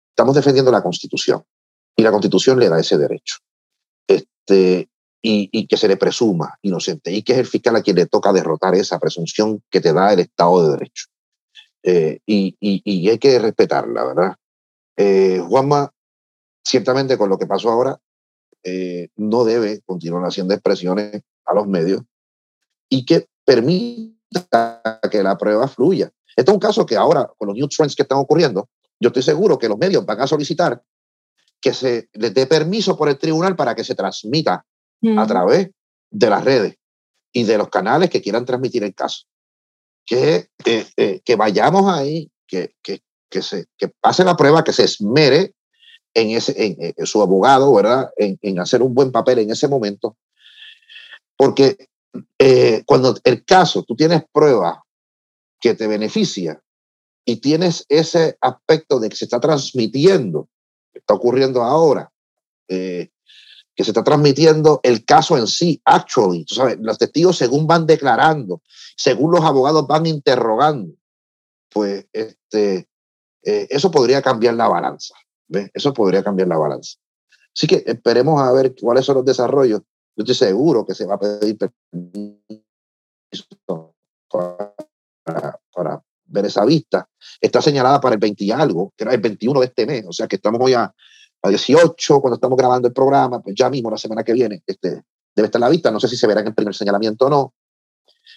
estamos 0.09 0.35
defendiendo 0.35 0.71
la 0.71 0.81
Constitución 0.81 1.43
y 1.95 2.03
la 2.03 2.11
Constitución 2.11 2.59
le 2.59 2.69
da 2.69 2.79
ese 2.79 2.97
derecho. 2.97 3.37
Este, 4.07 4.89
y, 5.21 5.49
y, 5.51 5.67
que 5.67 5.77
se 5.77 5.87
le 5.87 5.97
presuma 5.97 6.57
inocente 6.61 7.11
y 7.11 7.23
que 7.23 7.33
es 7.33 7.39
el 7.39 7.45
fiscal 7.45 7.75
a 7.75 7.81
quien 7.81 7.97
le 7.97 8.05
toca 8.05 8.31
derrotar 8.31 8.73
esa 8.75 8.99
presunción 8.99 9.61
que 9.69 9.81
te 9.81 9.91
da 9.91 10.13
el 10.13 10.19
Estado 10.19 10.63
de 10.63 10.71
Derecho. 10.71 11.07
Eh, 11.83 12.19
y, 12.25 12.55
y, 12.59 13.09
hay 13.09 13.17
que 13.17 13.39
respetarla, 13.39 14.05
¿verdad? 14.05 14.35
Eh, 14.97 15.41
Juanma, 15.45 15.91
ciertamente 16.65 17.17
con 17.17 17.29
lo 17.29 17.37
que 17.37 17.47
pasó 17.47 17.69
ahora, 17.69 17.99
eh, 18.63 19.09
no 19.15 19.43
debe 19.43 19.81
continuar 19.85 20.23
haciendo 20.23 20.53
expresiones 20.53 21.21
a 21.45 21.53
los 21.53 21.67
medios 21.67 22.01
y 22.89 23.05
que 23.05 23.27
permita 23.45 24.99
que 25.09 25.23
la 25.23 25.37
prueba 25.37 25.67
fluya. 25.67 26.11
Este 26.35 26.51
es 26.51 26.53
un 26.53 26.59
caso 26.59 26.85
que 26.85 26.95
ahora, 26.95 27.29
con 27.37 27.47
los 27.47 27.57
new 27.57 27.67
trends 27.67 27.95
que 27.95 28.03
están 28.03 28.17
ocurriendo, 28.17 28.69
yo 28.99 29.07
estoy 29.07 29.23
seguro 29.23 29.57
que 29.57 29.69
los 29.69 29.77
medios 29.77 30.05
van 30.05 30.21
a 30.21 30.27
solicitar 30.27 30.81
que 31.61 31.73
se 31.73 32.09
les 32.13 32.33
dé 32.33 32.47
permiso 32.47 32.97
por 32.97 33.09
el 33.09 33.17
tribunal 33.17 33.55
para 33.55 33.75
que 33.75 33.83
se 33.83 33.95
transmita 33.95 34.65
mm. 35.01 35.19
a 35.19 35.27
través 35.27 35.69
de 36.09 36.29
las 36.29 36.43
redes 36.43 36.75
y 37.31 37.43
de 37.43 37.57
los 37.57 37.69
canales 37.69 38.09
que 38.09 38.21
quieran 38.21 38.45
transmitir 38.45 38.83
el 38.83 38.95
caso. 38.95 39.25
Que, 40.05 40.49
eh, 40.65 40.87
eh, 40.97 41.21
que 41.23 41.35
vayamos 41.35 41.91
ahí, 41.91 42.31
que, 42.47 42.75
que, 42.81 43.01
que, 43.29 43.41
se, 43.41 43.67
que 43.77 43.89
pase 43.89 44.23
la 44.23 44.35
prueba, 44.35 44.63
que 44.63 44.73
se 44.73 44.85
esmere 44.85 45.53
en, 46.13 46.31
ese, 46.31 46.93
en, 46.97 47.05
su 47.05 47.21
abogado, 47.21 47.73
¿verdad? 47.73 48.09
En, 48.17 48.37
en, 48.41 48.59
hacer 48.59 48.81
un 48.81 48.93
buen 48.93 49.11
papel 49.11 49.39
en 49.39 49.51
ese 49.51 49.67
momento. 49.67 50.17
Porque 51.37 51.89
eh, 52.37 52.83
cuando 52.85 53.15
el 53.23 53.45
caso, 53.45 53.83
tú 53.83 53.95
tienes 53.95 54.23
prueba 54.31 54.83
que 55.59 55.73
te 55.73 55.87
beneficia 55.87 56.61
y 57.25 57.37
tienes 57.37 57.85
ese 57.89 58.37
aspecto 58.41 58.99
de 58.99 59.09
que 59.09 59.15
se 59.15 59.25
está 59.25 59.39
transmitiendo, 59.39 60.49
está 60.93 61.13
ocurriendo 61.13 61.61
ahora, 61.61 62.11
eh, 62.67 63.09
que 63.75 63.83
se 63.83 63.91
está 63.91 64.03
transmitiendo 64.03 64.79
el 64.83 65.05
caso 65.05 65.37
en 65.37 65.47
sí, 65.47 65.81
actually, 65.85 66.43
tú 66.45 66.55
sabes, 66.55 66.77
los 66.81 66.97
testigos 66.97 67.37
según 67.37 67.67
van 67.67 67.85
declarando, 67.85 68.61
según 68.97 69.31
los 69.31 69.41
abogados 69.41 69.87
van 69.87 70.05
interrogando, 70.05 70.95
pues 71.69 72.07
este, 72.11 72.89
eh, 73.43 73.67
eso 73.69 73.91
podría 73.91 74.21
cambiar 74.21 74.55
la 74.55 74.67
balanza. 74.67 75.13
Eso 75.73 75.93
podría 75.93 76.23
cambiar 76.23 76.47
la 76.47 76.57
balanza. 76.57 76.97
Así 77.55 77.67
que 77.67 77.83
esperemos 77.85 78.41
a 78.41 78.51
ver 78.51 78.75
cuáles 78.79 79.05
son 79.05 79.15
los 79.15 79.25
desarrollos. 79.25 79.81
Yo 80.15 80.23
estoy 80.23 80.35
seguro 80.35 80.85
que 80.85 80.93
se 80.93 81.05
va 81.05 81.15
a 81.15 81.19
pedir 81.19 81.57
permiso 81.57 82.63
para, 84.29 85.59
para 85.71 86.03
ver 86.25 86.45
esa 86.45 86.65
vista. 86.65 87.07
Está 87.41 87.61
señalada 87.61 87.99
para 87.99 88.15
el 88.15 88.19
20 88.19 88.43
y 88.43 88.51
algo, 88.51 88.93
que 88.95 89.03
era 89.03 89.13
el 89.13 89.21
21 89.21 89.59
de 89.59 89.65
este 89.65 89.85
mes, 89.85 90.05
o 90.07 90.13
sea 90.13 90.27
que 90.27 90.35
estamos 90.35 90.59
hoy 90.61 90.73
a, 90.73 90.93
a 91.41 91.49
18 91.49 92.21
cuando 92.21 92.35
estamos 92.35 92.57
grabando 92.57 92.87
el 92.87 92.93
programa, 92.93 93.41
pues 93.41 93.55
ya 93.55 93.69
mismo 93.69 93.89
la 93.89 93.97
semana 93.97 94.23
que 94.23 94.33
viene 94.33 94.61
este, 94.65 95.03
debe 95.35 95.45
estar 95.45 95.61
la 95.61 95.69
vista. 95.69 95.91
No 95.91 95.99
sé 95.99 96.07
si 96.07 96.17
se 96.17 96.27
verá 96.27 96.41
en 96.41 96.47
el 96.47 96.55
primer 96.55 96.75
señalamiento 96.75 97.25
o 97.25 97.29
no, 97.29 97.53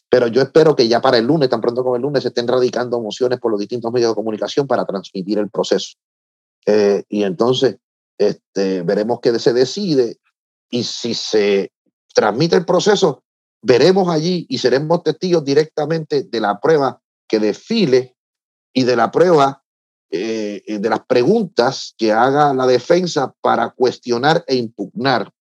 pero 0.09 0.27
yo 0.27 0.43
espero 0.43 0.77
que 0.77 0.89
ya 0.89 1.01
para 1.01 1.19
el 1.19 1.27
lunes, 1.27 1.49
tan 1.49 1.61
pronto 1.61 1.83
como 1.83 1.97
el 1.97 2.03
lunes, 2.03 2.23
se 2.23 2.29
estén 2.29 2.49
radicando 2.49 3.01
mociones 3.01 3.39
por 3.39 3.51
los 3.51 3.61
distintos 3.61 3.93
medios 3.93 4.11
de 4.11 4.15
comunicación 4.15 4.67
para 4.67 4.85
transmitir 4.85 5.39
el 5.39 5.51
proceso. 5.51 5.97
Eh, 6.67 7.03
y 7.09 7.25
entonces 7.25 7.77
este, 8.19 8.83
veremos 8.83 9.21
qué 9.21 9.39
se 9.39 9.53
decide 9.53 10.19
y 10.71 10.85
si 10.85 11.15
se 11.15 11.73
transmite 12.15 12.57
el 12.57 12.65
proceso, 12.65 13.25
veremos 13.63 14.09
allí 14.09 14.47
y 14.49 14.59
seremos 14.59 15.03
testigos 15.03 15.45
directamente 15.45 16.23
de 16.25 16.41
la 16.41 16.61
prueba 16.61 17.01
que 17.29 17.39
desfile 17.39 18.17
y 18.73 18.85
de 18.85 18.97
la 18.97 19.11
prueba 19.11 19.63
eh, 20.11 20.63
de 20.67 20.91
las 20.91 21.07
preguntas 21.07 21.95
que 21.97 22.13
haga 22.13 22.53
la 22.53 22.67
defensa 22.67 23.35
para 23.41 23.71
cuestionar 23.71 24.45
e 24.47 24.57
impugnar 24.57 25.33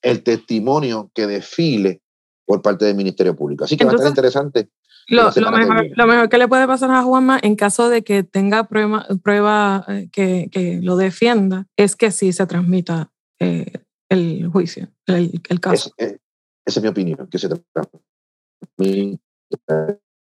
el 0.00 0.22
testimonio 0.22 1.10
que 1.14 1.26
desfile 1.26 2.02
por 2.44 2.62
parte 2.62 2.84
del 2.84 2.96
Ministerio 2.96 3.34
Público. 3.34 3.64
Así 3.64 3.76
que 3.76 3.84
Entonces, 3.84 4.04
va 4.04 4.08
a 4.08 4.10
estar 4.10 4.24
interesante 4.24 4.70
lo, 5.08 5.30
lo, 5.34 5.50
mejor, 5.50 5.86
lo, 5.96 6.06
mejor, 6.06 6.28
que 6.28 6.38
le 6.38 6.48
puede 6.48 6.66
pasar 6.66 6.90
a 6.90 7.02
Juanma 7.02 7.38
en 7.42 7.56
caso 7.56 7.88
de 7.88 8.02
que 8.02 8.22
tenga 8.22 8.64
prueba, 8.64 9.06
prueba 9.22 9.84
eh, 9.88 10.08
que, 10.12 10.48
que, 10.50 10.80
lo 10.82 10.96
defienda 10.96 11.66
es 11.76 11.96
que 11.96 12.10
sí 12.10 12.32
se 12.32 12.46
transmita 12.46 13.10
eh, 13.40 13.72
el 14.08 14.48
juicio, 14.48 14.88
el, 15.06 15.40
el 15.48 15.60
caso. 15.60 15.92
Es, 15.96 16.12
es, 16.12 16.20
esa 16.64 16.80
es 16.80 16.82
mi 16.82 16.88
opinión, 16.88 17.28
que 17.28 17.38
se 17.38 17.48
transmita 17.48 17.98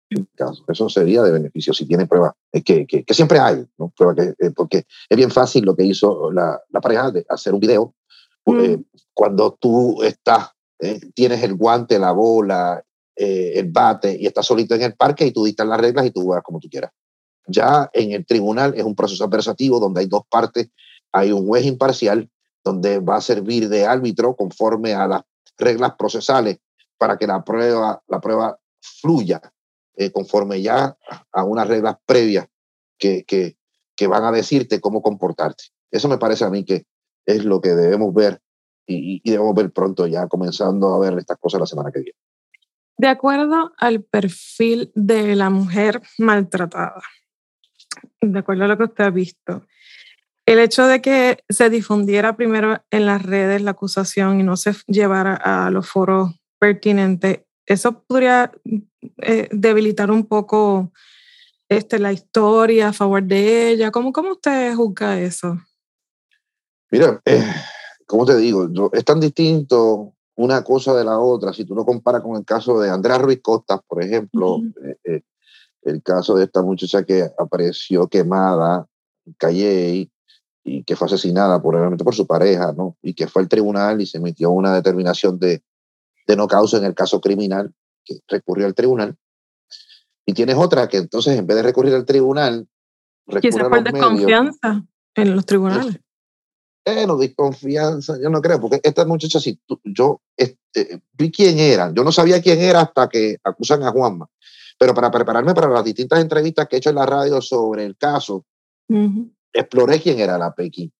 el 0.10 0.28
caso. 0.36 0.64
Eso 0.68 0.90
sería 0.90 1.22
de 1.24 1.32
beneficio 1.32 1.74
si 1.74 1.86
tiene 1.86 2.08
prueba, 2.08 2.36
eh, 2.52 2.64
que, 2.64 2.86
que, 2.88 3.04
que, 3.04 3.14
siempre 3.14 3.40
hay, 3.40 3.66
¿no? 3.78 3.94
prueba 3.96 4.16
que, 4.16 4.34
eh, 4.40 4.52
porque 4.56 4.86
es 5.10 5.18
bien 5.18 5.32
fácil 5.32 5.64
lo 5.66 5.76
que 5.76 5.84
hizo 5.84 6.32
la, 6.32 6.60
la 6.70 6.82
pareja 6.82 7.12
de 7.12 7.26
hacer 7.30 7.54
un 7.54 7.60
video. 7.60 7.94
Mm. 8.44 8.82
cuando 9.14 9.56
tú 9.62 10.02
estás, 10.02 10.50
tienes 11.14 11.44
el 11.44 11.54
guante, 11.54 12.00
la 12.00 12.12
bola, 12.12 12.84
eh, 13.16 13.53
el 13.55 13.72
bate 13.72 14.18
y 14.20 14.26
estás 14.26 14.45
solito 14.45 14.76
en 14.76 14.84
el 14.84 14.95
parque 14.95 15.26
y 15.26 15.32
tú 15.32 15.43
dictas 15.43 15.68
las 15.68 15.80
reglas 15.80 16.05
y 16.05 16.12
tú 16.12 16.22
juegas 16.24 16.43
como 16.43 16.59
tú 16.59 16.70
quieras. 16.70 16.91
Ya 17.47 17.89
en 17.93 18.12
el 18.12 18.26
tribunal 18.26 18.74
es 18.76 18.84
un 18.84 18.95
proceso 18.95 19.26
adversativo 19.26 19.80
donde 19.80 20.01
hay 20.01 20.07
dos 20.07 20.24
partes, 20.30 20.70
hay 21.12 21.32
un 21.32 21.45
juez 21.47 21.66
imparcial 21.66 22.30
donde 22.64 22.99
va 22.99 23.18
a 23.18 23.22
servir 23.22 23.70
de 23.70 23.86
árbitro 23.86 24.36
conforme 24.36 24.93
a 24.93 25.07
las 25.07 25.22
reglas 25.57 25.93
procesales 25.97 26.59
para 26.97 27.18
que 27.18 27.28
la 27.28 27.43
prueba, 27.43 28.01
la 28.07 28.22
prueba 28.22 28.59
fluya 28.80 29.41
eh, 29.95 30.12
conforme 30.12 30.62
ya 30.62 30.97
a 31.32 31.43
unas 31.43 31.68
reglas 31.68 31.97
previas 32.05 32.47
que, 32.97 33.24
que, 33.26 33.57
que 33.95 34.07
van 34.07 34.24
a 34.24 34.32
decirte 34.32 34.80
cómo 34.80 35.01
comportarte. 35.01 35.66
Eso 35.89 36.07
me 36.07 36.18
parece 36.18 36.45
a 36.45 36.49
mí 36.49 36.64
que 36.64 36.86
es 37.26 37.43
lo 37.43 37.59
que 37.59 37.70
debemos 37.70 38.14
ver 38.14 38.41
y, 38.88 39.22
y, 39.24 39.32
debemos 39.32 39.55
ver 39.55 39.72
pronto 39.72 40.07
ya 40.07 40.28
comenzando 40.28 40.93
a 40.93 40.99
ver 40.99 41.18
estas 41.18 41.38
cosas 41.38 41.59
la 41.59 41.68
semana 41.68 41.91
que 41.91 41.99
viene. 41.99 42.18
De 43.02 43.08
acuerdo 43.08 43.74
al 43.80 44.04
perfil 44.04 44.91
de 44.93 45.36
la 45.36 45.49
mujer 45.49 46.04
maltratada, 46.20 47.02
de 48.22 48.38
acuerdo 48.38 48.66
a 48.66 48.68
lo 48.68 48.78
que 48.78 48.84
usted 48.84 49.06
ha 49.06 49.10
visto, 49.10 49.66
el 50.45 50.60
hecho 50.60 50.86
de 50.86 51.02
que 51.02 51.39
se 51.49 51.72
difundiera 51.72 52.38
primero 52.38 52.80
en 52.91 53.08
las 53.08 53.24
redes 53.24 53.64
la 53.64 53.72
acusación 53.72 54.39
y 54.39 54.43
no 54.43 54.56
se 54.56 54.76
llevara 54.86 55.34
a 55.34 55.72
los 55.72 55.89
foros 55.89 56.30
pertinentes, 56.60 57.39
eso 57.66 58.04
podría 58.04 58.52
eh, 59.24 59.49
debilitar 59.52 60.12
un 60.12 60.28
poco 60.28 60.91
este, 61.70 61.97
la 61.97 62.14
historia 62.14 62.89
a 62.89 62.93
favor 62.93 63.24
de 63.24 63.72
ella? 63.72 63.89
¿Cómo, 63.89 64.14
cómo 64.14 64.34
usted 64.34 64.76
juzga 64.76 65.20
eso? 65.20 65.60
Mira, 66.91 67.20
eh, 67.26 67.52
como 68.06 68.28
te 68.28 68.38
digo, 68.38 68.70
es 68.93 69.04
tan 69.04 69.20
distinto 69.20 70.14
una 70.36 70.64
cosa 70.64 70.96
de 70.96 71.04
la 71.04 71.20
otra. 71.20 71.54
Si 71.54 71.66
tú 71.66 71.76
lo 71.76 71.86
comparas 71.86 72.22
con 72.22 72.36
el 72.36 72.46
caso 72.46 72.80
de 72.80 72.90
Andrea 72.90 73.18
Ruiz 73.18 73.42
Costas, 73.42 73.80
por 73.88 74.04
ejemplo, 74.04 74.60
eh, 74.84 74.98
eh, 75.04 75.22
el 75.84 76.02
caso 76.02 76.36
de 76.36 76.46
esta 76.46 76.62
muchacha 76.62 77.04
que 77.04 77.30
apareció 77.38 78.08
quemada 78.08 78.88
en 79.26 79.34
Calle 79.34 80.10
y 80.64 80.84
que 80.84 80.96
fue 80.96 81.08
asesinada 81.08 81.62
probablemente 81.62 82.04
por 82.04 82.16
su 82.16 82.28
pareja, 82.28 82.72
¿no? 82.72 82.96
Y 83.02 83.14
que 83.14 83.28
fue 83.28 83.42
al 83.42 83.50
tribunal 83.50 84.00
y 84.00 84.06
se 84.06 84.20
emitió 84.20 84.52
una 84.52 84.74
determinación 84.74 85.40
de, 85.40 85.64
de 86.28 86.36
no 86.36 86.48
causa 86.48 86.78
en 86.78 86.86
el 86.86 86.94
caso 86.94 87.20
criminal, 87.20 87.74
que 88.06 88.20
recurrió 88.28 88.66
al 88.68 88.76
tribunal. 88.76 89.18
Y 90.26 90.34
tienes 90.34 90.56
otra 90.56 90.88
que 90.88 90.98
entonces, 90.98 91.38
en 91.38 91.48
vez 91.48 91.58
de 91.58 91.64
recurrir 91.64 91.94
al 91.96 92.06
tribunal, 92.06 92.68
a 93.28 93.34
los 93.34 93.42
desconfianza 93.84 94.86
en 95.16 95.36
los 95.36 95.46
tribunales. 95.46 96.00
Eh, 96.84 97.06
no, 97.06 97.16
desconfianza, 97.16 98.18
yo 98.20 98.30
no 98.30 98.42
creo, 98.42 98.60
porque 98.60 98.80
esta 98.82 99.06
muchacha, 99.06 99.40
si 99.40 99.60
yo 99.84 100.20
este, 100.36 101.04
vi 101.14 101.32
quién 101.32 101.60
era, 101.60 101.94
yo 101.94 102.04
no 102.04 102.12
sabía 102.12 102.42
quién 102.42 102.60
era 102.60 102.82
hasta 102.82 103.08
que 103.08 103.38
acusan 103.44 103.84
a 103.84 103.92
Juanma, 103.92 104.28
pero 104.80 104.96
para 104.96 105.12
prepararme 105.12 105.54
para 105.54 105.70
las 105.70 105.84
distintas 105.84 106.20
entrevistas 106.20 106.68
que 106.68 106.76
he 106.76 106.80
hecho 106.80 106.90
en 106.90 106.96
la 106.96 107.06
radio 107.06 107.40
sobre 107.40 107.86
el 107.86 107.96
caso, 107.98 108.46
exploré 109.54 110.02
quién 110.02 110.20
era 110.20 110.40
la 110.40 110.54
Pequi. 110.56 110.92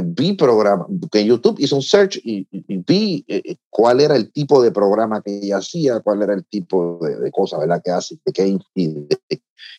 Vi 0.00 0.34
programa, 0.34 0.86
que 1.10 1.24
YouTube 1.24 1.58
hizo 1.58 1.74
un 1.74 1.82
search 1.82 2.20
y, 2.22 2.46
vi 2.86 3.24
eh, 3.26 3.42
eh, 3.44 3.56
cuál 3.68 4.00
era 4.00 4.14
el 4.14 4.30
tipo 4.30 4.62
de 4.62 4.70
programa 4.70 5.20
que 5.20 5.38
ella 5.38 5.56
hacía, 5.56 5.98
cuál 5.98 6.22
era 6.22 6.34
el 6.34 6.44
tipo 6.46 7.00
de, 7.02 7.18
de 7.18 7.32
cosas, 7.32 7.58
¿verdad? 7.58 7.82
Que 7.84 7.90
hace, 7.90 8.16
de, 8.24 8.32
qué, 8.32 8.46
y 8.46 8.86
de, 8.92 9.18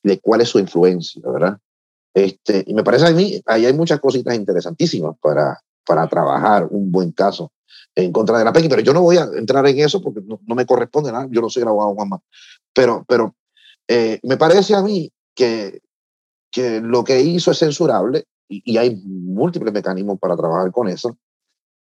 de 0.04 0.20
cuál 0.20 0.42
es 0.42 0.50
su 0.50 0.60
influencia, 0.60 1.22
¿verdad? 1.26 1.58
Este, 2.14 2.64
y 2.66 2.74
me 2.74 2.84
parece 2.84 3.08
a 3.08 3.12
mí, 3.12 3.42
ahí 3.46 3.66
hay 3.66 3.74
muchas 3.74 4.00
cositas 4.00 4.36
interesantísimas 4.36 5.16
para, 5.22 5.60
para 5.86 6.08
trabajar 6.08 6.68
un 6.70 6.92
buen 6.92 7.12
caso 7.12 7.52
en 7.96 8.12
contra 8.12 8.38
de 8.38 8.46
la 8.46 8.54
PECI, 8.54 8.70
pero 8.70 8.82
yo 8.82 8.94
no 8.94 9.02
voy 9.02 9.18
a 9.18 9.28
entrar 9.36 9.66
en 9.68 9.80
eso 9.80 10.02
porque 10.02 10.22
no, 10.22 10.40
me 10.56 10.66
corresponde 10.66 11.12
nada, 11.12 11.28
yo 11.30 11.42
no 11.42 11.50
soy 11.50 11.64
el 11.64 11.70
abogado 11.70 11.96
Juanma. 11.96 12.20
Pero, 12.74 13.04
pero 13.08 13.36
eh, 13.88 14.20
me 14.24 14.38
parece 14.38 14.76
a 14.76 14.82
mí 14.82 15.12
que, 15.36 15.82
que 16.52 16.82
lo 16.82 17.04
que 17.04 17.22
hizo 17.22 17.52
es 17.52 17.60
censurable 17.60 18.26
y, 18.48 18.78
hay 18.78 18.96
múltiples 19.06 19.74
mecanismos 19.74 20.20
para 20.20 20.36
trabajar 20.36 20.72
con 20.72 20.88
eso. 20.88 21.18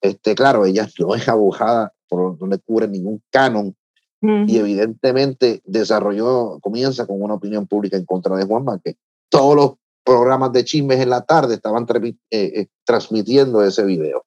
Este, 0.01 0.35
claro, 0.35 0.65
ella 0.65 0.87
no 0.99 1.15
es 1.15 1.27
abogada, 1.27 1.93
por, 2.07 2.39
no 2.39 2.47
le 2.47 2.59
cubre 2.59 2.87
ningún 2.87 3.21
canon 3.29 3.75
y 4.19 4.57
evidentemente 4.57 5.61
desarrolló, 5.63 6.59
comienza 6.59 7.05
con 7.05 7.21
una 7.21 7.35
opinión 7.35 7.67
pública 7.67 7.97
en 7.97 8.05
contra 8.05 8.35
de 8.35 8.45
Juanma, 8.45 8.81
que 8.83 8.95
todos 9.29 9.55
los 9.55 9.71
programas 10.07 10.53
de 10.53 10.63
chismes 10.63 11.01
en 11.01 11.09
la 11.09 11.21
tarde 11.21 11.55
estaban 11.55 11.85
eh, 11.91 12.15
eh, 12.31 12.67
transmitiendo 12.85 13.61
ese 13.61 13.83
video. 13.83 14.23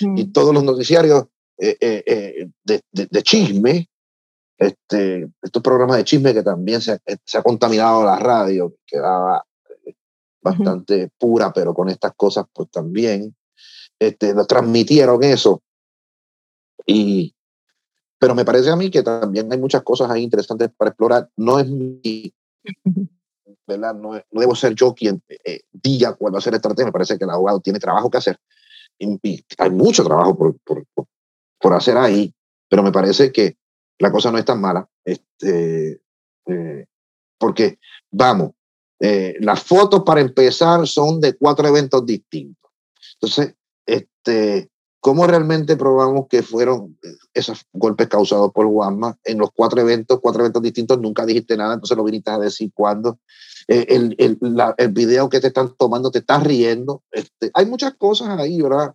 Y 0.00 0.26
mm. 0.26 0.32
todos 0.32 0.54
los 0.54 0.62
noticiarios 0.62 1.24
eh, 1.58 2.48
de, 2.62 2.80
de, 2.92 3.22
chisme, 3.24 3.88
este, 4.56 5.28
estos 5.42 5.60
programas 5.60 5.96
de 5.96 6.04
chisme 6.04 6.32
que 6.32 6.44
también 6.44 6.80
se, 6.80 7.00
se 7.24 7.38
ha 7.38 7.42
contaminado 7.42 8.04
la 8.04 8.16
radio, 8.16 8.76
quedaba 8.86 9.44
bastante 10.40 11.10
pura, 11.18 11.52
pero 11.52 11.74
con 11.74 11.88
estas 11.88 12.12
cosas 12.14 12.46
pues 12.52 12.70
también, 12.70 13.34
este, 13.98 14.34
nos 14.34 14.46
transmitieron 14.46 15.24
eso. 15.24 15.62
Y, 16.86 17.34
pero 18.20 18.36
me 18.36 18.44
parece 18.44 18.70
a 18.70 18.76
mí 18.76 18.88
que 18.88 19.02
también 19.02 19.52
hay 19.52 19.58
muchas 19.58 19.82
cosas 19.82 20.12
ahí 20.12 20.22
interesantes 20.22 20.70
para 20.76 20.90
explorar. 20.90 21.28
No 21.36 21.58
es 21.58 21.68
mi, 21.68 22.32
No, 23.76 23.92
no, 23.92 24.22
debo 24.30 24.54
ser 24.54 24.74
yo 24.74 24.94
quien 24.94 25.22
eh, 25.44 25.60
diga 25.70 26.14
cuál 26.14 26.34
va 26.34 26.38
estrategia, 26.38 26.86
me 26.86 26.92
parece 26.92 27.18
que 27.18 27.24
el 27.24 27.30
abogado 27.30 27.60
tiene 27.60 27.78
trabajo 27.78 28.10
que 28.10 28.18
hacer. 28.18 28.38
Y, 28.98 29.44
hay 29.58 29.70
mucho 29.70 30.04
trabajo 30.04 30.36
por, 30.36 30.56
por, 30.60 30.84
por, 31.60 31.74
hacer 31.74 31.96
ahí, 31.96 32.34
pero 32.68 32.82
me 32.82 32.92
parece 32.92 33.30
que 33.30 33.56
la 33.98 34.10
cosa 34.10 34.30
no 34.30 34.38
es 34.38 34.44
tan 34.44 34.60
mala. 34.60 34.88
Este, 35.04 36.00
eh, 36.46 36.86
porque, 37.38 37.78
vamos, 38.10 38.52
eh, 39.00 39.36
las 39.40 39.62
fotos 39.62 40.02
para 40.04 40.20
empezar 40.20 40.86
son 40.86 41.20
de 41.20 41.36
cuatro 41.36 41.68
eventos 41.68 42.04
distintos. 42.04 42.70
Entonces, 43.14 43.54
este, 43.86 44.70
¿cómo 45.00 45.26
realmente 45.26 45.76
probamos 45.76 46.26
que 46.28 46.42
fueron 46.42 46.98
esos 47.34 47.64
golpes 47.72 48.08
causados 48.08 48.52
por 48.52 48.66
Juanma 48.66 49.16
en 49.24 49.38
los 49.38 49.50
cuatro 49.54 49.80
eventos, 49.80 50.18
cuatro 50.20 50.42
eventos 50.42 50.62
distintos? 50.62 51.00
Nunca 51.00 51.24
dijiste 51.24 51.56
nada, 51.56 51.74
entonces 51.74 51.96
lo 51.96 52.04
viniste 52.04 52.30
a 52.30 52.38
decir 52.38 52.70
cuándo. 52.74 53.18
Eh, 53.68 53.86
el, 53.90 54.14
el, 54.18 54.38
el, 54.78 54.88
video 54.92 55.28
que 55.28 55.40
te 55.40 55.48
están 55.48 55.74
tomando 55.76 56.10
te 56.10 56.20
estás 56.20 56.42
riendo. 56.42 57.02
Este, 57.10 57.50
hay 57.54 57.66
muchas 57.66 57.94
cosas 57.94 58.38
ahí, 58.38 58.60
¿verdad? 58.62 58.94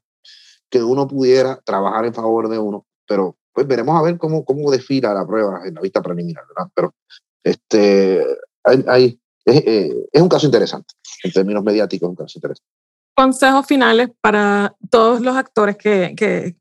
Que 0.70 0.84
uno 0.84 1.08
pudiera 1.08 1.62
trabajar 1.64 2.06
en 2.06 2.14
favor 2.14 2.50
de 2.50 2.58
uno, 2.58 2.86
pero 3.08 3.38
pues 3.54 3.68
veremos 3.68 3.96
a 3.98 4.02
ver 4.02 4.18
cómo, 4.18 4.44
cómo 4.44 4.72
desfila 4.72 5.14
la 5.14 5.28
prueba 5.28 5.62
en 5.66 5.76
la 5.76 5.82
vista 5.82 6.02
preliminar, 6.02 6.44
¿verdad? 6.48 6.72
Pero 6.74 6.96
este, 7.44 8.26
hay, 8.64 9.20
es, 9.46 9.58
eh, 9.58 10.08
es, 10.12 10.22
un 10.22 10.30
caso 10.30 10.48
interesante, 10.48 10.96
en 11.24 11.32
términos 11.32 11.64
mediáticos, 11.64 12.10
un 12.10 12.16
caso 12.16 12.40
interesante. 12.40 12.83
Consejos 13.16 13.66
finales 13.68 14.10
para 14.22 14.76
todos 14.90 15.22
los 15.22 15.36
actores 15.36 15.78
que, 15.78 16.14
que, 16.18 16.56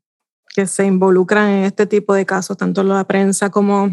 que 0.53 0.67
se 0.67 0.85
involucran 0.85 1.49
en 1.49 1.63
este 1.65 1.87
tipo 1.87 2.13
de 2.13 2.25
casos, 2.25 2.57
tanto 2.57 2.83
la 2.83 3.03
prensa 3.05 3.49
como 3.49 3.89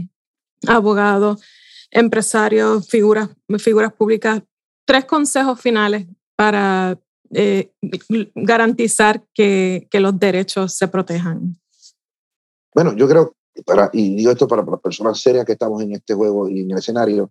abogados 0.67 1.43
empresarios, 1.91 2.89
figuras, 2.89 3.31
figuras 3.59 3.93
públicas, 3.93 4.43
tres 4.85 5.05
consejos 5.05 5.61
finales 5.61 6.07
para 6.37 6.99
eh, 7.31 7.73
garantizar 8.35 9.25
que, 9.35 9.89
que, 9.91 10.01
los 10.01 10.19
derechos 10.19 10.75
se 10.75 10.89
protejan. 10.89 11.57
Bueno, 12.75 12.95
yo 12.95 13.09
creo, 13.09 13.35
para, 13.65 13.91
y 13.93 14.17
digo 14.17 14.31
esto 14.31 14.47
para, 14.47 14.63
las 14.63 14.81
personas 14.81 15.21
serias 15.21 15.45
que 15.45 15.53
estamos 15.53 15.83
en 15.83 15.93
este 15.93 16.15
juego 16.15 16.49
y 16.49 16.61
en 16.61 16.71
el 16.71 16.79
escenario, 16.79 17.31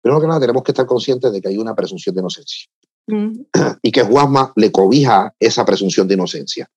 primero 0.00 0.20
que 0.20 0.26
nada 0.26 0.40
tenemos 0.40 0.62
que 0.62 0.72
estar 0.72 0.86
conscientes 0.86 1.32
de 1.32 1.40
que 1.40 1.48
hay 1.48 1.58
una 1.58 1.74
presunción 1.74 2.14
de 2.14 2.20
inocencia 2.20 2.68
y 3.82 3.92
que 3.92 4.02
Juanma 4.02 4.52
le 4.56 4.72
cobija 4.72 5.34
esa 5.38 5.64
presunción 5.64 6.08
de 6.08 6.14
inocencia, 6.14 6.70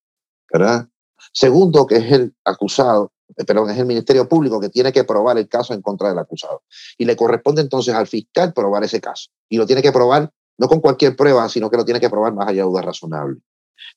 ¿verdad? 0.51 0.87
Segundo, 1.31 1.85
que 1.85 1.97
es 1.97 2.11
el 2.11 2.33
acusado 2.43 3.11
eh, 3.37 3.45
perdón, 3.45 3.69
es 3.69 3.77
el 3.77 3.85
Ministerio 3.85 4.27
Público 4.27 4.59
que 4.59 4.69
tiene 4.69 4.91
que 4.91 5.03
probar 5.03 5.37
el 5.37 5.47
caso 5.47 5.73
en 5.73 5.81
contra 5.81 6.09
del 6.09 6.19
acusado. 6.19 6.63
Y 6.97 7.05
le 7.05 7.15
corresponde 7.15 7.61
entonces 7.61 7.93
al 7.93 8.07
fiscal 8.07 8.53
probar 8.53 8.83
ese 8.83 8.99
caso. 8.99 9.29
Y 9.49 9.57
lo 9.57 9.65
tiene 9.65 9.81
que 9.81 9.91
probar 9.91 10.31
no 10.57 10.67
con 10.67 10.81
cualquier 10.81 11.15
prueba, 11.15 11.47
sino 11.47 11.69
que 11.69 11.77
lo 11.77 11.85
tiene 11.85 11.99
que 11.99 12.09
probar 12.09 12.33
más 12.33 12.49
allá 12.49 12.63
de 12.63 12.69
duda 12.69 12.81
razonable. 12.81 13.39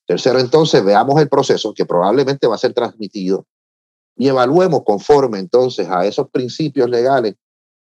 Tercero, 0.06 0.38
entonces, 0.38 0.84
veamos 0.84 1.20
el 1.20 1.28
proceso 1.28 1.74
que 1.74 1.84
probablemente 1.84 2.46
va 2.46 2.54
a 2.54 2.58
ser 2.58 2.72
transmitido 2.72 3.46
y 4.16 4.28
evaluemos 4.28 4.82
conforme 4.84 5.38
entonces 5.38 5.88
a 5.88 6.06
esos 6.06 6.30
principios 6.30 6.88
legales 6.88 7.34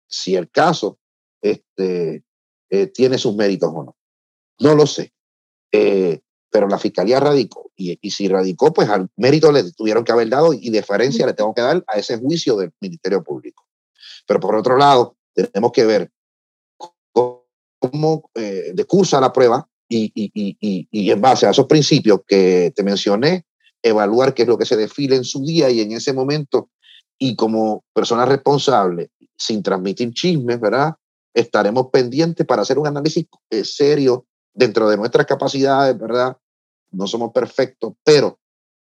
si 0.08 0.36
el 0.36 0.50
caso 0.50 0.98
este, 1.42 2.24
eh, 2.70 2.88
tiene 2.88 3.20
sus 3.20 3.36
méritos 3.36 3.70
o 3.72 3.84
no. 3.84 3.96
No 4.62 4.76
lo 4.76 4.86
sé. 4.86 5.14
Eh, 5.72 6.22
pero 6.52 6.68
la 6.68 6.78
fiscalía 6.78 7.20
radicó. 7.20 7.72
Y, 7.76 7.98
si 8.12 8.28
radicó, 8.28 8.72
pues 8.74 8.90
al 8.90 9.10
mérito 9.16 9.52
le 9.52 9.72
tuvieron 9.72 10.04
que 10.04 10.12
haber 10.12 10.30
dado 10.30 10.54
y 10.54 10.70
deferencia 10.70 11.26
le 11.26 11.34
tengo 11.34 11.54
que 11.54 11.62
dar 11.62 11.84
a 11.88 11.98
ese 11.98 12.18
juicio 12.18 12.56
del 12.58 12.72
Ministerio 12.80 13.24
Público. 13.24 13.66
Pero 14.28 14.40
por 14.40 14.56
otro 14.56 14.78
lado, 14.78 15.16
tenemos 15.34 15.72
que 15.72 15.86
ver 15.86 16.12
cómo 17.12 18.30
eh, 18.36 18.72
decursa 18.76 19.20
la 19.20 19.34
prueba 19.34 19.68
y, 19.90 20.92
en 20.92 21.22
base 21.22 21.48
a 21.48 21.52
esos 21.52 21.66
principios 21.66 22.22
que 22.28 22.72
te 22.76 22.84
mencioné, 22.84 23.46
evaluar 23.82 24.36
qué 24.36 24.44
es 24.44 24.48
lo 24.48 24.58
que 24.58 24.66
se 24.66 24.78
desfile 24.78 25.16
en 25.16 25.24
su 25.24 25.44
día 25.44 25.70
y 25.72 25.82
en 25.82 25.94
ese 25.94 26.14
momento. 26.14 26.70
Y 27.18 27.36
como 27.36 27.84
persona 27.94 28.26
responsable, 28.26 29.10
sin 29.36 29.64
transmitir 29.64 30.14
chismes, 30.14 30.60
¿verdad? 30.60 30.94
Estaremos 31.34 31.88
pendientes 31.92 32.46
para 32.46 32.62
hacer 32.62 32.78
un 32.78 32.88
análisis 32.88 33.26
eh, 33.50 33.64
serio 33.64 34.28
dentro 34.54 34.90
de 34.90 34.98
nuestras 34.98 35.26
capacidades, 35.26 35.98
¿verdad? 35.98 36.38
No 36.92 37.08
somos 37.08 37.32
perfectos, 37.32 37.94
pero 38.04 38.40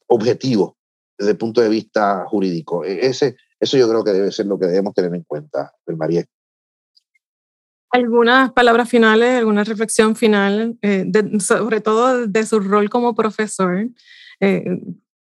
objetivos 0.06 0.72
desde 1.16 1.32
el 1.32 1.38
punto 1.38 1.60
de 1.60 1.68
vista 1.68 2.24
jurídico. 2.26 2.84
E, 2.84 3.06
ese, 3.06 3.36
eso 3.60 3.76
yo 3.76 3.88
creo 3.88 4.04
que 4.04 4.12
debe 4.12 4.32
ser 4.32 4.46
lo 4.46 4.58
que 4.58 4.66
debemos 4.66 4.94
tener 4.94 5.14
en 5.14 5.22
cuenta, 5.22 5.72
María. 5.96 6.24
¿Algunas 7.90 8.52
palabras 8.52 8.88
finales, 8.88 9.38
alguna 9.38 9.62
reflexión 9.62 10.16
final, 10.16 10.76
eh, 10.82 11.06
sobre 11.38 11.80
todo 11.80 12.26
de 12.26 12.44
su 12.44 12.58
rol 12.58 12.90
como 12.90 13.14
profesor, 13.14 13.88
eh, 14.40 14.80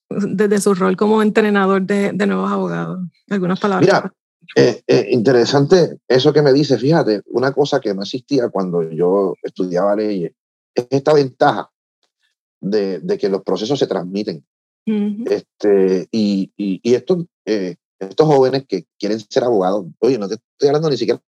desde 0.10 0.60
su 0.60 0.74
rol 0.74 0.98
como 0.98 1.22
entrenador 1.22 1.84
de, 1.84 2.12
de 2.14 2.26
nuevos 2.26 2.52
abogados? 2.52 3.00
¿Algunas 3.30 3.60
palabras? 3.60 3.88
Mira, 3.88 4.14
eh, 4.56 5.08
interesante 5.12 6.00
eso 6.08 6.34
que 6.34 6.42
me 6.42 6.54
dice, 6.54 6.78
fíjate, 6.78 7.22
una 7.28 7.52
cosa 7.54 7.80
que 7.80 7.94
no 7.94 8.02
existía 8.02 8.50
cuando 8.50 8.84
yo 8.84 9.36
estudiaba 9.42 9.96
leyes, 9.96 10.34
es 10.76 10.88
esta 10.90 11.14
ventaja 11.14 11.70
de, 12.62 13.00
de 13.00 13.18
que 13.18 13.30
los 13.30 13.44
procesos 13.44 13.78
se 13.80 13.88
transmiten. 13.88 14.46
este, 14.86 16.08
y, 16.12 16.52
y, 16.58 16.80
y 16.84 16.94
estos, 16.94 17.26
eh, 17.46 17.76
estos 18.00 18.28
jóvenes 18.28 18.66
que 18.68 18.86
quieren 19.00 19.20
ser 19.20 19.44
abogados, 19.44 19.86
oye, 20.00 20.18
no 20.18 20.28
te 20.28 20.36
estoy 20.36 20.68
hablando 20.68 20.90
ni 20.90 20.98
siquiera 20.98 21.22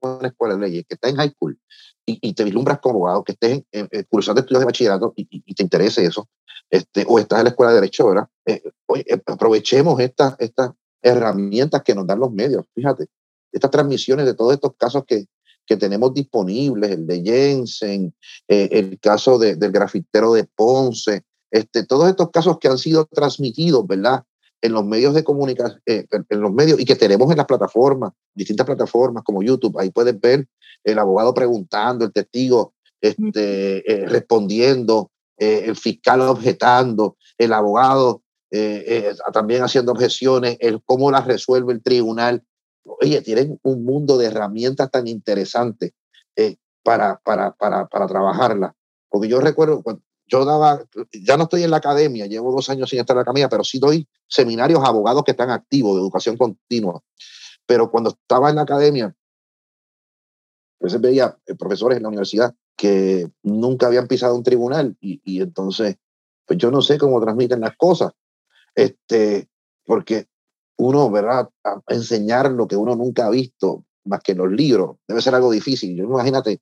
una 0.00 0.28
escuela 0.28 0.54
de 0.54 0.60
leyes, 0.60 0.84
que 0.88 0.94
estés 0.94 1.10
en 1.10 1.16
high 1.16 1.30
school 1.30 1.58
y, 2.06 2.34
te 2.34 2.44
vislumbras 2.44 2.80
como 2.80 2.96
abogado, 2.96 3.24
que 3.24 3.32
estés 3.32 3.62
en, 3.72 3.88
cursando 4.08 4.40
estudios 4.40 4.60
de 4.60 4.66
bachillerato 4.66 5.14
y, 5.16 5.54
te 5.54 5.62
interese 5.62 6.04
eso, 6.04 6.28
este, 6.74 7.04
o 7.06 7.20
estás 7.20 7.38
en 7.38 7.44
la 7.44 7.50
escuela 7.50 7.72
de 7.72 7.80
derecho, 7.80 8.08
¿verdad? 8.08 8.26
Eh, 8.46 8.62
eh, 8.96 9.20
aprovechemos 9.26 10.00
estas 10.00 10.34
estas 10.40 10.72
herramientas 11.00 11.82
que 11.84 11.94
nos 11.94 12.04
dan 12.04 12.18
los 12.18 12.32
medios, 12.32 12.66
fíjate, 12.74 13.06
estas 13.52 13.70
transmisiones 13.70 14.26
de 14.26 14.34
todos 14.34 14.54
estos 14.54 14.72
casos 14.76 15.04
que, 15.06 15.26
que 15.66 15.76
tenemos 15.76 16.12
disponibles, 16.12 16.90
el 16.90 17.06
de 17.06 17.22
Jensen, 17.22 18.12
eh, 18.48 18.68
el 18.72 18.98
caso 18.98 19.38
del 19.38 19.70
grafitero 19.70 20.32
de 20.32 20.44
Ponce, 20.44 21.22
este, 21.52 21.84
todos 21.84 22.08
estos 22.08 22.30
casos 22.30 22.58
que 22.58 22.66
han 22.66 22.78
sido 22.78 23.06
transmitidos, 23.06 23.86
¿verdad? 23.86 24.24
En 24.60 24.72
los 24.72 24.84
medios 24.84 25.14
de 25.14 25.22
comunicación, 25.22 25.80
eh, 25.86 26.06
en 26.10 26.40
los 26.40 26.52
medios 26.52 26.80
y 26.80 26.84
que 26.84 26.96
tenemos 26.96 27.30
en 27.30 27.36
las 27.36 27.46
plataformas, 27.46 28.12
distintas 28.34 28.66
plataformas 28.66 29.22
como 29.22 29.44
YouTube, 29.44 29.78
ahí 29.78 29.90
puedes 29.90 30.18
ver 30.20 30.48
el 30.82 30.98
abogado 30.98 31.34
preguntando, 31.34 32.04
el 32.04 32.12
testigo 32.12 32.74
este, 33.00 33.92
eh, 33.92 34.06
respondiendo, 34.06 35.10
el 35.36 35.76
fiscal 35.76 36.20
objetando, 36.22 37.16
el 37.38 37.52
abogado 37.52 38.22
también 39.32 39.62
haciendo 39.64 39.92
objeciones, 39.92 40.56
el 40.60 40.80
cómo 40.84 41.10
las 41.10 41.26
resuelve 41.26 41.72
el 41.72 41.82
tribunal 41.82 42.44
oye, 42.84 43.22
tienen 43.22 43.58
un 43.62 43.84
mundo 43.84 44.18
de 44.18 44.26
herramientas 44.26 44.90
tan 44.90 45.06
interesantes 45.06 45.92
eh, 46.36 46.56
para, 46.82 47.20
para, 47.24 47.52
para, 47.52 47.86
para 47.86 48.06
trabajarla. 48.06 48.74
Porque 49.08 49.28
yo 49.28 49.40
recuerdo, 49.40 49.82
yo 50.26 50.44
daba, 50.44 50.82
ya 51.12 51.36
no 51.36 51.44
estoy 51.44 51.62
en 51.62 51.70
la 51.70 51.78
academia, 51.78 52.26
llevo 52.26 52.52
dos 52.52 52.68
años 52.70 52.90
sin 52.90 53.00
estar 53.00 53.14
en 53.14 53.18
la 53.18 53.22
academia, 53.22 53.48
pero 53.48 53.64
sí 53.64 53.78
doy 53.78 54.08
seminarios 54.26 54.80
a 54.82 54.88
abogados 54.88 55.24
que 55.24 55.30
están 55.32 55.50
activos 55.50 55.94
de 55.94 56.02
educación 56.02 56.36
continua. 56.36 57.00
Pero 57.66 57.90
cuando 57.90 58.10
estaba 58.10 58.50
en 58.50 58.56
la 58.56 58.62
academia, 58.62 59.06
a 60.80 60.84
veces 60.84 61.00
veía 61.00 61.36
eh, 61.46 61.54
profesores 61.54 61.96
en 61.96 62.02
la 62.02 62.08
universidad 62.08 62.54
que 62.76 63.30
nunca 63.42 63.86
habían 63.86 64.08
pisado 64.08 64.34
un 64.34 64.42
tribunal 64.42 64.96
y, 65.00 65.20
y 65.24 65.40
entonces, 65.40 65.96
pues 66.46 66.58
yo 66.58 66.70
no 66.70 66.82
sé 66.82 66.98
cómo 66.98 67.20
transmiten 67.20 67.60
las 67.60 67.76
cosas. 67.76 68.12
Este, 68.74 69.48
porque 69.84 70.26
uno, 70.76 71.10
¿verdad? 71.10 71.48
Enseñar 71.88 72.50
lo 72.50 72.66
que 72.66 72.76
uno 72.76 72.96
nunca 72.96 73.26
ha 73.26 73.30
visto, 73.30 73.84
más 74.04 74.20
que 74.20 74.34
los 74.34 74.50
libros, 74.50 74.96
debe 75.06 75.22
ser 75.22 75.34
algo 75.34 75.50
difícil. 75.50 75.96
Yo 75.96 76.04
imagínate, 76.04 76.60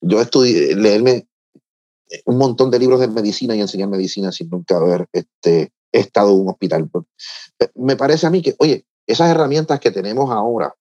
yo 0.00 0.20
estudié, 0.20 0.76
leerme 0.76 1.26
un 2.26 2.38
montón 2.38 2.70
de 2.70 2.78
libros 2.78 3.00
de 3.00 3.08
medicina 3.08 3.56
y 3.56 3.60
enseñar 3.60 3.88
medicina 3.88 4.30
sin 4.30 4.48
nunca 4.48 4.76
haber 4.76 5.08
este, 5.12 5.72
estado 5.90 6.32
en 6.32 6.40
un 6.40 6.48
hospital. 6.50 6.88
Me 7.74 7.96
parece 7.96 8.26
a 8.26 8.30
mí 8.30 8.42
que, 8.42 8.54
oye, 8.58 8.86
esas 9.06 9.30
herramientas 9.30 9.80
que 9.80 9.90
tenemos 9.90 10.30
ahora 10.30 10.74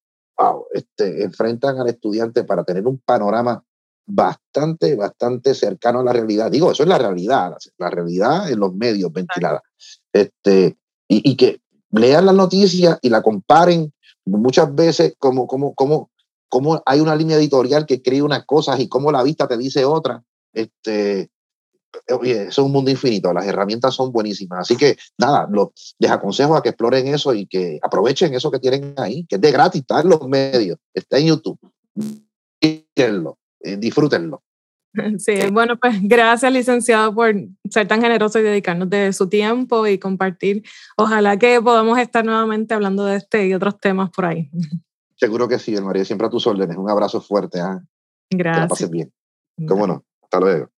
este, 0.73 1.23
enfrentan 1.23 1.79
al 1.79 1.87
estudiante 1.87 2.43
para 2.43 2.63
tener 2.63 2.85
un 2.85 2.99
panorama 2.99 3.63
bastante, 4.05 4.95
bastante 4.95 5.53
cercano 5.53 5.99
a 5.99 6.03
la 6.03 6.13
realidad. 6.13 6.51
Digo, 6.51 6.71
eso 6.71 6.83
es 6.83 6.89
la 6.89 6.97
realidad, 6.97 7.55
la, 7.77 7.89
realidad 7.89 8.49
en 8.49 8.59
los 8.59 8.73
medios 8.73 9.11
ventilada. 9.11 9.61
Este, 10.13 10.77
y, 11.07 11.29
y, 11.31 11.35
que 11.35 11.61
lean 11.91 12.25
las 12.25 12.35
noticias 12.35 12.99
y 13.01 13.09
la 13.09 13.21
comparen 13.21 13.93
muchas 14.25 14.73
veces 14.73 15.15
como, 15.17 15.47
como, 15.47 15.73
como, 15.73 16.09
como 16.49 16.81
hay 16.85 16.99
una 16.99 17.15
línea 17.15 17.37
editorial 17.37 17.85
que 17.85 17.95
escribe 17.95 18.23
unas 18.23 18.45
cosas 18.45 18.79
y 18.79 18.87
como 18.87 19.11
la 19.11 19.23
vista 19.23 19.47
te 19.47 19.57
dice 19.57 19.85
otra. 19.85 20.23
Este, 20.53 21.29
oye, 22.09 22.43
eso 22.43 22.61
es 22.61 22.65
un 22.65 22.71
mundo 22.71 22.91
infinito, 22.91 23.33
las 23.33 23.45
herramientas 23.45 23.93
son 23.93 24.11
buenísimas. 24.11 24.59
Así 24.61 24.75
que 24.75 24.97
nada, 25.17 25.47
les 25.99 26.11
aconsejo 26.11 26.55
a 26.55 26.63
que 26.63 26.69
exploren 26.69 27.07
eso 27.07 27.33
y 27.33 27.47
que 27.47 27.79
aprovechen 27.81 28.33
eso 28.33 28.51
que 28.51 28.59
tienen 28.59 28.93
ahí, 28.97 29.25
que 29.25 29.35
es 29.35 29.41
de 29.41 29.51
gratis, 29.51 29.81
está 29.81 30.01
en 30.01 30.09
los 30.09 30.27
medios, 30.27 30.77
está 30.93 31.17
en 31.17 31.27
YouTube. 31.27 31.59
Eh, 33.65 33.77
disfrútenlo. 33.77 34.43
Sí, 35.17 35.33
bueno, 35.51 35.77
pues 35.77 35.97
gracias, 36.03 36.49
licenciado, 36.53 37.13
por 37.13 37.35
ser 37.69 37.85
tan 37.85 38.01
generoso 38.01 38.39
y 38.39 38.43
dedicarnos 38.43 38.89
de 38.89 39.11
su 39.11 39.27
tiempo 39.27 39.85
y 39.87 39.99
compartir. 39.99 40.63
Ojalá 40.95 41.37
que 41.37 41.61
podamos 41.61 41.99
estar 41.99 42.23
nuevamente 42.23 42.73
hablando 42.73 43.03
de 43.03 43.17
este 43.17 43.45
y 43.45 43.53
otros 43.53 43.77
temas 43.77 44.09
por 44.11 44.23
ahí. 44.23 44.49
Seguro 45.17 45.49
que 45.49 45.59
sí, 45.59 45.75
María, 45.81 46.05
siempre 46.05 46.27
a 46.27 46.29
tus 46.29 46.47
órdenes. 46.47 46.77
Un 46.77 46.89
abrazo 46.89 47.19
fuerte. 47.19 47.59
¿ah? 47.59 47.81
Gracias. 48.29 48.55
Que 48.55 48.61
la 48.61 48.67
pases 48.69 48.89
bien. 48.89 49.13
Cómo 49.67 49.85
no. 49.85 50.05
Hasta 50.21 50.39
luego. 50.39 50.69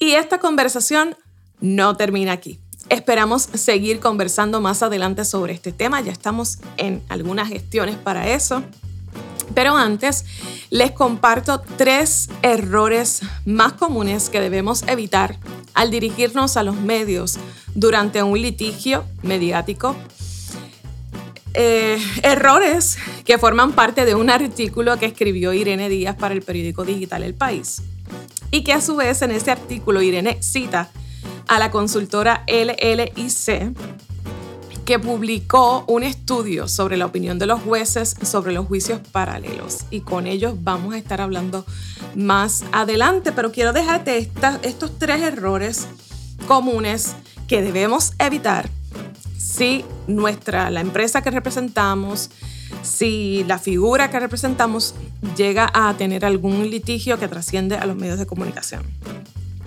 Y 0.00 0.12
esta 0.12 0.38
conversación 0.38 1.14
no 1.60 1.96
termina 1.96 2.32
aquí. 2.32 2.60
Esperamos 2.88 3.42
seguir 3.42 3.98
conversando 3.98 4.60
más 4.60 4.82
adelante 4.82 5.24
sobre 5.24 5.52
este 5.52 5.72
tema. 5.72 6.00
Ya 6.00 6.12
estamos 6.12 6.58
en 6.76 7.02
algunas 7.08 7.48
gestiones 7.48 7.96
para 7.96 8.28
eso. 8.28 8.62
Pero 9.54 9.76
antes, 9.76 10.24
les 10.70 10.92
comparto 10.92 11.62
tres 11.76 12.28
errores 12.42 13.20
más 13.44 13.72
comunes 13.74 14.28
que 14.30 14.40
debemos 14.40 14.82
evitar 14.88 15.36
al 15.74 15.90
dirigirnos 15.90 16.56
a 16.56 16.62
los 16.62 16.76
medios 16.76 17.38
durante 17.74 18.22
un 18.22 18.40
litigio 18.40 19.04
mediático. 19.22 19.96
Eh, 21.54 21.98
errores 22.22 22.98
que 23.24 23.38
forman 23.38 23.72
parte 23.72 24.04
de 24.04 24.14
un 24.14 24.28
artículo 24.28 24.98
que 24.98 25.06
escribió 25.06 25.54
Irene 25.54 25.88
Díaz 25.88 26.16
para 26.16 26.34
el 26.34 26.42
periódico 26.42 26.84
digital 26.84 27.22
El 27.22 27.32
País 27.32 27.80
y 28.50 28.62
que 28.62 28.74
a 28.74 28.80
su 28.80 28.96
vez 28.96 29.22
en 29.22 29.30
ese 29.30 29.50
artículo 29.50 30.02
Irene 30.02 30.42
cita 30.42 30.90
a 31.48 31.58
la 31.58 31.70
consultora 31.70 32.44
LLIC 32.46 33.74
que 34.86 35.00
publicó 35.00 35.84
un 35.88 36.04
estudio 36.04 36.68
sobre 36.68 36.96
la 36.96 37.06
opinión 37.06 37.40
de 37.40 37.46
los 37.46 37.60
jueces 37.60 38.14
sobre 38.22 38.52
los 38.52 38.66
juicios 38.66 39.00
paralelos. 39.10 39.80
Y 39.90 40.00
con 40.00 40.28
ellos 40.28 40.54
vamos 40.62 40.94
a 40.94 40.98
estar 40.98 41.20
hablando 41.20 41.66
más 42.14 42.64
adelante, 42.70 43.32
pero 43.32 43.50
quiero 43.50 43.72
dejarte 43.72 44.30
estos 44.62 44.98
tres 44.98 45.22
errores 45.22 45.88
comunes 46.46 47.16
que 47.48 47.62
debemos 47.62 48.12
evitar 48.20 48.70
si 49.36 49.84
nuestra, 50.06 50.70
la 50.70 50.80
empresa 50.80 51.20
que 51.20 51.32
representamos, 51.32 52.30
si 52.82 53.44
la 53.48 53.58
figura 53.58 54.08
que 54.08 54.20
representamos 54.20 54.94
llega 55.36 55.68
a 55.74 55.94
tener 55.94 56.24
algún 56.24 56.70
litigio 56.70 57.18
que 57.18 57.26
trasciende 57.26 57.76
a 57.76 57.86
los 57.86 57.96
medios 57.96 58.20
de 58.20 58.26
comunicación. 58.26 58.84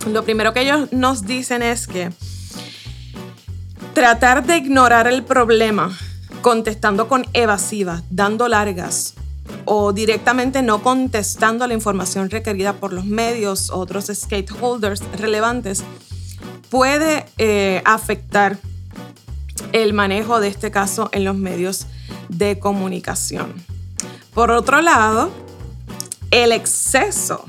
Lo 0.09 0.23
primero 0.23 0.53
que 0.53 0.61
ellos 0.61 0.93
nos 0.93 1.25
dicen 1.25 1.61
es 1.61 1.87
que 1.87 2.09
Tratar 3.99 4.45
de 4.45 4.55
ignorar 4.55 5.07
el 5.07 5.23
problema 5.23 5.91
contestando 6.41 7.09
con 7.09 7.25
evasivas, 7.33 8.01
dando 8.09 8.47
largas 8.47 9.13
o 9.65 9.91
directamente 9.91 10.61
no 10.61 10.81
contestando 10.81 11.67
la 11.67 11.73
información 11.73 12.29
requerida 12.29 12.71
por 12.71 12.93
los 12.93 13.03
medios 13.03 13.69
o 13.69 13.77
otros 13.77 14.05
stakeholders 14.05 15.03
relevantes 15.17 15.83
puede 16.69 17.25
eh, 17.37 17.81
afectar 17.83 18.57
el 19.73 19.91
manejo 19.91 20.39
de 20.39 20.47
este 20.47 20.71
caso 20.71 21.09
en 21.11 21.25
los 21.25 21.35
medios 21.35 21.85
de 22.29 22.57
comunicación. 22.57 23.53
Por 24.33 24.49
otro 24.51 24.81
lado, 24.81 25.29
el 26.31 26.53
exceso 26.53 27.43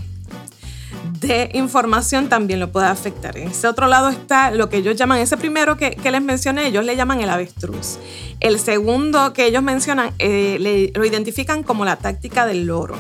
de 1.18 1.50
información 1.54 2.28
también 2.28 2.61
lo 2.61 2.70
puede 2.70 2.86
afectar. 2.86 3.36
En 3.36 3.48
ese 3.48 3.66
otro 3.66 3.86
lado 3.86 4.08
está 4.08 4.50
lo 4.50 4.68
que 4.68 4.78
ellos 4.78 4.96
llaman, 4.96 5.18
ese 5.18 5.36
primero 5.36 5.76
que, 5.76 5.96
les 6.11 6.22
mencioné, 6.22 6.66
ellos 6.66 6.84
le 6.84 6.96
llaman 6.96 7.20
el 7.20 7.30
avestruz. 7.30 7.98
El 8.40 8.58
segundo 8.58 9.32
que 9.32 9.46
ellos 9.46 9.62
mencionan 9.62 10.12
eh, 10.18 10.90
lo 10.94 11.04
identifican 11.04 11.62
como 11.62 11.84
la 11.84 11.96
táctica 11.96 12.46
del 12.46 12.66
loro, 12.66 12.96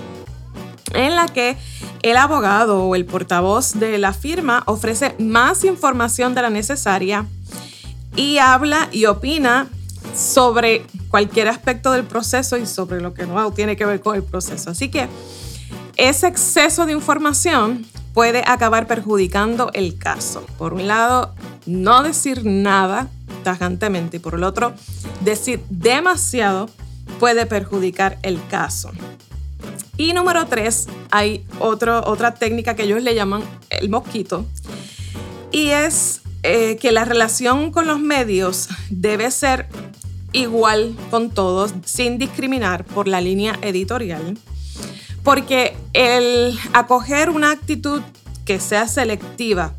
en 0.94 1.16
la 1.16 1.28
que 1.28 1.56
el 2.02 2.16
abogado 2.16 2.84
o 2.84 2.94
el 2.94 3.04
portavoz 3.04 3.74
de 3.74 3.98
la 3.98 4.12
firma 4.12 4.62
ofrece 4.66 5.14
más 5.18 5.64
información 5.64 6.34
de 6.34 6.42
la 6.42 6.50
necesaria 6.50 7.26
y 8.16 8.38
habla 8.38 8.88
y 8.90 9.06
opina 9.06 9.68
sobre 10.14 10.84
cualquier 11.08 11.48
aspecto 11.48 11.92
del 11.92 12.04
proceso 12.04 12.56
y 12.56 12.66
sobre 12.66 13.00
lo 13.00 13.14
que 13.14 13.26
no 13.26 13.52
tiene 13.52 13.76
que 13.76 13.84
ver 13.84 14.00
con 14.00 14.16
el 14.16 14.22
proceso. 14.22 14.70
Así 14.70 14.88
que 14.88 15.08
ese 15.96 16.26
exceso 16.26 16.86
de 16.86 16.92
información 16.92 17.86
puede 18.12 18.42
acabar 18.46 18.86
perjudicando 18.86 19.70
el 19.74 19.98
caso. 19.98 20.44
Por 20.58 20.74
un 20.74 20.86
lado, 20.86 21.34
no 21.66 22.02
decir 22.02 22.44
nada 22.44 23.08
tajantemente 23.42 24.18
y 24.18 24.20
por 24.20 24.34
el 24.34 24.44
otro, 24.44 24.72
decir 25.20 25.62
demasiado 25.70 26.68
puede 27.18 27.46
perjudicar 27.46 28.18
el 28.22 28.44
caso. 28.48 28.90
Y 29.96 30.12
número 30.14 30.46
tres, 30.46 30.88
hay 31.10 31.44
otra 31.58 32.34
técnica 32.34 32.74
que 32.74 32.84
ellos 32.84 33.02
le 33.02 33.14
llaman 33.14 33.42
el 33.68 33.90
mosquito 33.90 34.46
y 35.52 35.68
es 35.68 36.22
eh, 36.42 36.76
que 36.76 36.92
la 36.92 37.04
relación 37.04 37.70
con 37.70 37.86
los 37.86 38.00
medios 38.00 38.68
debe 38.88 39.30
ser 39.30 39.66
igual 40.32 40.96
con 41.10 41.30
todos, 41.30 41.74
sin 41.84 42.18
discriminar 42.18 42.84
por 42.84 43.08
la 43.08 43.20
línea 43.20 43.58
editorial 43.62 44.38
porque 45.22 45.76
el 45.92 46.58
acoger 46.72 47.30
una 47.30 47.50
actitud 47.50 48.02
que 48.44 48.60
sea 48.60 48.88
selectiva 48.88 49.74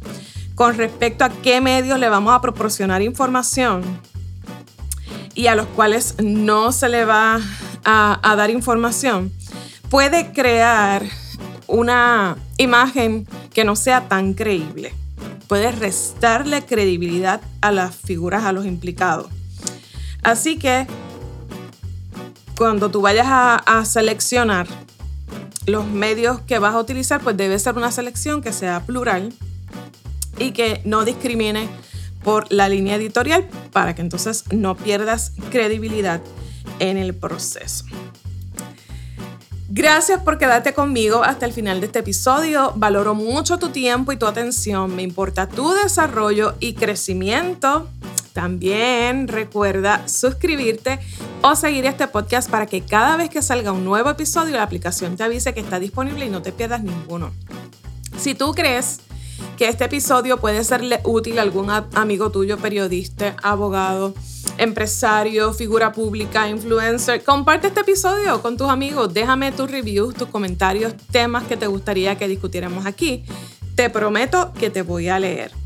con 0.56 0.78
respecto 0.78 1.24
a 1.24 1.30
qué 1.30 1.62
medios 1.62 2.00
le 2.00 2.10
vamos 2.10 2.34
a 2.34 2.42
proporcionar 2.42 3.02
información 3.02 3.84
y 5.34 5.48
a 5.48 5.56
los 5.56 5.66
cuales 5.68 6.16
no 6.22 6.72
se 6.72 6.90
le 6.90 7.06
va 7.06 7.40
a, 7.84 8.36
dar 8.36 8.50
información, 8.50 9.32
puede 9.90 10.32
crear 10.34 11.04
una 11.68 12.38
imagen 12.58 13.28
que 13.54 13.64
no 13.64 13.76
sea 13.76 14.08
tan 14.08 14.34
creíble. 14.34 14.94
Puede 15.48 15.72
restarle 15.72 16.64
credibilidad 16.64 17.42
a 17.62 17.72
las 17.72 17.96
figuras, 17.96 18.46
a 18.46 18.52
los 18.52 18.66
implicados. 18.66 19.28
Así 20.24 20.58
que 20.58 20.88
cuando 22.58 22.92
tú 22.92 23.02
vayas 23.02 23.28
a, 23.28 23.84
seleccionar 23.86 24.68
los 25.66 25.86
medios 25.86 26.42
que 26.42 26.60
vas 26.60 26.76
a 26.76 26.80
utilizar, 26.80 27.22
pues 27.22 27.38
debe 27.38 27.58
ser 27.60 27.76
una 27.76 27.92
selección 27.92 28.42
que 28.42 28.54
sea 28.54 28.82
plural 28.86 29.34
y 30.38 30.52
que 30.52 30.82
no 30.86 31.06
discrimine 31.06 31.70
por 32.24 32.52
la 32.52 32.70
línea 32.70 32.96
editorial 32.96 33.48
para 33.72 33.96
que 33.96 34.02
entonces 34.02 34.46
no 34.52 34.76
pierdas 34.76 35.34
credibilidad 35.50 36.22
en 36.80 36.98
el 36.98 37.14
proceso. 37.14 37.86
Gracias 39.74 40.22
por 40.22 40.38
quedarte 40.38 40.74
conmigo 40.74 41.24
hasta 41.24 41.46
el 41.46 41.54
final 41.54 41.80
de 41.80 41.86
este 41.86 42.00
episodio. 42.00 42.74
Valoro 42.76 43.16
mucho 43.16 43.58
tu 43.58 43.70
tiempo 43.70 44.12
y 44.12 44.18
tu 44.18 44.26
atención. 44.26 44.94
Me 44.94 45.02
importa 45.02 45.48
tu 45.48 45.72
desarrollo 45.72 46.56
y 46.60 46.74
crecimiento. 46.74 47.88
También 48.34 49.28
recuerda 49.28 50.08
suscribirte 50.08 51.00
o 51.42 51.56
seguir 51.56 51.86
este 51.86 52.08
podcast 52.08 52.50
para 52.50 52.66
que 52.66 52.82
cada 52.82 53.18
vez 53.18 53.30
que 53.30 53.42
salga 53.42 53.72
un 53.72 53.84
nuevo 53.84 54.10
episodio 54.10 54.56
la 54.56 54.64
aplicación 54.64 55.18
te 55.18 55.24
avise 55.24 55.54
que 55.54 55.60
está 55.60 55.80
disponible 55.80 56.26
y 56.26 56.30
no 56.30 56.42
te 56.42 56.52
pierdas 56.52 56.84
ninguno. 56.84 57.32
Si 58.18 58.36
tú 58.36 58.54
crees 58.54 59.00
que 59.58 59.68
este 59.68 59.86
episodio 59.86 60.38
puede 60.38 60.64
serle 60.64 61.02
útil 61.04 61.40
a 61.40 61.42
algún 61.42 61.70
amigo 61.70 62.32
tuyo, 62.32 62.58
periodista, 62.58 63.36
abogado, 63.44 64.14
empresario, 64.58 65.54
figura 65.54 65.92
pública, 65.92 66.48
influencer, 66.48 67.24
comparte 67.24 67.68
este 67.68 67.82
episodio 67.82 68.42
con 68.42 68.58
tus 68.58 68.70
amigos, 68.70 69.14
déjame 69.14 69.52
tus 69.52 69.70
reviews, 69.70 70.16
tus 70.16 70.30
comentarios, 70.30 70.94
temas 71.12 71.44
que 71.44 71.58
te 71.58 71.68
gustaría 71.68 72.18
que 72.18 72.28
discutiéramos 72.28 72.86
aquí. 72.86 73.24
Te 73.76 73.90
prometo 73.90 74.54
que 74.54 74.70
te 74.70 74.84
voy 74.84 75.10
a 75.10 75.20
leer. 75.20 75.61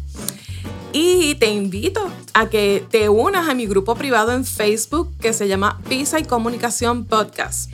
Y 0.98 1.36
te 1.36 1.48
invito 1.48 2.10
a 2.34 2.48
que 2.48 2.82
te 2.90 3.10
unas 3.10 3.50
a 3.50 3.54
mi 3.54 3.66
grupo 3.66 3.96
privado 3.96 4.32
en 4.32 4.46
Facebook 4.46 5.12
que 5.20 5.34
se 5.34 5.50
llama 5.50 5.78
Visa 5.90 6.22
y 6.22 6.24
Comunicación 6.24 7.04
Podcast. 7.04 7.70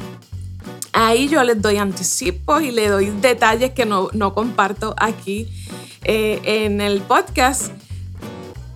Ahí 0.91 1.29
yo 1.29 1.43
les 1.43 1.61
doy 1.61 1.77
anticipos 1.77 2.63
y 2.63 2.71
le 2.71 2.89
doy 2.89 3.11
detalles 3.21 3.73
que 3.73 3.85
no, 3.85 4.09
comparto 4.33 4.95
aquí 4.97 5.47
eh, 6.03 6.41
en 6.43 6.81
el 6.81 7.01
podcast. 7.01 7.71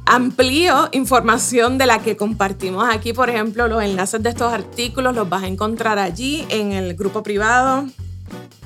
Amplío 0.05 0.89
información 0.91 1.79
de 1.79 1.87
la 1.87 2.03
que 2.03 2.15
compartimos 2.15 2.87
aquí, 2.87 3.13
por 3.13 3.31
ejemplo, 3.31 3.67
los 3.67 3.81
enlaces 3.81 4.21
de 4.21 4.29
estos 4.29 4.53
artículos 4.53 5.15
los 5.15 5.27
vas 5.27 5.41
a 5.41 5.47
encontrar 5.47 5.97
allí 5.97 6.45
en 6.49 6.71
el 6.71 6.93
grupo 6.93 7.23
privado. 7.23 7.87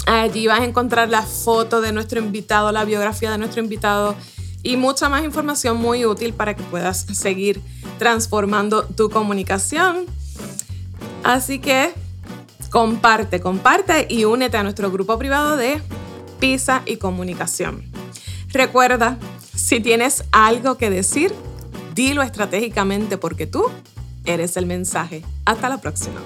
Allí 0.07 0.45
vas 0.45 0.59
a 0.59 0.65
encontrar 0.65 1.07
la 1.07 1.21
foto 1.21 1.79
de 1.79 1.93
nuestro 1.93 2.19
invitado, 2.19 2.69
la 2.73 2.83
biografía 2.83 3.31
de 3.31 3.37
nuestro 3.37 3.63
invitado 3.63 4.17
y 4.63 4.77
mucha 4.77 5.09
más 5.09 5.23
información 5.23 5.77
muy 5.77 6.05
útil 6.05 6.33
para 6.33 6.55
que 6.55 6.63
puedas 6.63 7.05
seguir 7.13 7.61
transformando 7.97 8.83
tu 8.83 9.09
comunicación. 9.09 10.05
Así 11.23 11.59
que 11.59 11.93
comparte, 12.69 13.39
comparte 13.39 14.07
y 14.09 14.25
únete 14.25 14.57
a 14.57 14.63
nuestro 14.63 14.91
grupo 14.91 15.17
privado 15.17 15.57
de 15.57 15.81
Pisa 16.39 16.81
y 16.85 16.97
Comunicación. 16.97 17.83
Recuerda, 18.51 19.17
si 19.53 19.79
tienes 19.79 20.23
algo 20.31 20.77
que 20.77 20.89
decir, 20.89 21.33
dilo 21.93 22.21
estratégicamente 22.21 23.17
porque 23.17 23.45
tú 23.45 23.65
eres 24.25 24.57
el 24.57 24.65
mensaje. 24.65 25.23
Hasta 25.45 25.69
la 25.69 25.79
próxima. 25.79 26.19